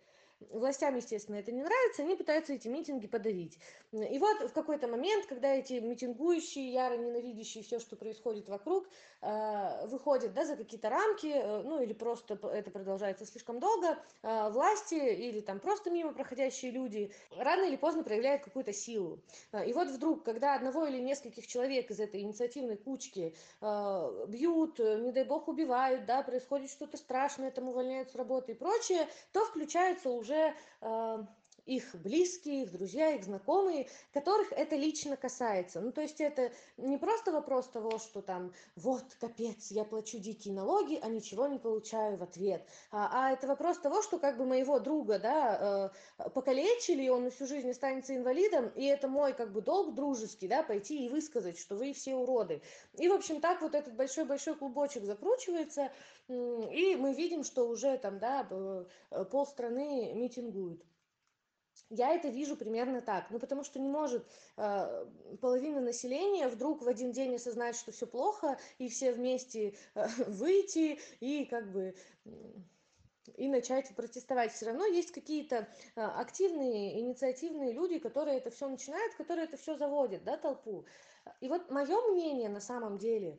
Властям, 0.49 0.97
естественно, 0.97 1.37
это 1.37 1.53
не 1.53 1.63
нравится, 1.63 2.03
они 2.03 2.17
пытаются 2.17 2.55
эти 2.55 2.67
митинги 2.67 3.07
подавить. 3.07 3.59
И 3.93 4.19
вот 4.19 4.51
в 4.51 4.53
какой-то 4.53 4.89
момент, 4.89 5.27
когда 5.27 5.55
эти 5.55 5.75
митингующие, 5.75 6.73
яро 6.73 6.97
ненавидящие 6.97 7.63
все, 7.63 7.79
что 7.79 7.95
происходит 7.95 8.49
вокруг, 8.49 8.89
э, 9.21 9.87
выходят 9.87 10.33
да, 10.33 10.47
за 10.47 10.57
какие-то 10.57 10.89
рамки, 10.89 11.27
э, 11.27 11.63
ну 11.63 11.83
или 11.83 11.93
просто 11.93 12.39
это 12.53 12.71
продолжается 12.71 13.27
слишком 13.27 13.61
долго, 13.61 13.99
э, 14.23 14.51
власти 14.51 14.95
или 14.95 15.41
там 15.41 15.61
просто 15.61 15.91
мимо 15.91 16.13
проходящие 16.13 16.71
люди 16.71 17.13
рано 17.37 17.65
или 17.65 17.77
поздно 17.77 18.03
проявляют 18.03 18.43
какую-то 18.43 18.73
силу. 18.73 19.21
И 19.67 19.73
вот 19.75 19.89
вдруг, 19.89 20.25
когда 20.25 20.55
одного 20.55 20.87
или 20.87 20.99
нескольких 20.99 21.47
человек 21.47 21.91
из 21.91 22.01
этой 22.01 22.23
инициативной 22.23 22.77
кучки 22.77 23.35
бьют, 23.61 24.79
не 24.79 25.13
дай 25.13 25.25
бог 25.25 25.49
убивают, 25.49 26.07
да, 26.07 26.23
происходит 26.23 26.71
что-то 26.71 26.97
страшное, 26.97 27.51
там 27.51 27.69
увольняют 27.69 28.11
с 28.11 28.15
работы 28.15 28.53
и 28.53 28.55
прочее, 28.55 29.07
то 29.33 29.45
включаются 29.45 30.11
уже 30.11 30.30
уже 30.31 30.55
э, 30.81 31.25
их 31.71 31.95
близкие, 31.95 32.65
их 32.65 32.73
друзья, 32.73 33.15
их 33.15 33.23
знакомые, 33.23 33.87
которых 34.13 34.53
это 34.53 34.75
лично 34.75 35.17
касается. 35.17 35.81
Ну, 35.81 35.93
то 35.93 36.01
есть 36.01 36.21
это 36.21 36.51
не 36.77 36.99
просто 36.99 37.31
вопрос 37.31 37.69
того, 37.69 37.99
что 37.99 38.23
там, 38.23 38.53
вот, 38.75 39.05
капец, 39.21 39.71
я 39.71 39.85
плачу 39.85 40.19
дикие 40.19 40.53
налоги, 40.53 40.99
а 41.01 41.09
ничего 41.09 41.47
не 41.47 41.59
получаю 41.59 42.17
в 42.17 42.23
ответ. 42.25 42.67
А, 42.91 43.09
а 43.13 43.33
это 43.33 43.47
вопрос 43.47 43.79
того, 43.79 44.03
что 44.03 44.19
как 44.19 44.37
бы 44.37 44.47
моего 44.47 44.81
друга, 44.81 45.21
да, 45.21 45.93
э, 46.19 46.31
покалечили, 46.31 47.05
и 47.05 47.09
он 47.09 47.31
всю 47.31 47.47
жизнь 47.47 47.71
останется 47.71 48.17
инвалидом, 48.17 48.69
и 48.75 48.85
это 48.87 49.07
мой 49.07 49.33
как 49.33 49.53
бы 49.53 49.63
долг 49.63 49.95
дружеский, 49.95 50.49
да, 50.49 50.65
пойти 50.65 51.07
и 51.07 51.09
высказать, 51.09 51.57
что 51.57 51.77
вы 51.77 51.93
все 51.93 52.17
уроды. 52.17 52.63
И, 52.99 53.09
в 53.09 53.13
общем, 53.13 53.41
так 53.41 53.63
вот 53.63 53.77
этот 53.77 53.95
большой-большой 53.95 54.57
клубочек 54.57 55.05
закручивается, 55.05 55.93
и 56.29 56.97
мы 56.99 57.15
видим, 57.15 57.45
что 57.45 57.69
уже 57.69 57.97
там, 57.99 58.19
да, 58.19 58.45
э, 58.51 59.25
полстраны 59.31 60.13
митингуют. 60.15 60.85
Я 61.91 62.15
это 62.15 62.29
вижу 62.29 62.57
примерно 62.57 63.01
так. 63.01 63.31
Ну, 63.31 63.41
потому 63.41 63.65
что 63.65 63.81
не 63.81 63.89
может 63.89 64.25
э, 64.57 65.07
половина 65.41 65.81
населения 65.81 66.49
вдруг 66.49 66.83
в 66.83 66.89
один 66.89 67.11
день 67.11 67.35
осознать, 67.35 67.77
что 67.77 67.91
все 67.91 68.07
плохо, 68.07 68.59
и 68.79 68.89
все 68.89 69.13
вместе 69.13 69.75
э, 69.95 70.07
выйти 70.29 71.01
и 71.19 71.45
как 71.47 71.71
бы 71.73 71.95
и 73.37 73.49
начать 73.49 73.95
протестовать. 73.97 74.53
Все 74.53 74.67
равно 74.67 74.87
есть 74.87 75.11
какие-то 75.11 75.69
э, 75.97 76.01
активные, 76.01 77.01
инициативные 77.01 77.73
люди, 77.73 77.99
которые 77.99 78.39
это 78.39 78.51
все 78.51 78.69
начинают, 78.69 79.15
которые 79.15 79.47
это 79.47 79.57
все 79.57 79.77
заводят, 79.77 80.23
да, 80.23 80.37
толпу. 80.37 80.85
И 81.41 81.49
вот 81.49 81.71
мое 81.71 82.01
мнение 82.13 82.49
на 82.49 82.61
самом 82.61 82.99
деле, 82.99 83.39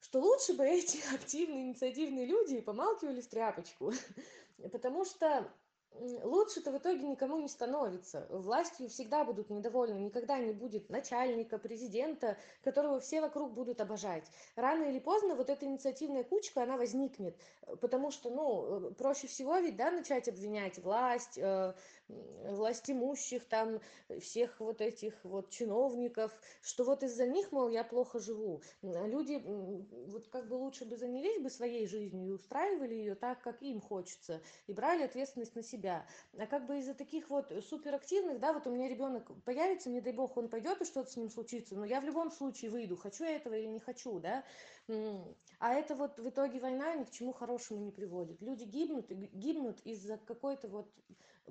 что 0.00 0.20
лучше 0.20 0.54
бы 0.54 0.64
эти 0.68 0.98
активные, 1.14 1.62
инициативные 1.62 2.26
люди 2.26 2.60
помалкивали 2.60 3.20
в 3.20 3.28
тряпочку. 3.28 3.92
Потому 4.72 5.04
что 5.04 5.48
лучше-то 5.94 6.72
в 6.72 6.78
итоге 6.78 7.06
никому 7.06 7.38
не 7.38 7.48
становится. 7.48 8.26
Властью 8.30 8.88
всегда 8.88 9.24
будут 9.24 9.50
недовольны, 9.50 9.98
никогда 9.98 10.38
не 10.38 10.52
будет 10.52 10.90
начальника, 10.90 11.58
президента, 11.58 12.36
которого 12.62 13.00
все 13.00 13.20
вокруг 13.20 13.52
будут 13.52 13.80
обожать. 13.80 14.24
Рано 14.56 14.84
или 14.84 14.98
поздно 14.98 15.34
вот 15.34 15.50
эта 15.50 15.66
инициативная 15.66 16.24
кучка, 16.24 16.62
она 16.62 16.76
возникнет, 16.76 17.40
потому 17.80 18.10
что, 18.10 18.30
ну, 18.30 18.92
проще 18.94 19.26
всего 19.26 19.58
ведь, 19.58 19.76
да, 19.76 19.90
начать 19.90 20.28
обвинять 20.28 20.78
власть, 20.78 21.38
э, 21.38 21.74
власть 22.08 22.90
имущих, 22.90 23.44
там, 23.44 23.80
всех 24.20 24.60
вот 24.60 24.80
этих 24.80 25.14
вот 25.24 25.50
чиновников, 25.50 26.32
что 26.62 26.84
вот 26.84 27.02
из-за 27.02 27.26
них, 27.26 27.52
мол, 27.52 27.68
я 27.68 27.84
плохо 27.84 28.18
живу. 28.18 28.62
А 28.82 29.06
люди 29.06 29.42
вот 29.44 30.28
как 30.28 30.48
бы 30.48 30.54
лучше 30.54 30.84
бы 30.84 30.96
занялись 30.96 31.40
бы 31.40 31.50
своей 31.50 31.86
жизнью 31.86 32.28
и 32.28 32.30
устраивали 32.30 32.94
ее 32.94 33.14
так, 33.14 33.40
как 33.40 33.62
им 33.62 33.80
хочется, 33.80 34.42
и 34.66 34.72
брали 34.72 35.02
ответственность 35.02 35.54
на 35.54 35.62
себя. 35.62 36.06
А 36.36 36.46
как 36.46 36.66
бы 36.66 36.78
из-за 36.78 36.94
таких 36.94 37.30
вот 37.30 37.52
суперактивных, 37.68 38.38
да, 38.38 38.52
вот 38.52 38.66
у 38.66 38.70
меня 38.70 38.88
ребенок 38.88 39.30
появится, 39.44 39.90
не 39.90 40.00
дай 40.00 40.12
бог, 40.12 40.36
он 40.36 40.48
пойдет 40.48 40.80
и 40.80 40.84
что-то 40.84 41.10
с 41.10 41.16
ним 41.16 41.30
случится, 41.30 41.74
но 41.74 41.84
я 41.84 42.00
в 42.00 42.04
любом 42.04 42.30
случае 42.30 42.70
выйду, 42.70 42.96
хочу 42.96 43.24
я 43.24 43.36
этого 43.36 43.54
или 43.54 43.66
не 43.66 43.80
хочу, 43.80 44.20
да, 44.20 44.44
а 44.86 45.72
это 45.72 45.94
вот 45.94 46.18
в 46.18 46.28
итоге 46.28 46.60
война 46.60 46.94
ни 46.94 47.04
к 47.04 47.10
чему 47.10 47.32
хорошему 47.32 47.80
не 47.80 47.90
приводит. 47.90 48.40
Люди 48.42 48.64
гибнут, 48.64 49.10
гибнут 49.10 49.80
из-за 49.80 50.18
какой-то 50.18 50.68
вот 50.68 50.92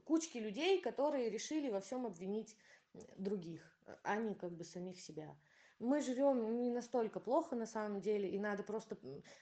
кучки 0.04 0.38
людей, 0.38 0.82
которые 0.82 1.30
решили 1.30 1.70
во 1.70 1.80
всем 1.80 2.06
обвинить 2.06 2.56
других, 3.18 3.62
а 4.04 4.18
не 4.18 4.36
как 4.36 4.52
бы 4.52 4.64
самих 4.64 5.00
себя. 5.00 5.36
Мы 5.80 6.02
живем 6.02 6.62
не 6.62 6.72
настолько 6.72 7.20
плохо 7.20 7.56
на 7.56 7.66
самом 7.66 8.00
деле, 8.00 8.30
и 8.30 8.40
надо 8.40 8.64
просто 8.64 8.98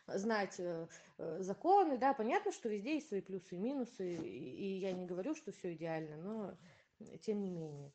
знать 0.08 0.60
э, 0.60 0.88
э, 1.18 1.38
законы, 1.42 1.98
да, 1.98 2.14
понятно, 2.14 2.52
что 2.52 2.70
везде 2.70 2.96
есть 2.96 3.10
свои 3.10 3.22
плюсы 3.22 3.56
и 3.56 3.60
минусы, 3.60 4.16
и 4.16 4.80
я 4.80 4.92
не 4.94 5.06
говорю, 5.06 5.36
что 5.36 5.52
все 5.52 5.74
идеально, 5.74 6.18
но 6.18 6.58
тем 7.22 7.42
не 7.42 7.52
менее. 7.52 7.92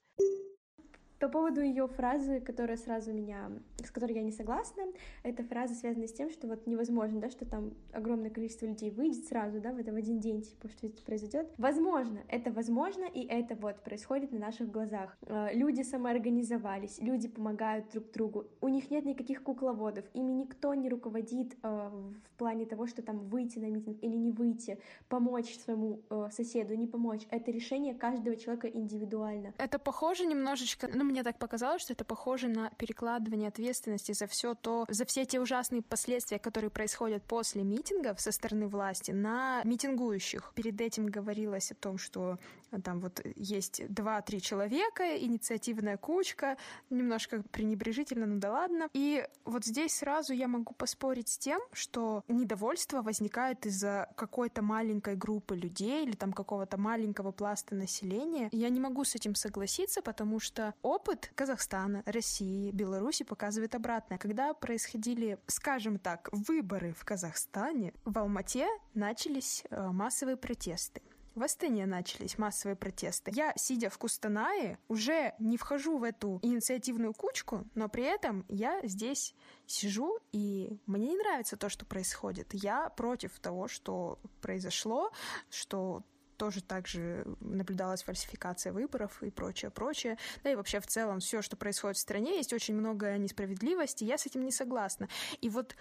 По 1.18 1.28
поводу 1.28 1.62
ее 1.62 1.86
фразы, 1.88 2.40
которая 2.40 2.76
сразу 2.76 3.12
меня, 3.12 3.50
с 3.82 3.90
которой 3.90 4.12
я 4.12 4.22
не 4.22 4.32
согласна, 4.32 4.82
эта 5.22 5.42
фраза 5.42 5.74
связана 5.74 6.06
с 6.06 6.12
тем, 6.12 6.30
что 6.30 6.46
вот 6.46 6.66
невозможно, 6.66 7.20
да, 7.20 7.30
что 7.30 7.46
там 7.46 7.72
огромное 7.92 8.28
количество 8.28 8.66
людей 8.66 8.90
выйдет 8.90 9.24
сразу, 9.24 9.60
да, 9.60 9.72
в, 9.72 9.78
это 9.78 9.92
в 9.92 9.96
один 9.96 10.20
день, 10.20 10.42
типа, 10.42 10.68
что 10.68 10.88
это 10.88 11.02
произойдет. 11.02 11.50
Возможно, 11.56 12.20
это 12.28 12.52
возможно, 12.52 13.04
и 13.04 13.24
это 13.24 13.54
вот 13.54 13.82
происходит 13.82 14.32
на 14.32 14.38
наших 14.38 14.70
глазах. 14.70 15.16
Э, 15.22 15.48
люди 15.54 15.80
самоорганизовались, 15.82 16.98
люди 17.00 17.28
помогают 17.28 17.88
друг 17.90 18.12
другу, 18.12 18.46
у 18.60 18.68
них 18.68 18.90
нет 18.90 19.06
никаких 19.06 19.42
кукловодов, 19.42 20.04
ими 20.12 20.32
никто 20.32 20.74
не 20.74 20.90
руководит 20.90 21.56
э, 21.62 21.68
в 21.68 22.36
плане 22.36 22.66
того, 22.66 22.86
что 22.86 23.00
там 23.00 23.20
выйти 23.28 23.58
на 23.58 23.70
митинг 23.70 24.02
или 24.02 24.16
не 24.16 24.32
выйти, 24.32 24.78
помочь 25.08 25.56
своему 25.58 26.02
э, 26.10 26.28
соседу, 26.30 26.74
не 26.74 26.86
помочь. 26.86 27.26
Это 27.30 27.50
решение 27.50 27.94
каждого 27.94 28.36
человека 28.36 28.68
индивидуально. 28.68 29.54
Это 29.56 29.78
похоже 29.78 30.26
немножечко, 30.26 30.88
ну, 30.92 31.05
мне 31.06 31.22
так 31.22 31.38
показалось, 31.38 31.82
что 31.82 31.92
это 31.92 32.04
похоже 32.04 32.48
на 32.48 32.70
перекладывание 32.70 33.48
ответственности 33.48 34.12
за 34.12 34.26
все 34.26 34.54
то, 34.54 34.86
за 34.88 35.04
все 35.04 35.24
те 35.24 35.40
ужасные 35.40 35.82
последствия, 35.82 36.38
которые 36.38 36.70
происходят 36.70 37.22
после 37.24 37.62
митингов 37.62 38.20
со 38.20 38.32
стороны 38.32 38.68
власти, 38.68 39.10
на 39.10 39.62
митингующих. 39.64 40.52
Перед 40.54 40.80
этим 40.80 41.06
говорилось 41.06 41.72
о 41.72 41.74
том, 41.74 41.98
что 41.98 42.38
там 42.82 43.00
вот 43.00 43.20
есть 43.36 43.82
два-три 43.88 44.40
человека, 44.40 45.16
инициативная 45.16 45.96
кучка, 45.96 46.56
немножко 46.90 47.42
пренебрежительно, 47.52 48.26
ну 48.26 48.38
да 48.38 48.52
ладно. 48.52 48.88
И 48.92 49.26
вот 49.44 49.64
здесь 49.64 49.96
сразу 49.96 50.32
я 50.32 50.48
могу 50.48 50.74
поспорить 50.74 51.28
с 51.28 51.38
тем, 51.38 51.60
что 51.72 52.24
недовольство 52.28 53.02
возникает 53.02 53.66
из-за 53.66 54.08
какой-то 54.16 54.62
маленькой 54.62 55.16
группы 55.16 55.56
людей 55.56 56.04
или 56.04 56.16
там 56.16 56.32
какого-то 56.32 56.76
маленького 56.76 57.32
пласта 57.32 57.74
населения. 57.74 58.48
Я 58.52 58.68
не 58.68 58.80
могу 58.80 59.04
с 59.04 59.14
этим 59.14 59.34
согласиться, 59.34 60.02
потому 60.02 60.40
что 60.40 60.74
опыт 60.96 61.30
Казахстана, 61.34 62.02
России, 62.06 62.70
Беларуси 62.70 63.22
показывает 63.22 63.74
обратное. 63.74 64.18
Когда 64.18 64.54
происходили, 64.54 65.38
скажем 65.46 65.98
так, 65.98 66.28
выборы 66.32 66.94
в 66.94 67.04
Казахстане, 67.04 67.92
в 68.04 68.18
Алмате 68.18 68.66
начались 68.94 69.62
э, 69.70 69.88
массовые 69.88 70.36
протесты 70.36 71.02
в 71.36 71.42
Астане 71.42 71.84
начались 71.84 72.38
массовые 72.38 72.76
протесты. 72.76 73.30
Я, 73.34 73.52
сидя 73.56 73.90
в 73.90 73.98
Кустанае, 73.98 74.78
уже 74.88 75.34
не 75.38 75.58
вхожу 75.58 75.98
в 75.98 76.02
эту 76.02 76.38
инициативную 76.42 77.12
кучку, 77.12 77.66
но 77.74 77.90
при 77.90 78.04
этом 78.04 78.46
я 78.48 78.80
здесь 78.84 79.34
сижу, 79.66 80.18
и 80.32 80.78
мне 80.86 81.08
не 81.08 81.18
нравится 81.18 81.58
то, 81.58 81.68
что 81.68 81.84
происходит. 81.84 82.54
Я 82.54 82.88
против 82.88 83.38
того, 83.38 83.68
что 83.68 84.18
произошло, 84.40 85.12
что 85.50 86.04
тоже 86.36 86.62
также 86.62 87.24
наблюдалась 87.40 88.02
фальсификация 88.02 88.72
выборов 88.72 89.22
и 89.22 89.30
прочее, 89.30 89.70
прочее. 89.70 90.18
Да 90.44 90.50
и 90.50 90.54
вообще 90.54 90.80
в 90.80 90.86
целом 90.86 91.20
все, 91.20 91.42
что 91.42 91.56
происходит 91.56 91.96
в 91.96 92.00
стране, 92.00 92.36
есть 92.36 92.52
очень 92.52 92.74
много 92.74 93.16
несправедливости, 93.18 94.04
я 94.04 94.18
с 94.18 94.26
этим 94.26 94.44
не 94.44 94.52
согласна. 94.52 95.08
И 95.40 95.48
вот 95.48 95.76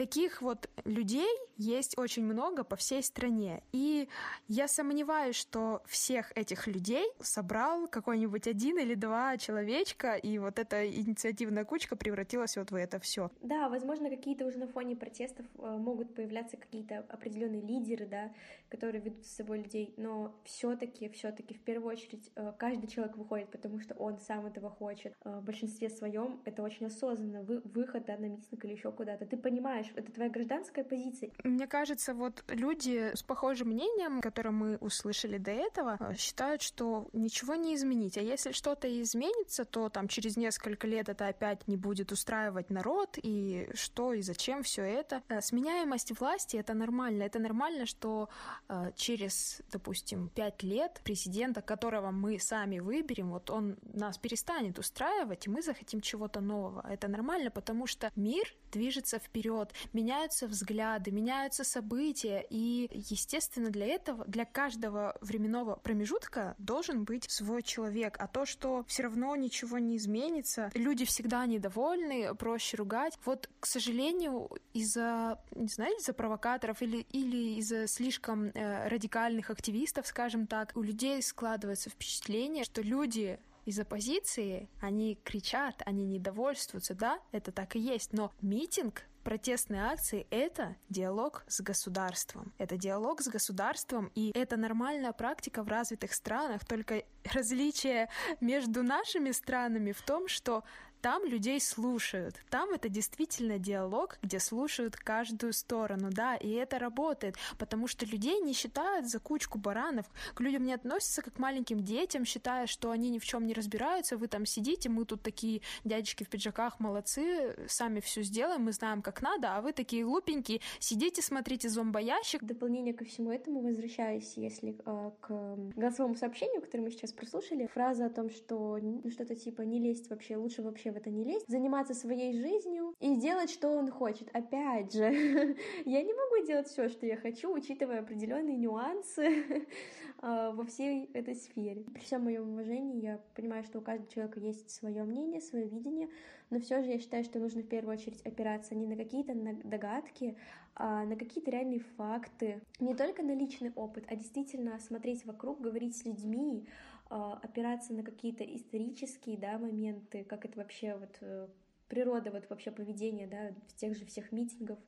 Таких 0.00 0.40
вот 0.40 0.70
людей 0.86 1.28
есть 1.58 1.98
очень 1.98 2.24
много 2.24 2.64
по 2.64 2.74
всей 2.76 3.02
стране. 3.02 3.62
И 3.72 4.08
я 4.48 4.66
сомневаюсь, 4.66 5.36
что 5.36 5.82
всех 5.86 6.32
этих 6.34 6.66
людей 6.66 7.04
собрал 7.20 7.86
какой-нибудь 7.86 8.46
один 8.48 8.78
или 8.78 8.94
два 8.94 9.36
человечка, 9.36 10.14
и 10.14 10.38
вот 10.38 10.58
эта 10.58 10.88
инициативная 10.88 11.66
кучка 11.66 11.96
превратилась 11.96 12.56
вот 12.56 12.70
в 12.70 12.74
это 12.74 12.98
все. 12.98 13.30
Да, 13.42 13.68
возможно, 13.68 14.08
какие-то 14.08 14.46
уже 14.46 14.58
на 14.58 14.68
фоне 14.68 14.96
протестов 14.96 15.44
э, 15.58 15.76
могут 15.76 16.14
появляться 16.14 16.56
какие-то 16.56 17.04
определенные 17.10 17.60
лидеры, 17.60 18.06
да, 18.06 18.32
которые 18.70 19.02
ведут 19.02 19.26
с 19.26 19.36
собой 19.36 19.58
людей, 19.58 19.92
но 19.98 20.34
все-таки, 20.44 21.10
все-таки 21.10 21.52
в 21.52 21.60
первую 21.60 21.92
очередь 21.92 22.30
э, 22.36 22.54
каждый 22.58 22.86
человек 22.86 23.18
выходит, 23.18 23.50
потому 23.50 23.80
что 23.80 23.94
он 23.96 24.18
сам 24.18 24.46
этого 24.46 24.70
хочет. 24.70 25.12
Э, 25.24 25.40
в 25.40 25.44
большинстве 25.44 25.90
своем 25.90 26.40
это 26.46 26.62
очень 26.62 26.86
осознанно, 26.86 27.42
вы, 27.42 27.60
выход 27.64 28.06
да, 28.06 28.16
на 28.16 28.26
митинг 28.26 28.64
или 28.64 28.72
еще 28.72 28.90
куда-то. 28.92 29.26
Ты 29.26 29.36
понимаешь, 29.36 29.89
это 29.94 30.12
твоя 30.12 30.30
гражданская 30.30 30.84
позиция. 30.84 31.30
Мне 31.44 31.66
кажется, 31.66 32.14
вот 32.14 32.44
люди 32.48 33.14
с 33.14 33.22
похожим 33.22 33.68
мнением, 33.68 34.20
которое 34.20 34.50
мы 34.50 34.76
услышали 34.76 35.38
до 35.38 35.50
этого, 35.50 35.96
э, 36.00 36.14
считают, 36.16 36.62
что 36.62 37.08
ничего 37.12 37.54
не 37.54 37.74
изменить. 37.74 38.18
А 38.18 38.22
если 38.22 38.52
что-то 38.52 38.88
изменится, 39.02 39.64
то 39.64 39.88
там 39.88 40.08
через 40.08 40.36
несколько 40.36 40.86
лет 40.86 41.08
это 41.08 41.28
опять 41.28 41.66
не 41.68 41.76
будет 41.76 42.12
устраивать 42.12 42.70
народ, 42.70 43.18
и 43.22 43.68
что 43.74 44.12
и 44.12 44.22
зачем 44.22 44.62
все 44.62 44.82
это. 44.82 45.22
Э, 45.28 45.40
сменяемость 45.40 46.18
власти— 46.18 46.56
это 46.58 46.74
нормально. 46.74 47.22
Это 47.22 47.38
нормально, 47.38 47.86
что 47.86 48.28
э, 48.68 48.92
через, 48.96 49.62
допустим, 49.70 50.28
пять 50.28 50.62
лет 50.62 51.00
президента, 51.04 51.62
которого 51.62 52.10
мы 52.10 52.38
сами 52.38 52.78
выберем, 52.80 53.30
вот 53.30 53.50
он 53.50 53.76
нас 53.82 54.18
перестанет 54.18 54.78
устраивать, 54.78 55.46
и 55.46 55.50
мы 55.50 55.62
захотим 55.62 56.00
чего-то 56.00 56.40
нового. 56.40 56.84
Это 56.88 57.08
нормально, 57.08 57.50
потому 57.50 57.86
что 57.86 58.10
мир 58.16 58.54
движется 58.72 59.18
вперед, 59.18 59.72
меняются 59.92 60.46
взгляды, 60.46 61.10
меняются 61.10 61.64
события, 61.64 62.44
и, 62.48 62.88
естественно, 62.92 63.70
для 63.70 63.86
этого, 63.86 64.24
для 64.26 64.44
каждого 64.44 65.16
временного 65.20 65.76
промежутка 65.76 66.54
должен 66.58 67.04
быть 67.04 67.30
свой 67.30 67.62
человек. 67.62 68.16
А 68.18 68.26
то, 68.26 68.46
что 68.46 68.84
все 68.86 69.04
равно 69.04 69.34
ничего 69.36 69.78
не 69.78 69.96
изменится, 69.96 70.70
люди 70.74 71.04
всегда 71.04 71.46
недовольны, 71.46 72.34
проще 72.34 72.76
ругать. 72.76 73.18
Вот, 73.24 73.48
к 73.60 73.66
сожалению, 73.66 74.50
из-за, 74.72 75.42
не 75.54 75.68
знаю, 75.68 75.96
из-за 75.96 76.12
провокаторов 76.12 76.82
или, 76.82 76.98
или 77.10 77.58
из-за 77.58 77.86
слишком 77.86 78.46
э, 78.46 78.88
радикальных 78.88 79.50
активистов, 79.50 80.06
скажем 80.06 80.46
так, 80.46 80.72
у 80.74 80.82
людей 80.82 81.22
складывается 81.22 81.90
впечатление, 81.90 82.64
что 82.64 82.82
люди 82.82 83.38
из 83.64 83.78
оппозиции, 83.78 84.68
они 84.80 85.18
кричат, 85.22 85.82
они 85.84 86.04
недовольствуются, 86.06 86.94
да, 86.94 87.20
это 87.32 87.52
так 87.52 87.76
и 87.76 87.80
есть, 87.80 88.12
но 88.12 88.32
митинг 88.40 89.04
протестные 89.22 89.82
акции— 89.82 90.26
это 90.30 90.76
диалог 90.88 91.44
с 91.46 91.60
государством. 91.60 92.52
Это 92.58 92.76
диалог 92.76 93.20
с 93.20 93.28
государством, 93.28 94.10
и 94.14 94.32
это 94.34 94.56
нормальная 94.56 95.12
практика 95.12 95.62
в 95.62 95.68
развитых 95.68 96.14
странах, 96.14 96.64
только 96.64 97.04
различие 97.34 98.08
между 98.40 98.82
нашими 98.82 99.30
странами 99.30 99.92
в 99.92 100.02
том, 100.02 100.28
что 100.28 100.64
там 101.00 101.24
людей 101.24 101.60
слушают. 101.60 102.34
Там 102.50 102.70
это 102.70 102.88
действительно 102.88 103.58
диалог, 103.58 104.18
где 104.22 104.38
слушают 104.38 104.96
каждую 104.96 105.52
сторону, 105.52 106.10
да, 106.10 106.36
и 106.36 106.50
это 106.50 106.78
работает, 106.78 107.36
потому 107.58 107.86
что 107.86 108.06
людей 108.06 108.40
не 108.40 108.52
считают 108.52 109.08
за 109.08 109.18
кучку 109.18 109.58
баранов, 109.58 110.06
к 110.34 110.40
людям 110.40 110.64
не 110.64 110.74
относятся 110.74 111.22
как 111.22 111.30
к 111.34 111.38
маленьким 111.38 111.80
детям, 111.80 112.24
считая, 112.24 112.66
что 112.66 112.90
они 112.90 113.10
ни 113.10 113.18
в 113.18 113.24
чем 113.24 113.46
не 113.46 113.54
разбираются, 113.54 114.16
вы 114.16 114.28
там 114.28 114.44
сидите, 114.46 114.88
мы 114.88 115.04
тут 115.04 115.22
такие 115.22 115.62
дядечки 115.84 116.24
в 116.24 116.28
пиджаках, 116.28 116.80
молодцы, 116.80 117.56
сами 117.68 118.00
все 118.00 118.22
сделаем, 118.22 118.64
мы 118.64 118.72
знаем, 118.72 119.02
как 119.02 119.22
надо, 119.22 119.56
а 119.56 119.60
вы 119.60 119.72
такие 119.72 120.04
глупенькие, 120.04 120.60
сидите, 120.78 121.22
смотрите 121.22 121.68
зомбоящик. 121.68 122.42
В 122.42 122.46
дополнение 122.46 122.94
ко 122.94 123.04
всему 123.04 123.32
этому, 123.32 123.60
возвращаясь, 123.62 124.34
если 124.36 124.76
э, 124.84 125.10
к 125.20 125.56
голосовому 125.76 126.16
сообщению, 126.16 126.60
которое 126.60 126.84
мы 126.84 126.90
сейчас 126.90 127.12
прослушали, 127.12 127.68
фраза 127.72 128.06
о 128.06 128.10
том, 128.10 128.30
что 128.30 128.78
что-то 129.10 129.34
типа 129.34 129.62
не 129.62 129.78
лезть 129.78 130.10
вообще, 130.10 130.36
лучше 130.36 130.62
вообще 130.62 130.89
в 130.92 130.96
это 130.96 131.10
не 131.10 131.24
лезть, 131.24 131.48
заниматься 131.48 131.94
своей 131.94 132.32
жизнью 132.32 132.94
и 133.00 133.16
делать, 133.16 133.50
что 133.50 133.68
он 133.68 133.90
хочет. 133.90 134.28
Опять 134.32 134.92
же, 134.92 135.04
я 135.84 136.02
не 136.02 136.12
могу 136.12 136.46
делать 136.46 136.68
все, 136.68 136.88
что 136.88 137.06
я 137.06 137.16
хочу, 137.16 137.52
учитывая 137.52 138.00
определенные 138.00 138.56
нюансы 138.56 139.66
а, 140.18 140.52
во 140.52 140.64
всей 140.64 141.06
этой 141.12 141.34
сфере. 141.34 141.84
При 141.84 142.00
всем 142.00 142.24
моем 142.24 142.50
уважении 142.50 143.00
я 143.00 143.20
понимаю, 143.34 143.64
что 143.64 143.78
у 143.78 143.82
каждого 143.82 144.10
человека 144.10 144.40
есть 144.40 144.70
свое 144.70 145.04
мнение, 145.04 145.40
свое 145.40 145.66
видение, 145.66 146.08
но 146.50 146.58
все 146.58 146.82
же 146.82 146.90
я 146.90 146.98
считаю, 146.98 147.24
что 147.24 147.38
нужно 147.38 147.62
в 147.62 147.68
первую 147.68 147.96
очередь 147.96 148.20
опираться 148.22 148.74
не 148.74 148.86
на 148.86 148.96
какие-то 148.96 149.34
догадки, 149.64 150.36
а 150.74 151.04
на 151.04 151.16
какие-то 151.16 151.50
реальные 151.50 151.80
факты, 151.96 152.60
не 152.80 152.94
только 152.94 153.22
на 153.22 153.34
личный 153.34 153.72
опыт, 153.76 154.04
а 154.08 154.16
действительно 154.16 154.78
смотреть 154.80 155.24
вокруг, 155.24 155.60
говорить 155.60 155.96
с 155.96 156.04
людьми, 156.04 156.66
опираться 157.10 157.92
на 157.92 158.02
какие-то 158.02 158.44
исторические 158.44 159.36
да, 159.36 159.58
моменты, 159.58 160.24
как 160.24 160.44
это 160.44 160.58
вообще 160.58 160.96
вот 160.96 161.16
э, 161.20 161.48
природа 161.88 162.30
вот 162.30 162.48
вообще 162.48 162.70
поведения, 162.70 163.26
да, 163.26 163.52
тех 163.76 163.96
же 163.96 164.06
всех 164.06 164.32
митингов, 164.32 164.78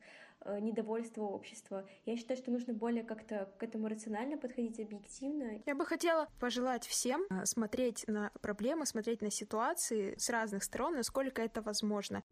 э, 0.44 0.60
недовольство 0.60 1.22
общества. 1.22 1.86
Я 2.06 2.16
считаю, 2.16 2.38
что 2.38 2.50
нужно 2.50 2.72
более 2.72 3.02
как-то 3.02 3.52
к 3.58 3.62
этому 3.62 3.88
рационально 3.88 4.38
подходить, 4.38 4.78
объективно. 4.78 5.60
Я 5.66 5.74
бы 5.74 5.84
хотела 5.84 6.28
пожелать 6.38 6.86
всем 6.86 7.26
э, 7.28 7.44
смотреть 7.44 8.04
на 8.06 8.30
проблемы, 8.40 8.86
смотреть 8.86 9.20
на 9.20 9.30
ситуации 9.30 10.14
с 10.16 10.30
разных 10.30 10.62
сторон, 10.62 10.94
насколько 10.94 11.42
это 11.42 11.60
возможно 11.60 12.22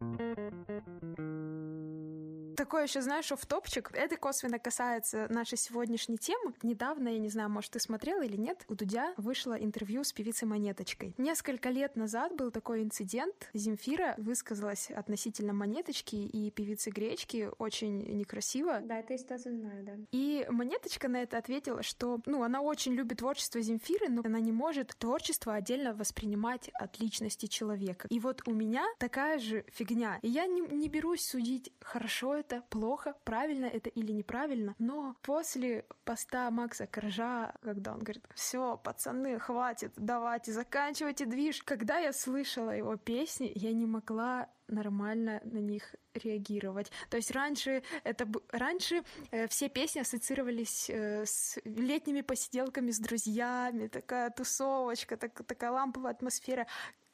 такой 2.55 2.83
еще, 2.83 3.01
знаешь, 3.01 3.31
в 3.31 3.45
топчик. 3.45 3.89
Это 3.93 4.17
косвенно 4.17 4.59
касается 4.59 5.27
нашей 5.29 5.57
сегодняшней 5.57 6.17
темы. 6.17 6.53
Недавно, 6.63 7.09
я 7.09 7.19
не 7.19 7.29
знаю, 7.29 7.49
может, 7.49 7.71
ты 7.71 7.79
смотрела 7.79 8.21
или 8.21 8.37
нет, 8.37 8.65
у 8.67 8.75
Дудя 8.75 9.13
вышло 9.17 9.53
интервью 9.53 10.03
с 10.03 10.13
певицей 10.13 10.47
Монеточкой. 10.47 11.13
Несколько 11.17 11.69
лет 11.69 11.95
назад 11.95 12.35
был 12.35 12.51
такой 12.51 12.83
инцидент. 12.83 13.49
Земфира 13.53 14.15
высказалась 14.17 14.89
относительно 14.91 15.53
Монеточки 15.53 16.15
и 16.15 16.51
певицы 16.51 16.89
Гречки 16.91 17.49
очень 17.57 18.17
некрасиво. 18.17 18.81
Да, 18.81 18.99
эту 18.99 19.17
ситуацию 19.17 19.57
знаю, 19.57 19.83
да. 19.83 19.93
И 20.11 20.45
Монеточка 20.49 21.07
на 21.07 21.21
это 21.21 21.37
ответила, 21.37 21.83
что, 21.83 22.19
ну, 22.25 22.43
она 22.43 22.61
очень 22.61 22.93
любит 22.93 23.19
творчество 23.19 23.61
Земфиры, 23.61 24.09
но 24.09 24.21
она 24.25 24.39
не 24.39 24.51
может 24.51 24.95
творчество 24.97 25.55
отдельно 25.55 25.93
воспринимать 25.93 26.69
от 26.73 26.99
личности 26.99 27.45
человека. 27.45 28.07
И 28.09 28.19
вот 28.19 28.41
у 28.47 28.51
меня 28.51 28.85
такая 28.99 29.39
же 29.39 29.65
фигня. 29.71 30.19
И 30.21 30.29
я 30.29 30.45
не, 30.45 30.61
не 30.61 30.89
берусь 30.89 31.25
судить, 31.25 31.71
хорошо 31.79 32.40
это 32.41 32.61
плохо, 32.69 33.15
правильно 33.23 33.65
это 33.65 33.89
или 33.89 34.11
неправильно, 34.11 34.75
но 34.79 35.15
после 35.21 35.85
поста 36.03 36.51
Макса 36.51 36.87
Коржа, 36.87 37.53
когда 37.61 37.93
он 37.93 37.99
говорит, 37.99 38.23
все, 38.35 38.77
пацаны, 38.77 39.39
хватит, 39.39 39.93
давайте, 39.95 40.51
заканчивайте 40.51 41.25
движ, 41.25 41.63
когда 41.63 41.99
я 41.99 42.13
слышала 42.13 42.71
его 42.71 42.97
песни, 42.97 43.51
я 43.55 43.71
не 43.73 43.85
могла 43.85 44.49
нормально 44.67 45.41
на 45.43 45.59
них 45.59 45.95
реагировать. 46.13 46.91
То 47.09 47.17
есть 47.17 47.31
раньше 47.31 47.83
это 48.03 48.27
раньше 48.51 49.03
э, 49.31 49.47
все 49.47 49.69
песни 49.69 49.99
ассоциировались 49.99 50.89
э, 50.89 51.25
с 51.25 51.59
летними 51.65 52.21
посиделками 52.21 52.91
с 52.91 52.99
друзьями, 52.99 53.87
такая 53.87 54.29
тусовочка, 54.29 55.17
так, 55.17 55.33
такая 55.45 55.71
ламповая 55.71 56.13
атмосфера 56.13 56.67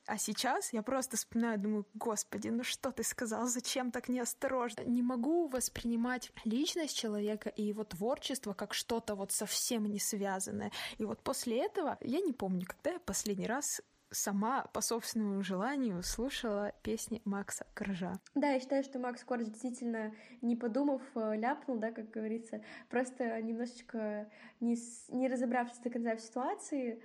А 0.07 0.17
сейчас 0.17 0.71
я 0.71 0.81
просто 0.83 1.17
вспоминаю, 1.17 1.59
думаю, 1.59 1.85
господи, 1.93 2.47
ну 2.47 2.63
что 2.63 2.91
ты 2.91 3.03
сказал, 3.03 3.45
зачем 3.47 3.91
так 3.91 4.07
неосторожно? 4.07 4.81
Не 4.83 5.01
могу 5.01 5.47
воспринимать 5.49 6.31
личность 6.45 6.97
человека 6.97 7.49
и 7.49 7.63
его 7.63 7.83
творчество 7.83 8.53
как 8.53 8.73
что-то 8.73 9.15
вот 9.15 9.33
совсем 9.33 9.85
не 9.85 9.99
связанное. 9.99 10.71
И 10.97 11.03
вот 11.03 11.21
после 11.21 11.65
этого 11.65 11.97
я 12.01 12.21
не 12.21 12.31
помню, 12.31 12.65
когда 12.65 12.91
я 12.91 12.99
последний 12.99 13.47
раз 13.47 13.81
сама 14.09 14.63
по 14.73 14.79
собственному 14.79 15.43
желанию 15.43 16.01
слушала 16.03 16.71
песни 16.83 17.21
Макса 17.25 17.65
Коржа. 17.73 18.13
Да, 18.35 18.51
я 18.51 18.61
считаю, 18.61 18.83
что 18.83 18.99
Макс 18.99 19.23
Корж 19.25 19.43
действительно, 19.43 20.13
не 20.41 20.55
подумав, 20.55 21.01
э, 21.15 21.35
ляпнул, 21.35 21.77
да, 21.77 21.91
как 21.91 22.09
говорится, 22.11 22.63
просто 22.89 23.41
немножечко 23.41 24.29
не, 24.61 24.77
не 25.09 25.27
разобравшись 25.27 25.79
до 25.79 25.89
конца 25.89 26.15
в 26.15 26.21
ситуации, 26.21 27.01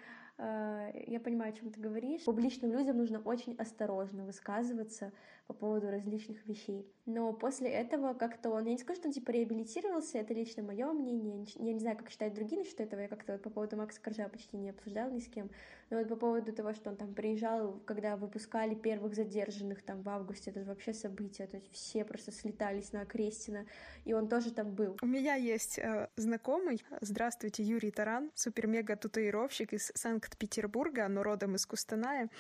я 1.07 1.21
понимаю, 1.21 1.53
о 1.53 1.57
чем 1.57 1.71
ты 1.71 1.81
говоришь. 1.81 2.25
Публичным 2.25 2.73
людям 2.73 2.99
нужно 2.99 3.21
очень 3.21 3.55
осторожно 3.57 4.25
высказываться 4.25 5.13
по 5.47 5.55
поводу 5.55 5.91
различных 5.91 6.47
вещей. 6.47 6.87
Но 7.05 7.33
после 7.33 7.69
этого 7.69 8.15
как-то 8.15 8.51
он, 8.51 8.65
я 8.67 8.73
не 8.73 8.79
скажу, 8.79 9.01
что 9.01 9.09
он 9.09 9.15
типа 9.15 9.33
реабилитировался, 9.33 10.19
это 10.19 10.35
лично 10.35 10.63
мое 10.63 10.93
мнение, 10.93 11.45
я 11.57 11.73
не 11.73 11.81
знаю, 11.81 11.97
как 11.97 12.11
считают 12.11 12.35
другие 12.35 12.61
насчет 12.61 12.81
этого, 12.81 13.01
я 13.01 13.09
как-то 13.09 13.33
вот 13.33 13.43
по 13.43 13.51
поводу 13.51 13.77
Макса 13.77 14.01
Коржа 14.01 14.29
почти 14.29 14.57
не 14.57 14.71
обсуждала 14.71 15.11
ни 15.11 15.19
с 15.19 15.29
кем, 15.29 15.51
но 15.91 15.99
вот 15.99 16.09
по 16.09 16.17
поводу 16.17 16.53
того, 16.53 16.73
что 16.75 16.91
он 16.91 16.97
там 16.97 17.13
приезжал, 17.13 17.81
когда 17.85 18.17
выпускали 18.17 18.75
первых 18.75 19.15
задержанных 19.15 19.83
там 19.83 20.03
в 20.03 20.09
августе, 20.09 20.51
это 20.51 20.61
же 20.61 20.67
вообще 20.67 20.95
событие, 20.95 21.49
то 21.49 21.57
есть 21.57 21.73
все 21.73 22.05
просто 22.05 22.31
слетались 22.31 22.93
на 22.93 23.03
Окрестина, 23.03 23.67
и 24.05 24.13
он 24.13 24.29
тоже 24.29 24.53
там 24.53 24.73
был. 24.73 24.97
У 25.03 25.07
меня 25.07 25.35
есть 25.35 25.79
э, 25.79 26.09
знакомый, 26.17 26.85
здравствуйте, 27.01 27.65
Юрий 27.65 27.91
Таран, 27.91 28.31
супер-мега-татуировщик 28.37 29.73
из 29.73 29.91
Санкт-Петербурга, 29.95 31.09
но 31.09 31.25
родом 31.25 31.57
из 31.57 31.67
Кустаная, 31.67 32.31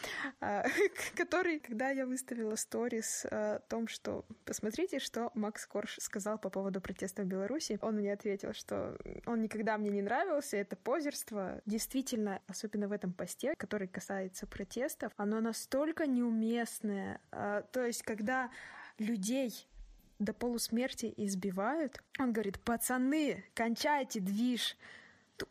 э, 0.41 0.63
который, 1.17 1.59
когда 1.59 1.91
я 1.91 2.07
выставила 2.07 2.55
сторис 2.93 3.27
о 3.31 3.61
том, 3.69 3.89
что 3.89 4.25
посмотрите, 4.45 4.99
что 4.99 5.31
Макс 5.35 5.67
Корж 5.67 5.97
сказал 5.99 6.39
по 6.39 6.51
поводу 6.51 6.81
протеста 6.81 7.23
в 7.23 7.27
Беларуси. 7.27 7.79
Он 7.81 7.97
мне 7.97 8.13
ответил, 8.13 8.53
что 8.53 8.99
он 9.27 9.41
никогда 9.41 9.79
мне 9.79 9.91
не 9.91 10.03
нравился, 10.03 10.57
это 10.57 10.77
позерство. 10.77 11.61
Действительно, 11.67 12.41
особенно 12.47 12.89
в 12.89 12.93
этом 12.93 13.13
посте, 13.13 13.55
который 13.57 13.89
касается 13.89 14.47
протестов, 14.47 15.13
оно 15.17 15.41
настолько 15.41 16.07
неуместное. 16.07 17.21
А, 17.31 17.63
то 17.63 17.85
есть, 17.85 18.03
когда 18.03 18.51
людей 18.99 19.67
до 20.19 20.33
полусмерти 20.33 21.13
избивают, 21.17 22.03
он 22.19 22.33
говорит, 22.33 22.61
пацаны, 22.61 23.45
кончайте 23.55 24.21
движ, 24.21 24.77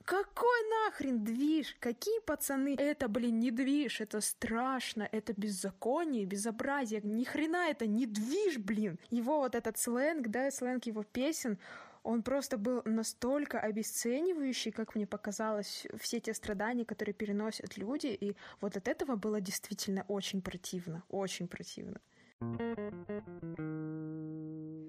какой 0.05 0.69
нахрен 0.69 1.23
движ? 1.23 1.75
Какие 1.79 2.19
пацаны? 2.21 2.75
Это, 2.77 3.07
блин, 3.07 3.39
не 3.39 3.51
движ, 3.51 4.01
это 4.01 4.21
страшно, 4.21 5.07
это 5.11 5.33
беззаконие, 5.33 6.25
безобразие. 6.25 7.01
Ни 7.03 7.23
хрена 7.23 7.69
это 7.69 7.87
не 7.87 8.05
движ, 8.05 8.57
блин. 8.57 8.99
Его 9.09 9.39
вот 9.39 9.55
этот 9.55 9.77
сленг, 9.77 10.27
да, 10.27 10.51
сленг 10.51 10.85
его 10.85 11.03
песен, 11.03 11.57
он 12.03 12.23
просто 12.23 12.57
был 12.57 12.81
настолько 12.85 13.59
обесценивающий, 13.59 14.71
как 14.71 14.95
мне 14.95 15.05
показалось, 15.05 15.85
все 15.99 16.19
те 16.19 16.33
страдания, 16.33 16.83
которые 16.85 17.13
переносят 17.13 17.77
люди, 17.77 18.07
и 18.07 18.35
вот 18.59 18.75
от 18.75 18.87
этого 18.87 19.15
было 19.15 19.39
действительно 19.39 20.03
очень 20.07 20.41
противно, 20.41 21.03
очень 21.09 21.47
противно. 21.47 22.01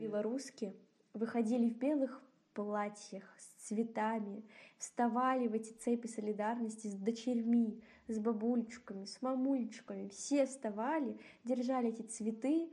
Белорусские 0.01 0.75
выходили 1.13 1.69
в 1.69 1.77
белых 1.77 2.23
платьях 2.55 3.25
с 3.39 3.67
цветами, 3.69 4.45
вставали 4.79 5.49
в 5.49 5.55
эти 5.55 5.73
цепи 5.73 6.07
солидарности 6.07 6.89
с 6.89 6.95
дочерьми, 6.95 7.83
с 8.09 8.19
бабулечками, 8.19 9.05
с 9.05 9.23
мамулечками. 9.23 10.09
Все 10.09 10.47
вставали, 10.47 11.19
держали 11.45 11.91
эти 11.91 12.03
цветы, 12.03 12.69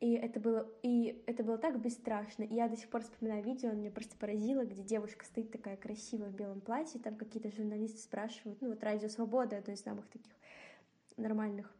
и 0.00 0.12
это 0.12 0.40
было, 0.40 0.70
и 0.82 1.22
это 1.26 1.42
было 1.42 1.56
так 1.56 1.80
бесстрашно. 1.80 2.44
Я 2.44 2.68
до 2.68 2.76
сих 2.76 2.88
пор 2.90 3.02
вспоминаю 3.02 3.42
видео, 3.42 3.70
он 3.70 3.78
меня 3.78 3.90
просто 3.90 4.16
поразило, 4.16 4.64
где 4.64 4.82
девушка 4.82 5.24
стоит 5.24 5.50
такая 5.50 5.76
красивая 5.76 6.30
в 6.30 6.34
белом 6.34 6.60
платье, 6.60 7.00
там 7.00 7.16
какие-то 7.16 7.50
журналисты 7.50 7.98
спрашивают, 7.98 8.60
ну 8.60 8.68
вот 8.68 8.84
Радио 8.84 9.08
Свобода, 9.08 9.56
одно 9.56 9.72
из 9.72 9.80
самых 9.80 10.06
таких 10.08 10.32
нормальных 11.16 11.74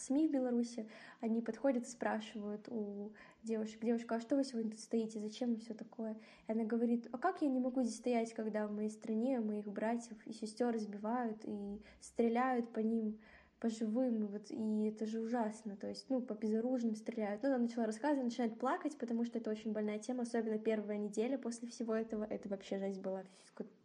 СМИ 0.00 0.28
в 0.28 0.32
Беларуси, 0.32 0.88
они 1.20 1.40
подходят 1.40 1.84
и 1.84 1.90
спрашивают 1.90 2.68
у 2.68 3.12
девушек, 3.42 3.80
девушка, 3.80 4.16
а 4.16 4.20
что 4.20 4.36
вы 4.36 4.44
сегодня 4.44 4.70
тут 4.70 4.80
стоите, 4.80 5.20
зачем 5.20 5.56
все 5.56 5.74
такое? 5.74 6.16
И 6.46 6.52
она 6.52 6.64
говорит, 6.64 7.08
а 7.12 7.18
как 7.18 7.42
я 7.42 7.48
не 7.48 7.60
могу 7.60 7.82
здесь 7.82 7.96
стоять, 7.96 8.32
когда 8.34 8.66
в 8.66 8.72
моей 8.72 8.90
стране 8.90 9.40
моих 9.40 9.66
братьев 9.66 10.16
и 10.26 10.32
сестер 10.32 10.72
разбивают 10.72 11.38
и 11.44 11.82
стреляют 12.00 12.72
по 12.72 12.80
ним, 12.80 13.18
по 13.60 13.70
живым, 13.70 14.26
вот, 14.26 14.50
и 14.50 14.88
это 14.88 15.06
же 15.06 15.20
ужасно, 15.20 15.76
то 15.76 15.86
есть, 15.86 16.10
ну, 16.10 16.20
по 16.20 16.34
безоружным 16.34 16.96
стреляют. 16.96 17.42
Ну, 17.42 17.48
она 17.48 17.58
начала 17.58 17.86
рассказывать, 17.86 18.24
начинает 18.24 18.58
плакать, 18.58 18.98
потому 18.98 19.24
что 19.24 19.38
это 19.38 19.50
очень 19.50 19.72
больная 19.72 19.98
тема, 19.98 20.24
особенно 20.24 20.58
первая 20.58 20.98
неделя 20.98 21.38
после 21.38 21.68
всего 21.68 21.94
этого, 21.94 22.24
это 22.24 22.48
вообще 22.50 22.78
жесть 22.78 23.00
была, 23.00 23.24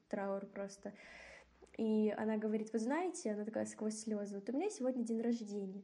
траур 0.10 0.46
просто. 0.48 0.92
И 1.78 2.14
она 2.18 2.36
говорит, 2.36 2.74
вы 2.74 2.80
знаете, 2.80 3.32
она 3.32 3.46
такая 3.46 3.66
сквозь 3.66 3.98
слезы, 3.98 4.36
вот 4.36 4.50
у 4.50 4.52
меня 4.52 4.70
сегодня 4.70 5.04
день 5.04 5.22
рождения, 5.22 5.84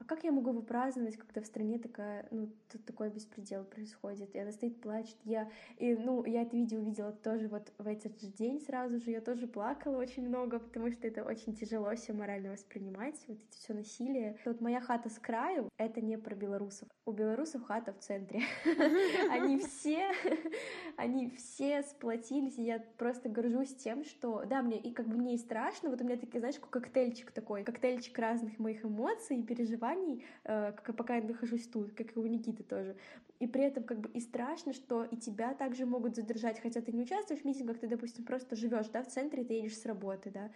а 0.00 0.04
как 0.04 0.24
я 0.24 0.32
могу 0.32 0.50
его 0.50 0.62
праздновать, 0.62 1.16
когда 1.16 1.42
в 1.42 1.46
стране 1.46 1.78
такая, 1.78 2.26
ну, 2.30 2.48
тут 2.72 2.84
такой 2.86 3.10
беспредел 3.10 3.64
происходит, 3.64 4.34
и 4.34 4.38
она 4.38 4.50
стоит, 4.50 4.80
плачет, 4.80 5.16
я, 5.24 5.50
и, 5.76 5.94
ну, 5.94 6.24
я 6.24 6.42
это 6.42 6.56
видео 6.56 6.80
увидела 6.80 7.12
тоже 7.12 7.48
вот 7.48 7.70
в 7.76 7.86
этот 7.86 8.18
же 8.20 8.28
день 8.28 8.60
сразу 8.60 8.98
же, 8.98 9.10
я 9.10 9.20
тоже 9.20 9.46
плакала 9.46 9.98
очень 9.98 10.26
много, 10.26 10.58
потому 10.58 10.90
что 10.90 11.06
это 11.06 11.22
очень 11.22 11.54
тяжело 11.54 11.94
все 11.96 12.14
морально 12.14 12.52
воспринимать, 12.52 13.14
вот 13.28 13.38
эти 13.38 13.58
все 13.58 13.74
насилие. 13.74 14.38
Вот 14.46 14.60
моя 14.60 14.80
хата 14.80 15.10
с 15.10 15.18
краю— 15.18 15.68
это 15.76 16.00
не 16.00 16.16
про 16.16 16.34
белорусов. 16.34 16.88
У 17.04 17.12
белорусов 17.12 17.62
хата 17.64 17.92
в 17.92 17.98
центре. 17.98 18.42
Они 19.30 19.58
все, 19.58 20.10
они 20.96 21.30
все 21.30 21.82
сплотились, 21.82 22.58
и 22.58 22.62
я 22.62 22.78
просто 22.96 23.28
горжусь 23.28 23.74
тем, 23.74 24.04
что, 24.04 24.44
да, 24.48 24.62
мне, 24.62 24.78
и 24.78 24.92
как 24.92 25.06
бы 25.06 25.16
мне 25.16 25.34
и 25.34 25.38
страшно, 25.38 25.90
вот 25.90 26.00
у 26.00 26.04
меня 26.04 26.16
такой, 26.16 26.40
знаешь, 26.40 26.58
коктейльчик 26.58 27.32
такой, 27.32 27.64
коктейльчик 27.64 28.18
разных 28.18 28.58
моих 28.58 28.84
эмоций 28.84 29.38
и 29.38 29.42
переживаний, 29.42 29.89
компаний, 29.90 30.24
э, 30.44 30.72
пока 30.96 31.16
я 31.16 31.22
нахожусь 31.22 31.66
тут, 31.66 31.92
как 31.92 32.16
и 32.16 32.18
у 32.18 32.26
Никиты 32.26 32.62
тоже. 32.62 32.96
И 33.40 33.46
при 33.46 33.64
этом 33.64 33.84
как 33.84 34.00
бы 34.00 34.10
и 34.10 34.20
страшно, 34.20 34.74
что 34.74 35.02
и 35.02 35.16
тебя 35.16 35.54
также 35.54 35.86
могут 35.86 36.14
задержать, 36.14 36.60
хотя 36.60 36.82
ты 36.82 36.92
не 36.92 37.02
участвуешь 37.02 37.40
в 37.40 37.44
митингах, 37.46 37.78
ты, 37.78 37.88
допустим, 37.88 38.24
просто 38.24 38.54
живешь, 38.54 38.88
да, 38.88 39.02
в 39.02 39.08
центре, 39.08 39.44
ты 39.44 39.54
едешь 39.54 39.78
с 39.78 39.86
работы, 39.86 40.30
да, 40.30 40.50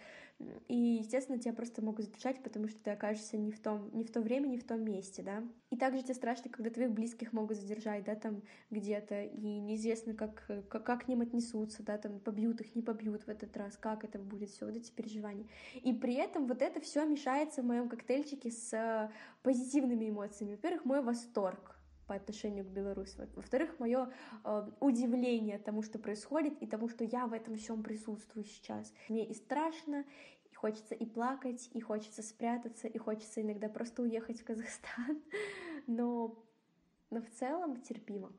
и, 0.67 0.75
естественно, 0.75 1.39
тебя 1.39 1.53
просто 1.53 1.83
могут 1.83 2.05
задержать, 2.05 2.43
потому 2.43 2.67
что 2.67 2.77
ты 2.83 2.91
окажешься 2.91 3.37
не 3.37 3.51
в 3.51 3.59
том, 3.59 3.89
не 3.93 4.03
в 4.03 4.11
то 4.11 4.21
время, 4.21 4.47
не 4.47 4.57
в 4.57 4.63
том 4.63 4.83
месте, 4.83 5.23
да. 5.23 5.43
И 5.71 5.77
также 5.77 6.03
тебе 6.03 6.13
страшно, 6.13 6.51
когда 6.51 6.69
твоих 6.69 6.91
близких 6.91 7.33
могут 7.33 7.57
задержать, 7.57 8.03
да, 8.03 8.13
там 8.15 8.43
где-то, 8.69 9.23
и 9.23 9.59
неизвестно, 9.59 10.13
как, 10.13 10.45
как, 10.69 10.83
как 10.83 11.05
к 11.05 11.07
ним 11.07 11.21
отнесутся, 11.21 11.81
да, 11.81 11.97
там 11.97 12.19
побьют 12.19 12.61
их, 12.61 12.75
не 12.75 12.83
побьют 12.83 13.23
в 13.23 13.29
этот 13.29 13.57
раз, 13.57 13.77
как 13.77 14.03
это 14.03 14.19
будет, 14.19 14.51
все 14.51 14.67
вот 14.67 14.75
эти 14.75 14.91
переживания. 14.91 15.47
И 15.81 15.91
при 15.91 16.13
этом 16.13 16.45
вот 16.45 16.61
это 16.61 16.79
все 16.79 17.03
мешается 17.03 17.63
в 17.63 17.65
моем 17.65 17.89
коктейльчике 17.89 18.51
с 18.51 19.09
позитивными 19.41 20.09
эмоциями. 20.09 20.51
Во-первых, 20.51 20.85
мой 20.85 21.01
восторг 21.01 21.74
по 22.07 22.15
отношению 22.15 22.65
к 22.65 22.69
Беларуси. 22.69 23.15
Во-вторых, 23.35 23.79
мое 23.79 24.11
э, 24.43 24.69
удивление 24.79 25.57
тому, 25.57 25.81
что 25.81 25.99
происходит, 25.99 26.61
и 26.61 26.67
тому, 26.67 26.89
что 26.89 27.03
я 27.03 27.27
в 27.27 27.33
этом 27.33 27.55
всем 27.55 27.83
присутствую 27.83 28.45
сейчас. 28.45 28.93
Мне 29.09 29.25
и 29.25 29.33
страшно, 29.33 30.05
и 30.51 30.53
хочется 30.53 30.95
и 30.95 31.05
плакать, 31.05 31.69
и 31.73 31.81
хочется 31.81 32.21
спрятаться, 32.21 32.87
и 32.87 32.97
хочется 32.97 33.41
иногда 33.41 33.69
просто 33.69 34.03
уехать 34.03 34.39
в 34.39 34.45
Казахстан. 34.45 35.21
Но, 35.87 36.43
но 37.11 37.21
в 37.21 37.29
целом 37.29 37.79
терпимо. 37.81 38.31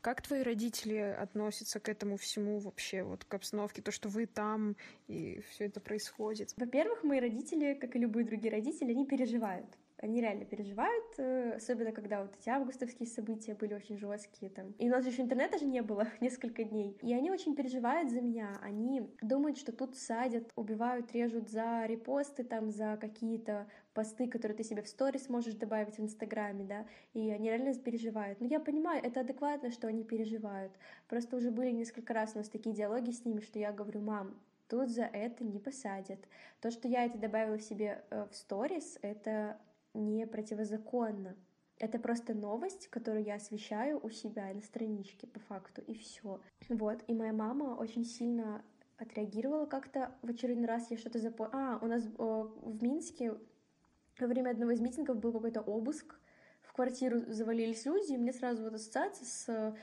Как 0.00 0.22
твои 0.22 0.42
родители 0.42 0.96
относятся 0.96 1.80
к 1.80 1.88
этому 1.88 2.16
всему 2.16 2.58
вообще, 2.60 3.02
вот 3.02 3.24
к 3.24 3.34
обстановке, 3.34 3.82
то, 3.82 3.90
что 3.90 4.08
вы 4.08 4.26
там 4.26 4.76
и 5.08 5.40
все 5.50 5.66
это 5.66 5.80
происходит? 5.80 6.52
Во-первых, 6.56 7.02
мои 7.02 7.18
родители, 7.18 7.74
как 7.74 7.96
и 7.96 7.98
любые 7.98 8.24
другие 8.24 8.52
родители, 8.52 8.92
они 8.92 9.06
переживают 9.06 9.66
они 10.02 10.20
реально 10.20 10.44
переживают, 10.44 11.04
э, 11.18 11.52
особенно 11.54 11.92
когда 11.92 12.22
вот 12.22 12.34
эти 12.38 12.48
августовские 12.48 13.08
события 13.08 13.54
были 13.54 13.72
очень 13.72 13.96
жесткие 13.96 14.50
там. 14.50 14.72
И 14.78 14.88
у 14.88 14.92
нас 14.92 15.06
еще 15.06 15.22
интернета 15.22 15.58
же 15.58 15.64
не 15.64 15.80
было 15.80 16.08
несколько 16.20 16.64
дней. 16.64 16.98
И 17.02 17.14
они 17.14 17.30
очень 17.30 17.54
переживают 17.54 18.10
за 18.10 18.20
меня. 18.20 18.58
Они 18.62 19.08
думают, 19.22 19.56
что 19.58 19.70
тут 19.70 19.96
садят, 19.96 20.50
убивают, 20.56 21.12
режут 21.12 21.48
за 21.48 21.86
репосты, 21.86 22.42
там, 22.42 22.72
за 22.72 22.98
какие-то 23.00 23.68
посты, 23.94 24.26
которые 24.26 24.56
ты 24.56 24.64
себе 24.64 24.82
в 24.82 24.88
сторис 24.88 25.28
можешь 25.28 25.54
добавить 25.54 25.98
в 25.98 26.00
Инстаграме, 26.00 26.64
да, 26.64 26.86
и 27.14 27.30
они 27.30 27.48
реально 27.48 27.72
переживают. 27.74 28.40
Но 28.40 28.46
я 28.46 28.58
понимаю, 28.58 29.00
это 29.04 29.20
адекватно, 29.20 29.70
что 29.70 29.86
они 29.86 30.02
переживают. 30.02 30.72
Просто 31.08 31.36
уже 31.36 31.50
были 31.52 31.70
несколько 31.70 32.12
раз 32.12 32.32
у 32.34 32.38
нас 32.38 32.48
такие 32.48 32.74
диалоги 32.74 33.12
с 33.12 33.24
ними, 33.24 33.40
что 33.40 33.58
я 33.58 33.70
говорю, 33.70 34.00
мам, 34.00 34.40
тут 34.68 34.88
за 34.88 35.04
это 35.04 35.44
не 35.44 35.60
посадят. 35.60 36.18
То, 36.60 36.70
что 36.70 36.88
я 36.88 37.04
это 37.04 37.18
добавила 37.18 37.58
себе 37.58 38.02
э, 38.10 38.26
в 38.30 38.34
сторис, 38.34 38.98
это 39.02 39.58
не 39.94 40.26
противозаконно. 40.26 41.36
Это 41.78 41.98
просто 41.98 42.34
новость, 42.34 42.88
которую 42.88 43.24
я 43.24 43.34
освещаю 43.34 43.98
у 44.02 44.10
себя 44.10 44.52
на 44.54 44.60
страничке 44.60 45.26
по 45.26 45.40
факту, 45.40 45.82
и 45.82 45.94
все. 45.94 46.40
Вот, 46.68 47.02
и 47.08 47.14
моя 47.14 47.32
мама 47.32 47.74
очень 47.74 48.04
сильно 48.04 48.64
отреагировала 48.98 49.66
как-то 49.66 50.14
в 50.22 50.28
очередной 50.28 50.66
раз, 50.66 50.90
я 50.90 50.96
что-то 50.96 51.18
запомнила. 51.18 51.74
А, 51.74 51.78
у 51.82 51.86
нас 51.86 52.04
о, 52.18 52.44
в 52.62 52.82
Минске 52.82 53.36
во 54.18 54.26
время 54.26 54.50
одного 54.50 54.70
из 54.70 54.80
митингов 54.80 55.18
был 55.18 55.32
какой-то 55.32 55.60
обыск, 55.60 56.18
в 56.62 56.72
квартиру 56.72 57.20
завалились 57.26 57.84
люди, 57.84 58.12
и 58.12 58.16
мне 58.16 58.32
сразу 58.32 58.62
вот 58.62 58.74
ассоциация 58.74 59.26
с 59.26 59.76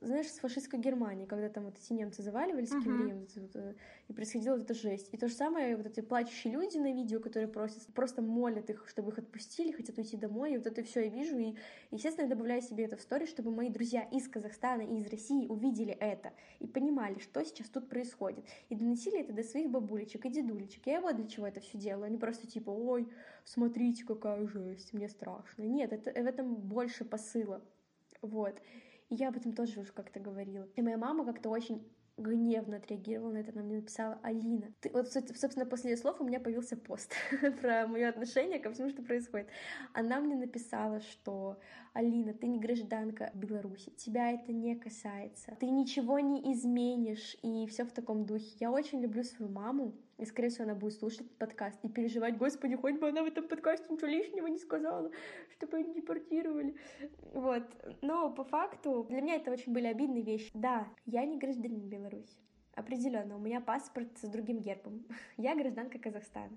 знаешь, 0.00 0.28
с 0.28 0.38
фашистской 0.38 0.78
Германией, 0.78 1.26
когда 1.26 1.48
там 1.48 1.64
вот 1.64 1.76
эти 1.78 1.92
немцы 1.92 2.22
заваливались 2.22 2.72
uh-huh. 2.72 2.82
кембрием, 2.82 3.26
э, 3.54 3.74
и 4.08 4.12
происходила 4.12 4.54
вот 4.54 4.64
эта 4.64 4.74
жесть. 4.74 5.08
И 5.12 5.16
то 5.16 5.28
же 5.28 5.34
самое, 5.34 5.76
вот 5.76 5.86
эти 5.86 6.00
плачущие 6.00 6.52
люди 6.52 6.78
на 6.78 6.92
видео, 6.92 7.20
которые 7.20 7.48
просят, 7.48 7.86
просто 7.94 8.22
молят 8.22 8.70
их, 8.70 8.88
чтобы 8.88 9.10
их 9.12 9.18
отпустили, 9.18 9.72
хотят 9.72 9.98
уйти 9.98 10.16
домой, 10.16 10.54
и 10.54 10.56
вот 10.56 10.66
это 10.66 10.82
все 10.82 11.04
я 11.04 11.08
вижу, 11.08 11.38
и, 11.38 11.54
естественно, 11.90 12.24
я 12.24 12.30
добавляю 12.30 12.62
себе 12.62 12.84
это 12.84 12.96
в 12.96 13.00
стори, 13.00 13.26
чтобы 13.26 13.50
мои 13.50 13.68
друзья 13.68 14.02
из 14.02 14.28
Казахстана 14.28 14.82
и 14.82 14.98
из 14.98 15.08
России 15.08 15.46
увидели 15.46 15.92
это 15.92 16.32
и 16.60 16.66
понимали, 16.66 17.18
что 17.18 17.44
сейчас 17.44 17.68
тут 17.68 17.88
происходит, 17.88 18.44
и 18.68 18.74
доносили 18.74 19.20
это 19.20 19.32
до 19.32 19.42
своих 19.42 19.70
бабулечек 19.70 20.24
и 20.26 20.30
дедулечек. 20.30 20.86
Я 20.86 21.00
вот 21.00 21.16
для 21.16 21.26
чего 21.26 21.46
это 21.46 21.60
все 21.60 21.78
делаю, 21.78 22.04
они 22.04 22.18
просто 22.18 22.46
типа, 22.46 22.70
ой, 22.70 23.08
смотрите, 23.44 24.04
какая 24.04 24.46
жесть, 24.46 24.92
мне 24.92 25.08
страшно. 25.08 25.62
Нет, 25.62 25.92
это, 25.92 26.10
в 26.10 26.26
этом 26.26 26.54
больше 26.54 27.04
посыла. 27.04 27.62
Вот. 28.22 28.60
И 29.08 29.14
я 29.14 29.28
об 29.28 29.36
этом 29.36 29.52
тоже 29.52 29.80
уже 29.80 29.92
как-то 29.92 30.20
говорила. 30.20 30.68
И 30.74 30.82
моя 30.82 30.98
мама 30.98 31.24
как-то 31.24 31.48
очень 31.50 31.86
гневно 32.16 32.78
отреагировала 32.78 33.32
на 33.32 33.38
это, 33.38 33.52
она 33.52 33.62
мне 33.62 33.76
написала 33.76 34.18
Алина. 34.22 34.72
Ты, 34.80 34.90
вот, 34.90 35.08
собственно, 35.12 35.66
после 35.66 35.90
ее 35.90 35.96
слов 35.96 36.20
у 36.20 36.24
меня 36.24 36.40
появился 36.40 36.76
пост 36.76 37.12
про 37.60 37.86
мое 37.86 38.08
отношение 38.08 38.58
ко 38.58 38.72
всему, 38.72 38.88
что 38.88 39.02
происходит. 39.02 39.48
Она 39.92 40.20
мне 40.20 40.34
написала, 40.34 41.00
что 41.00 41.60
Алина, 41.92 42.32
ты 42.32 42.46
не 42.46 42.58
гражданка 42.58 43.30
Беларуси, 43.34 43.90
тебя 43.90 44.32
это 44.32 44.52
не 44.52 44.76
касается, 44.76 45.56
ты 45.60 45.68
ничего 45.68 46.18
не 46.18 46.52
изменишь, 46.54 47.36
и 47.42 47.66
все 47.66 47.84
в 47.84 47.92
таком 47.92 48.24
духе. 48.24 48.56
Я 48.60 48.70
очень 48.70 49.00
люблю 49.02 49.22
свою 49.22 49.52
маму, 49.52 49.94
и, 50.18 50.24
скорее 50.24 50.48
всего, 50.48 50.64
она 50.64 50.74
будет 50.74 50.94
слушать 50.94 51.20
этот 51.20 51.36
подкаст 51.36 51.78
и 51.82 51.88
переживать, 51.88 52.38
господи, 52.38 52.74
хоть 52.74 52.98
бы 52.98 53.08
она 53.08 53.22
в 53.22 53.26
этом 53.26 53.46
подкасте 53.48 53.86
ничего 53.90 54.08
лишнего 54.08 54.46
не 54.46 54.58
сказала, 54.58 55.10
чтобы 55.50 55.78
ее 55.78 55.92
депортировали. 55.92 56.74
Вот. 57.34 57.64
Но 58.00 58.30
по 58.30 58.44
факту 58.44 59.06
для 59.10 59.20
меня 59.20 59.36
это 59.36 59.50
очень 59.50 59.72
были 59.72 59.86
обидные 59.86 60.22
вещи. 60.22 60.50
Да, 60.54 60.88
я 61.04 61.24
не 61.26 61.38
гражданин 61.38 61.88
Беларуси. 61.88 62.38
Определенно, 62.74 63.36
у 63.36 63.40
меня 63.40 63.60
паспорт 63.60 64.08
с 64.18 64.28
другим 64.28 64.60
гербом. 64.60 65.04
Я 65.38 65.54
гражданка 65.54 65.98
Казахстана. 65.98 66.54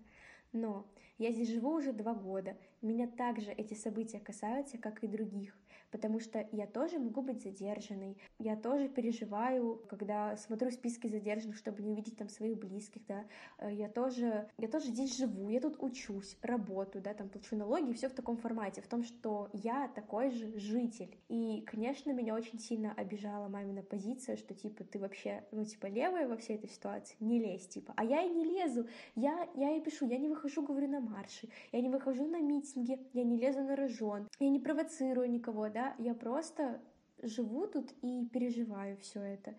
Но 0.51 0.85
я 1.17 1.31
здесь 1.31 1.49
живу 1.49 1.75
уже 1.75 1.93
два 1.93 2.13
года. 2.13 2.57
Меня 2.81 3.07
также 3.07 3.51
эти 3.51 3.73
события 3.73 4.19
касаются, 4.19 4.77
как 4.77 5.03
и 5.03 5.07
других 5.07 5.55
потому 5.91 6.19
что 6.19 6.47
я 6.51 6.67
тоже 6.67 6.99
могу 6.99 7.21
быть 7.21 7.41
задержанной. 7.41 8.17
Я 8.37 8.55
тоже 8.55 8.87
переживаю, 8.89 9.81
когда 9.89 10.37
смотрю 10.37 10.71
списки 10.71 11.07
задержанных, 11.07 11.57
чтобы 11.57 11.81
не 11.81 11.91
увидеть 11.91 12.17
там 12.17 12.29
своих 12.29 12.57
близких, 12.57 13.05
да. 13.07 13.25
Э, 13.57 13.73
я 13.73 13.89
тоже, 13.89 14.49
я 14.57 14.67
тоже 14.67 14.87
здесь 14.87 15.17
живу, 15.17 15.49
я 15.49 15.59
тут 15.59 15.77
учусь, 15.79 16.37
работаю, 16.41 17.03
да, 17.03 17.13
там 17.13 17.29
плачу 17.29 17.55
налоги, 17.55 17.93
все 17.93 18.09
в 18.09 18.13
таком 18.13 18.37
формате, 18.37 18.81
в 18.81 18.87
том, 18.87 19.03
что 19.03 19.49
я 19.53 19.87
такой 19.89 20.31
же 20.31 20.57
житель. 20.59 21.17
И, 21.27 21.61
конечно, 21.65 22.11
меня 22.11 22.35
очень 22.35 22.59
сильно 22.59 22.93
обижала 22.93 23.47
мамина 23.47 23.81
позиция, 23.81 24.37
что 24.37 24.53
типа 24.53 24.83
ты 24.83 24.99
вообще, 24.99 25.43
ну 25.51 25.65
типа 25.65 25.87
левая 25.87 26.27
во 26.27 26.37
всей 26.37 26.55
этой 26.55 26.69
ситуации, 26.69 27.15
не 27.19 27.39
лезь, 27.39 27.67
типа. 27.67 27.93
А 27.95 28.03
я 28.03 28.23
и 28.23 28.29
не 28.29 28.45
лезу, 28.45 28.87
я, 29.15 29.47
я 29.55 29.75
и 29.75 29.81
пишу, 29.81 30.07
я 30.07 30.17
не 30.17 30.29
выхожу, 30.29 30.61
говорю, 30.61 30.87
на 30.87 30.99
марши, 30.99 31.49
я 31.71 31.81
не 31.81 31.89
выхожу 31.89 32.27
на 32.27 32.39
митинги, 32.39 32.99
я 33.13 33.23
не 33.23 33.37
лезу 33.37 33.61
на 33.61 33.75
рожон, 33.75 34.27
я 34.39 34.49
не 34.49 34.59
провоцирую 34.59 35.29
никого, 35.29 35.69
да, 35.69 35.78
да, 35.79 35.95
я 35.97 36.13
просто 36.13 36.81
живу 37.21 37.65
тут 37.65 37.93
и 38.01 38.25
переживаю 38.25 38.97
все 38.97 39.21
это. 39.21 39.55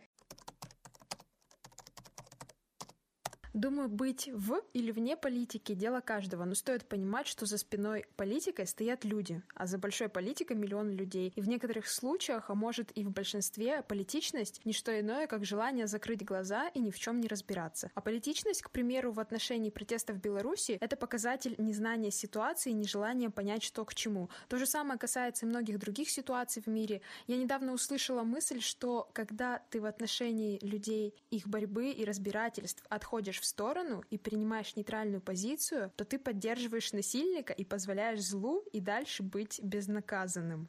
Думаю, 3.52 3.88
быть 3.88 4.28
в 4.32 4.62
или 4.74 4.92
вне 4.92 5.16
политики– 5.16 5.74
дело 5.74 6.00
каждого, 6.00 6.44
но 6.44 6.54
стоит 6.54 6.86
понимать, 6.86 7.26
что 7.26 7.46
за 7.46 7.58
спиной 7.58 8.06
политикой 8.16 8.66
стоят 8.66 9.04
люди, 9.04 9.42
а 9.54 9.66
за 9.66 9.76
большой 9.76 10.08
политикой– 10.08 10.56
миллион 10.56 10.90
людей. 10.90 11.32
И 11.34 11.40
в 11.40 11.48
некоторых 11.48 11.88
случаях, 11.88 12.48
а 12.48 12.54
может 12.54 12.96
и 12.96 13.04
в 13.04 13.10
большинстве, 13.10 13.82
политичность– 13.82 14.60
не 14.64 14.72
что 14.72 14.98
иное, 14.98 15.26
как 15.26 15.44
желание 15.44 15.88
закрыть 15.88 16.24
глаза 16.24 16.68
и 16.68 16.78
ни 16.78 16.92
в 16.92 16.98
чем 17.00 17.20
не 17.20 17.26
разбираться. 17.26 17.90
А 17.94 18.00
политичность, 18.00 18.62
к 18.62 18.70
примеру, 18.70 19.10
в 19.10 19.18
отношении 19.18 19.70
протестов 19.70 20.16
в 20.16 20.20
Беларуси– 20.20 20.78
это 20.80 20.96
показатель 20.96 21.56
незнания 21.58 22.12
ситуации 22.12 22.70
и 22.70 22.74
нежелания 22.74 23.30
понять, 23.30 23.64
что 23.64 23.84
к 23.84 23.96
чему. 23.96 24.30
То 24.48 24.58
же 24.58 24.66
самое 24.66 24.98
касается 24.98 25.44
и 25.44 25.48
многих 25.48 25.80
других 25.80 26.08
ситуаций 26.08 26.62
в 26.62 26.68
мире. 26.68 27.00
Я 27.26 27.36
недавно 27.36 27.72
услышала 27.72 28.22
мысль, 28.22 28.60
что 28.60 29.10
когда 29.12 29.60
ты 29.70 29.80
в 29.80 29.86
отношении 29.86 30.60
людей, 30.62 31.16
их 31.30 31.48
борьбы 31.48 31.90
и 31.90 32.04
разбирательств 32.04 32.84
отходишь 32.88 33.39
в 33.40 33.44
сторону 33.44 34.04
и 34.10 34.18
принимаешь 34.18 34.76
нейтральную 34.76 35.20
позицию, 35.20 35.92
то 35.96 36.04
ты 36.04 36.18
поддерживаешь 36.18 36.92
насильника 36.92 37.52
и 37.52 37.64
позволяешь 37.64 38.22
злу 38.22 38.64
и 38.72 38.80
дальше 38.80 39.22
быть 39.22 39.60
безнаказанным. 39.62 40.68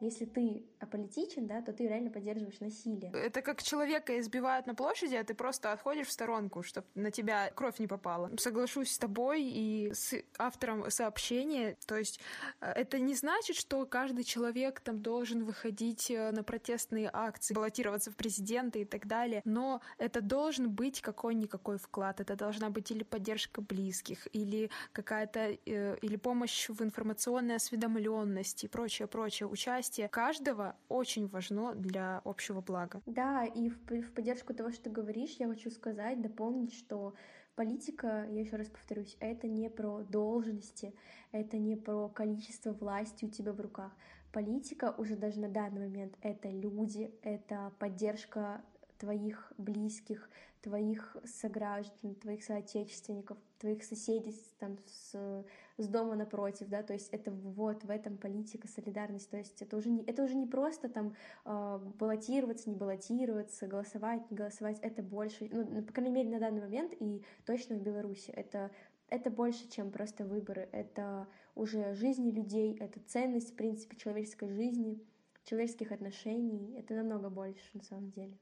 Если 0.00 0.26
ты 0.26 0.64
аполитичен, 0.78 1.46
да, 1.46 1.60
то 1.60 1.72
ты 1.72 1.88
реально 1.88 2.10
поддерживаешь 2.10 2.60
насилие. 2.60 3.10
Это 3.12 3.42
как 3.42 3.62
человека 3.62 4.18
избивают 4.20 4.66
на 4.66 4.74
площади, 4.74 5.16
а 5.16 5.24
ты 5.24 5.34
просто 5.34 5.72
отходишь 5.72 6.06
в 6.06 6.12
сторонку, 6.12 6.62
чтобы 6.62 6.86
на 6.94 7.10
тебя 7.10 7.50
кровь 7.54 7.78
не 7.80 7.88
попала. 7.88 8.30
Соглашусь 8.38 8.92
с 8.92 8.98
тобой 8.98 9.42
и 9.42 9.92
с 9.92 10.14
автором 10.38 10.88
сообщения. 10.90 11.76
То 11.86 11.96
есть 11.96 12.20
э, 12.60 12.70
это 12.70 13.00
не 13.00 13.14
значит, 13.14 13.56
что 13.56 13.84
каждый 13.86 14.24
человек 14.24 14.80
там 14.80 15.02
должен 15.02 15.44
выходить 15.44 16.10
э, 16.10 16.30
на 16.30 16.44
протестные 16.44 17.10
акции, 17.12 17.54
баллотироваться 17.54 18.10
в 18.12 18.16
президенты 18.16 18.82
и 18.82 18.84
так 18.84 19.06
далее. 19.06 19.42
Но 19.44 19.80
это 19.98 20.20
должен 20.20 20.70
быть 20.70 21.00
какой-никакой 21.00 21.78
вклад. 21.78 22.20
Это 22.20 22.36
должна 22.36 22.70
быть 22.70 22.90
или 22.92 23.02
поддержка 23.02 23.60
близких, 23.60 24.28
или 24.32 24.70
какая-то, 24.92 25.58
э, 25.66 25.96
или 26.02 26.16
помощь 26.16 26.68
в 26.68 26.80
информационной 26.82 27.56
осведомленности 27.56 28.66
и 28.66 28.68
прочее, 28.68 29.08
прочее. 29.08 29.48
Участие 29.48 29.87
участие 29.88 30.08
каждого 30.08 30.76
очень 30.88 31.28
важно 31.28 31.74
для 31.74 32.20
общего 32.24 32.60
блага. 32.60 33.00
Да, 33.06 33.44
и 33.44 33.70
в, 33.70 33.78
в 33.88 34.12
поддержку 34.12 34.52
того, 34.52 34.70
что 34.70 34.84
ты 34.84 34.90
говоришь, 34.90 35.36
я 35.38 35.48
хочу 35.48 35.70
сказать, 35.70 36.20
дополнить, 36.20 36.74
что 36.74 37.14
политика, 37.56 38.26
я 38.28 38.40
еще 38.40 38.56
раз 38.56 38.68
повторюсь, 38.68 39.16
это 39.20 39.48
не 39.48 39.70
про 39.70 40.02
должности, 40.02 40.94
это 41.32 41.56
не 41.56 41.76
про 41.76 42.08
количество 42.08 42.72
власти 42.72 43.24
у 43.24 43.30
тебя 43.30 43.52
в 43.52 43.60
руках. 43.60 43.92
Политика 44.30 44.94
уже 44.98 45.16
даже 45.16 45.40
на 45.40 45.48
данный 45.48 45.88
момент 45.88 46.14
это 46.20 46.50
люди, 46.50 47.10
это 47.22 47.72
поддержка 47.78 48.60
твоих 48.98 49.52
близких, 49.56 50.28
твоих 50.60 51.16
сограждан, 51.24 52.14
твоих 52.14 52.44
соотечественников, 52.44 53.38
твоих 53.58 53.82
соседей 53.84 54.34
там, 54.58 54.76
с, 54.86 55.44
с 55.78 55.88
дома 55.88 56.16
напротив, 56.16 56.68
да, 56.68 56.82
то 56.82 56.92
есть 56.92 57.08
это 57.10 57.30
вот 57.30 57.84
в 57.84 57.90
этом 57.90 58.18
политика, 58.18 58.68
солидарность, 58.68 59.30
то 59.30 59.36
есть 59.36 59.62
это 59.62 59.76
уже 59.76 59.90
не, 59.90 60.02
это 60.04 60.24
уже 60.24 60.34
не 60.34 60.46
просто 60.46 60.88
там 60.88 61.14
э, 61.44 61.80
баллотироваться, 61.98 62.68
не 62.68 62.76
баллотироваться, 62.76 63.66
голосовать, 63.66 64.30
не 64.30 64.36
голосовать, 64.36 64.78
это 64.82 65.02
больше, 65.02 65.48
ну, 65.50 65.82
по 65.82 65.92
крайней 65.92 66.12
мере, 66.12 66.30
на 66.30 66.40
данный 66.40 66.60
момент 66.60 66.92
и 66.98 67.24
точно 67.46 67.76
в 67.76 67.82
Беларуси, 67.82 68.30
это 68.30 68.70
это 69.10 69.30
больше, 69.30 69.70
чем 69.70 69.90
просто 69.90 70.26
выборы, 70.26 70.68
это 70.70 71.28
уже 71.54 71.94
жизни 71.94 72.30
людей, 72.30 72.76
это 72.78 73.00
ценность, 73.06 73.52
в 73.52 73.56
принципе, 73.56 73.96
человеческой 73.96 74.50
жизни, 74.50 75.02
человеческих 75.44 75.92
отношений, 75.92 76.74
это 76.78 76.94
намного 76.94 77.30
больше, 77.30 77.70
на 77.72 77.82
самом 77.82 78.10
деле. 78.10 78.36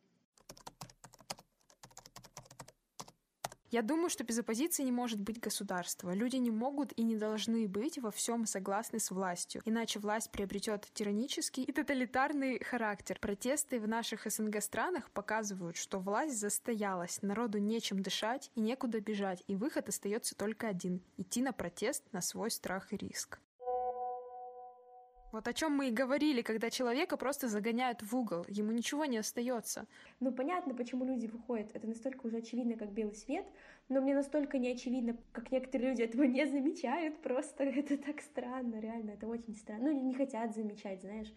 Я 3.70 3.82
думаю, 3.82 4.10
что 4.10 4.24
без 4.24 4.38
оппозиции 4.38 4.82
не 4.84 4.92
может 4.92 5.20
быть 5.20 5.40
государства. 5.40 6.12
Люди 6.12 6.36
не 6.36 6.50
могут 6.50 6.92
и 6.96 7.02
не 7.02 7.16
должны 7.16 7.66
быть 7.66 7.98
во 7.98 8.10
всем 8.10 8.46
согласны 8.46 9.00
с 9.00 9.10
властью, 9.10 9.62
иначе 9.64 9.98
власть 9.98 10.30
приобретет 10.30 10.88
тиранический 10.94 11.64
и 11.64 11.72
тоталитарный 11.72 12.62
характер. 12.62 13.18
Протесты 13.20 13.80
в 13.80 13.88
наших 13.88 14.30
СНГ 14.30 14.62
странах 14.62 15.10
показывают, 15.10 15.76
что 15.76 15.98
власть 15.98 16.38
застоялась, 16.38 17.22
народу 17.22 17.58
нечем 17.58 18.02
дышать 18.02 18.50
и 18.54 18.60
некуда 18.60 19.00
бежать, 19.00 19.42
и 19.46 19.56
выход 19.56 19.88
остается 19.88 20.36
только 20.36 20.68
один— 20.68 21.00
идти 21.16 21.42
на 21.42 21.52
протест 21.52 22.04
на 22.12 22.20
свой 22.20 22.50
страх 22.50 22.92
и 22.92 22.96
риск. 22.96 23.40
Вот 25.36 25.48
о 25.48 25.52
чем 25.52 25.72
мы 25.72 25.88
и 25.88 25.90
говорили, 25.90 26.40
когда 26.40 26.70
человека 26.70 27.18
просто 27.18 27.46
загоняют 27.46 28.00
в 28.00 28.16
угол, 28.16 28.46
ему 28.48 28.72
ничего 28.72 29.04
не 29.04 29.18
остается. 29.18 29.86
Ну 30.18 30.32
понятно, 30.32 30.72
почему 30.72 31.04
люди 31.04 31.26
выходят. 31.26 31.68
Это 31.74 31.86
настолько 31.86 32.24
уже 32.24 32.38
очевидно, 32.38 32.74
как 32.74 32.90
белый 32.90 33.14
свет, 33.14 33.44
но 33.90 34.00
мне 34.00 34.14
настолько 34.14 34.56
не 34.56 34.72
очевидно, 34.72 35.14
как 35.32 35.52
некоторые 35.52 35.90
люди 35.90 36.00
этого 36.00 36.22
не 36.22 36.46
замечают. 36.46 37.20
Просто 37.20 37.64
это 37.64 37.98
так 37.98 38.22
странно, 38.22 38.80
реально, 38.80 39.10
это 39.10 39.26
очень 39.26 39.54
странно. 39.54 39.92
Ну, 39.92 40.00
не 40.00 40.14
хотят 40.14 40.54
замечать, 40.54 41.02
знаешь. 41.02 41.30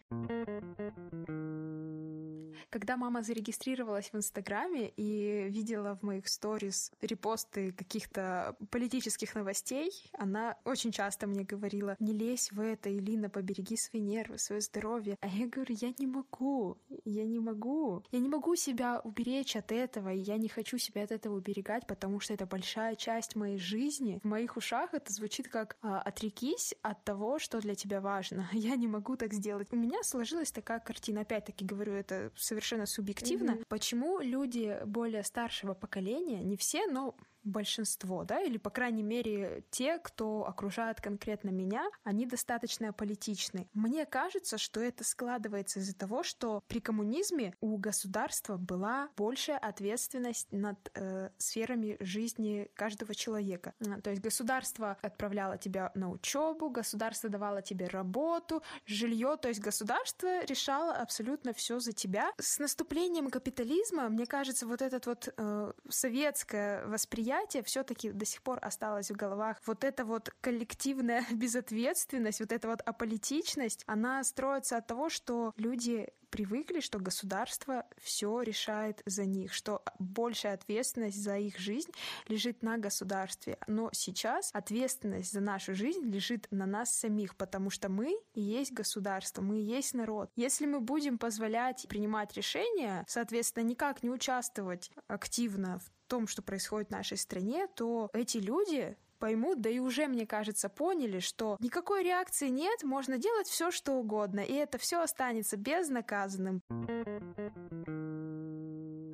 Когда 2.70 2.98
мама 2.98 3.24
зарегистрировалась 3.24 4.10
в 4.12 4.16
Инстаграме 4.16 4.90
и 4.90 5.48
видела 5.50 5.96
в 5.96 6.04
моих 6.04 6.28
сторис 6.28 6.92
репосты 7.02 7.72
каких-то 7.72 8.56
политических 8.70 9.36
новостей, 9.36 9.92
она 10.14 10.58
очень 10.66 10.92
часто 10.92 11.28
мне 11.28 11.44
говорила, 11.44 11.96
не 12.00 12.14
лезь 12.14 12.52
в 12.52 12.60
это, 12.60 12.96
Илина, 12.96 13.30
побереги 13.30 13.78
свои 13.78 14.02
нервы, 14.02 14.38
свое 14.38 14.62
здоровье. 14.62 15.18
А 15.22 15.28
я 15.28 15.48
говорю, 15.48 15.76
я 15.80 15.94
не 15.98 16.08
могу, 16.08 16.78
я 17.06 17.26
не 17.26 17.40
могу. 17.40 18.04
Я 18.12 18.20
не 18.20 18.30
могу 18.30 18.56
себя 18.56 19.00
уберечь 19.04 19.56
от 19.56 19.72
этого, 19.72 20.14
и 20.14 20.20
я 20.20 20.38
не 20.38 20.50
хочу 20.50 20.78
себя 20.78 21.04
от 21.04 21.12
этого 21.12 21.38
уберегать, 21.38 21.88
потому 21.88 22.20
что 22.20 22.34
это 22.34 22.46
большая 22.46 22.96
часть 22.96 23.36
моей 23.36 23.58
жизни. 23.58 24.20
В 24.24 24.28
моих 24.28 24.58
ушах 24.58 24.94
это 24.94 25.12
звучит 25.12 25.48
как 25.48 25.78
а, 25.82 26.02
«отрекись 26.02 26.76
от 26.82 27.04
того, 27.04 27.40
что 27.40 27.60
для 27.60 27.76
тебя 27.76 28.02
важно». 28.02 28.48
Я 28.54 28.76
не 28.76 28.88
могу 28.88 29.16
так 29.16 29.34
сделать. 29.34 29.68
У 29.72 29.76
меня 29.76 30.04
сложилась 30.04 30.52
такая 30.52 30.80
картина. 30.80 31.22
Опять-таки 31.22 31.66
говорю, 31.66 31.94
это 31.94 32.32
совершенно 32.50 32.88
субъективно. 32.88 33.52
Mm-hmm. 33.52 33.66
Почему 33.68 34.20
люди 34.20 34.80
более 34.86 35.24
старшего 35.24 35.76
поколения, 35.76 36.42
не 36.44 36.58
все, 36.58 36.88
но 36.88 37.16
большинство, 37.44 38.24
да, 38.24 38.42
или, 38.42 38.58
по 38.58 38.70
крайней 38.70 39.04
мере, 39.04 39.64
те, 39.70 39.98
кто 40.00 40.46
окружает 40.46 41.02
конкретно 41.02 41.50
меня, 41.50 41.88
они 42.04 42.26
достаточно 42.26 42.94
политичны. 42.94 43.70
Мне 43.74 44.06
кажется, 44.06 44.58
что 44.58 44.82
это 44.82 45.04
складывается 45.04 45.80
из-за 45.80 45.96
того, 45.96 46.24
что 46.24 46.62
при 46.68 46.80
коммунизме 46.80 47.56
у 47.62 47.78
государства 47.78 48.58
была 48.58 49.10
большая 49.16 49.58
ответственность 49.58 50.52
над 50.52 50.78
э, 50.94 51.30
сферами 51.38 51.98
жизни 52.00 52.70
каждого 52.76 53.16
человека. 53.16 53.74
То 54.04 54.10
есть 54.10 54.22
государство 54.22 54.98
отправляло 55.02 55.58
тебя 55.58 55.92
на 55.96 56.10
учебу, 56.10 56.70
государство 56.70 57.30
давало 57.30 57.62
тебе 57.62 57.88
работу, 57.88 58.62
жилье, 58.86 59.38
то 59.42 59.48
есть 59.48 59.60
государство 59.60 60.44
решало 60.46 60.94
абсолютно 60.94 61.54
все 61.54 61.80
за 61.80 61.94
тебя. 61.94 62.32
С 62.38 62.60
наступлением 62.60 63.30
капитализма, 63.30 64.10
мне 64.10 64.26
кажется, 64.26 64.68
вот 64.68 64.82
этот 64.82 65.06
вот 65.06 65.34
э, 65.36 65.74
советское 65.90 66.86
восприятие 66.86 67.29
восприятие 67.30 67.64
все-таки 67.64 68.12
до 68.12 68.26
сих 68.26 68.42
пор 68.42 68.60
осталось 68.62 69.12
в 69.12 69.16
головах. 69.16 69.58
Вот 69.66 69.84
эта 69.84 70.06
вот 70.06 70.32
коллективная 70.42 71.26
безответственность, 71.32 72.40
вот 72.40 72.52
эта 72.52 72.68
вот 72.68 72.82
аполитичность, 72.82 73.84
она 73.88 74.24
строится 74.24 74.78
от 74.78 74.88
того, 74.88 75.10
что 75.10 75.54
люди 75.58 76.10
привыкли, 76.30 76.80
что 76.80 77.00
государство 77.00 77.86
все 78.02 78.42
решает 78.42 79.02
за 79.06 79.26
них, 79.26 79.54
что 79.54 79.84
большая 80.00 80.54
ответственность 80.54 81.22
за 81.22 81.38
их 81.38 81.58
жизнь 81.58 81.92
лежит 82.28 82.64
на 82.64 82.78
государстве. 82.78 83.58
Но 83.68 83.90
сейчас 83.94 84.50
ответственность 84.54 85.32
за 85.32 85.42
нашу 85.42 85.76
жизнь 85.76 86.06
лежит 86.06 86.48
на 86.52 86.66
нас 86.66 86.94
самих, 86.94 87.36
потому 87.36 87.70
что 87.70 87.90
мы 87.90 88.20
и 88.34 88.42
есть 88.42 88.72
государство, 88.72 89.42
мы 89.42 89.60
и 89.60 89.64
есть 89.64 89.94
народ. 89.94 90.32
Если 90.36 90.66
мы 90.66 90.80
будем 90.80 91.18
позволять 91.18 91.86
принимать 91.90 92.34
решения, 92.34 93.06
соответственно, 93.08 93.64
никак 93.64 94.04
не 94.04 94.10
участвовать 94.10 94.92
активно 95.08 95.80
в 95.80 95.92
том, 96.08 96.28
что 96.28 96.42
происходит 96.42 96.90
в 96.90 96.92
нашей 96.92 97.18
стране, 97.18 97.68
то 97.76 98.10
эти 98.14 98.38
люди 98.38 98.98
поймут, 99.20 99.62
да 99.62 99.70
и 99.70 99.80
уже, 99.80 100.08
мне 100.08 100.26
кажется, 100.26 100.70
поняли, 100.70 101.20
что 101.20 101.58
никакой 101.60 102.04
реакции 102.04 102.48
нет, 102.48 102.84
можно 102.84 103.18
делать 103.18 103.48
все, 103.48 103.70
что 103.72 103.94
угодно, 103.94 104.40
и 104.40 104.54
это 104.54 104.78
все 104.78 105.02
останется 105.02 105.58
безнаказанным. 105.58 106.62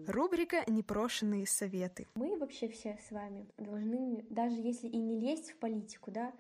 Рубрика 0.08 0.64
«Непрошенные 0.68 1.48
советы». 1.48 2.08
Мы 2.16 2.38
вообще 2.38 2.68
все 2.70 2.98
с 3.08 3.12
вами 3.12 3.48
должны, 3.58 4.26
даже 4.30 4.56
если 4.56 4.88
и 4.88 4.98
не 4.98 5.20
лезть 5.20 5.52
в 5.52 5.58
политику, 5.58 6.12
да, 6.12 6.32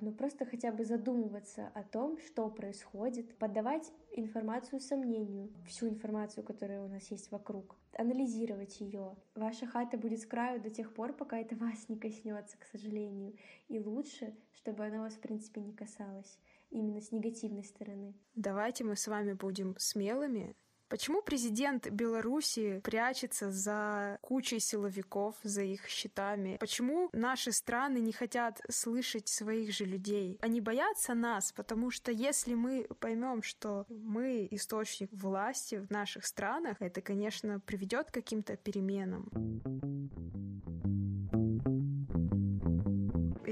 но 0.00 0.12
просто 0.12 0.46
хотя 0.46 0.72
бы 0.72 0.84
задумываться 0.84 1.68
о 1.74 1.82
том, 1.82 2.18
что 2.18 2.48
происходит, 2.48 3.36
подавать 3.38 3.92
информацию 4.12 4.80
сомнению, 4.80 5.52
всю 5.66 5.88
информацию, 5.88 6.44
которая 6.44 6.82
у 6.82 6.88
нас 6.88 7.10
есть 7.10 7.30
вокруг, 7.30 7.76
анализировать 7.92 8.80
ее. 8.80 9.16
Ваша 9.34 9.66
хата 9.66 9.96
будет 9.96 10.20
с 10.20 10.26
краю 10.26 10.60
до 10.60 10.70
тех 10.70 10.94
пор, 10.94 11.12
пока 11.12 11.38
это 11.38 11.56
вас 11.56 11.88
не 11.88 11.96
коснется, 11.96 12.56
к 12.58 12.64
сожалению. 12.64 13.36
И 13.68 13.78
лучше, 13.78 14.34
чтобы 14.52 14.86
она 14.86 15.00
вас, 15.00 15.14
в 15.14 15.20
принципе, 15.20 15.60
не 15.60 15.72
касалась 15.72 16.38
именно 16.70 17.00
с 17.00 17.12
негативной 17.12 17.64
стороны. 17.64 18.14
Давайте 18.34 18.84
мы 18.84 18.96
с 18.96 19.06
вами 19.06 19.32
будем 19.32 19.74
смелыми 19.78 20.54
Почему 20.88 21.20
президент 21.20 21.90
Беларуси 21.90 22.80
прячется 22.84 23.50
за 23.50 24.18
кучей 24.22 24.60
силовиков, 24.60 25.34
за 25.42 25.62
их 25.62 25.88
щитами? 25.88 26.56
Почему 26.60 27.10
наши 27.12 27.50
страны 27.50 27.98
не 27.98 28.12
хотят 28.12 28.60
слышать 28.70 29.28
своих 29.28 29.72
же 29.72 29.84
людей? 29.84 30.38
Они 30.40 30.60
боятся 30.60 31.14
нас, 31.14 31.52
потому 31.52 31.90
что 31.90 32.12
если 32.12 32.54
мы 32.54 32.86
поймем, 33.00 33.42
что 33.42 33.84
мы 33.88 34.46
источник 34.50 35.10
власти 35.12 35.76
в 35.76 35.90
наших 35.90 36.24
странах, 36.24 36.76
это, 36.80 37.00
конечно, 37.00 37.58
приведет 37.60 38.10
к 38.10 38.14
каким-то 38.14 38.56
переменам 38.56 39.28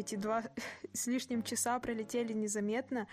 эти 0.05 0.17
два 0.17 0.43
с 0.93 1.07
лишним 1.07 1.43
часа 1.43 1.79
пролетели 1.79 2.33
незаметно. 2.33 3.07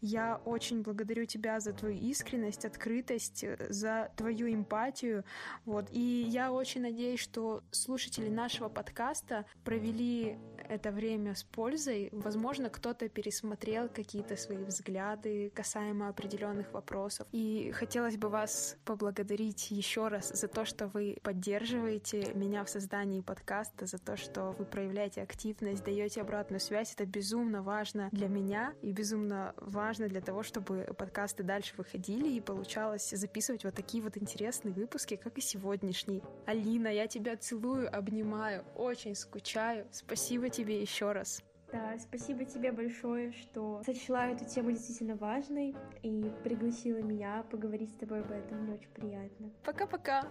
Я 0.00 0.40
очень 0.44 0.82
благодарю 0.82 1.24
тебя 1.24 1.60
за 1.60 1.72
твою 1.72 1.96
искренность, 1.96 2.64
открытость, 2.64 3.44
э, 3.44 3.56
за 3.70 4.12
твою 4.16 4.52
эмпатию. 4.52 5.24
Вот. 5.64 5.88
И 5.90 6.26
я 6.28 6.52
очень 6.52 6.82
надеюсь, 6.82 7.20
что 7.20 7.62
слушатели 7.70 8.28
нашего 8.28 8.68
подкаста 8.68 9.44
провели 9.64 10.36
это 10.68 10.90
время 10.90 11.34
с 11.34 11.44
пользой. 11.44 12.08
Возможно, 12.12 12.70
кто-то 12.70 13.08
пересмотрел 13.08 13.88
какие-то 13.88 14.36
свои 14.36 14.64
взгляды 14.64 15.50
касаемо 15.54 16.08
определенных 16.08 16.72
вопросов. 16.72 17.26
И 17.32 17.72
хотелось 17.74 18.16
бы 18.16 18.28
вас 18.28 18.76
поблагодарить 18.84 19.70
еще 19.70 20.08
раз 20.08 20.28
за 20.30 20.48
то, 20.48 20.64
что 20.64 20.88
вы 20.88 21.18
поддерживаете 21.22 22.32
меня 22.34 22.64
в 22.64 22.70
создании 22.70 23.20
подкаста, 23.20 23.86
за 23.86 23.98
то, 23.98 24.16
что 24.16 24.54
вы 24.58 24.64
проявляете 24.64 25.22
активность, 25.22 25.84
даете 25.84 26.20
обратную 26.20 26.60
связь. 26.60 26.92
Это 26.94 27.06
безумно 27.06 27.62
важно 27.62 28.08
для 28.12 28.28
меня 28.28 28.74
и 28.82 28.92
безумно 28.92 29.54
важно 29.56 30.08
для 30.08 30.20
того, 30.20 30.42
чтобы 30.42 30.94
подкасты 30.96 31.42
дальше 31.42 31.74
выходили 31.76 32.28
и 32.28 32.40
получалось 32.40 33.10
записывать 33.10 33.64
вот 33.64 33.74
такие 33.74 34.02
вот 34.02 34.16
интересные 34.16 34.72
выпуски, 34.72 35.16
как 35.16 35.38
и 35.38 35.40
сегодняшний. 35.40 36.22
Алина, 36.46 36.88
я 36.88 37.06
тебя 37.06 37.36
целую, 37.36 37.94
обнимаю, 37.94 38.64
очень 38.74 39.14
скучаю. 39.14 39.86
Спасибо 39.90 40.48
тебе 40.54 40.80
еще 40.80 41.12
раз. 41.12 41.42
Да, 41.72 41.96
спасибо 41.98 42.44
тебе 42.44 42.70
большое, 42.70 43.32
что 43.32 43.82
сочла 43.84 44.28
эту 44.28 44.44
тему 44.44 44.70
действительно 44.70 45.16
важной 45.16 45.74
и 46.02 46.30
пригласила 46.44 46.98
меня 46.98 47.44
поговорить 47.50 47.90
с 47.90 47.94
тобой 47.94 48.20
об 48.20 48.30
этом. 48.30 48.58
Мне 48.58 48.74
очень 48.74 48.90
приятно. 48.90 49.50
Пока-пока. 49.64 50.22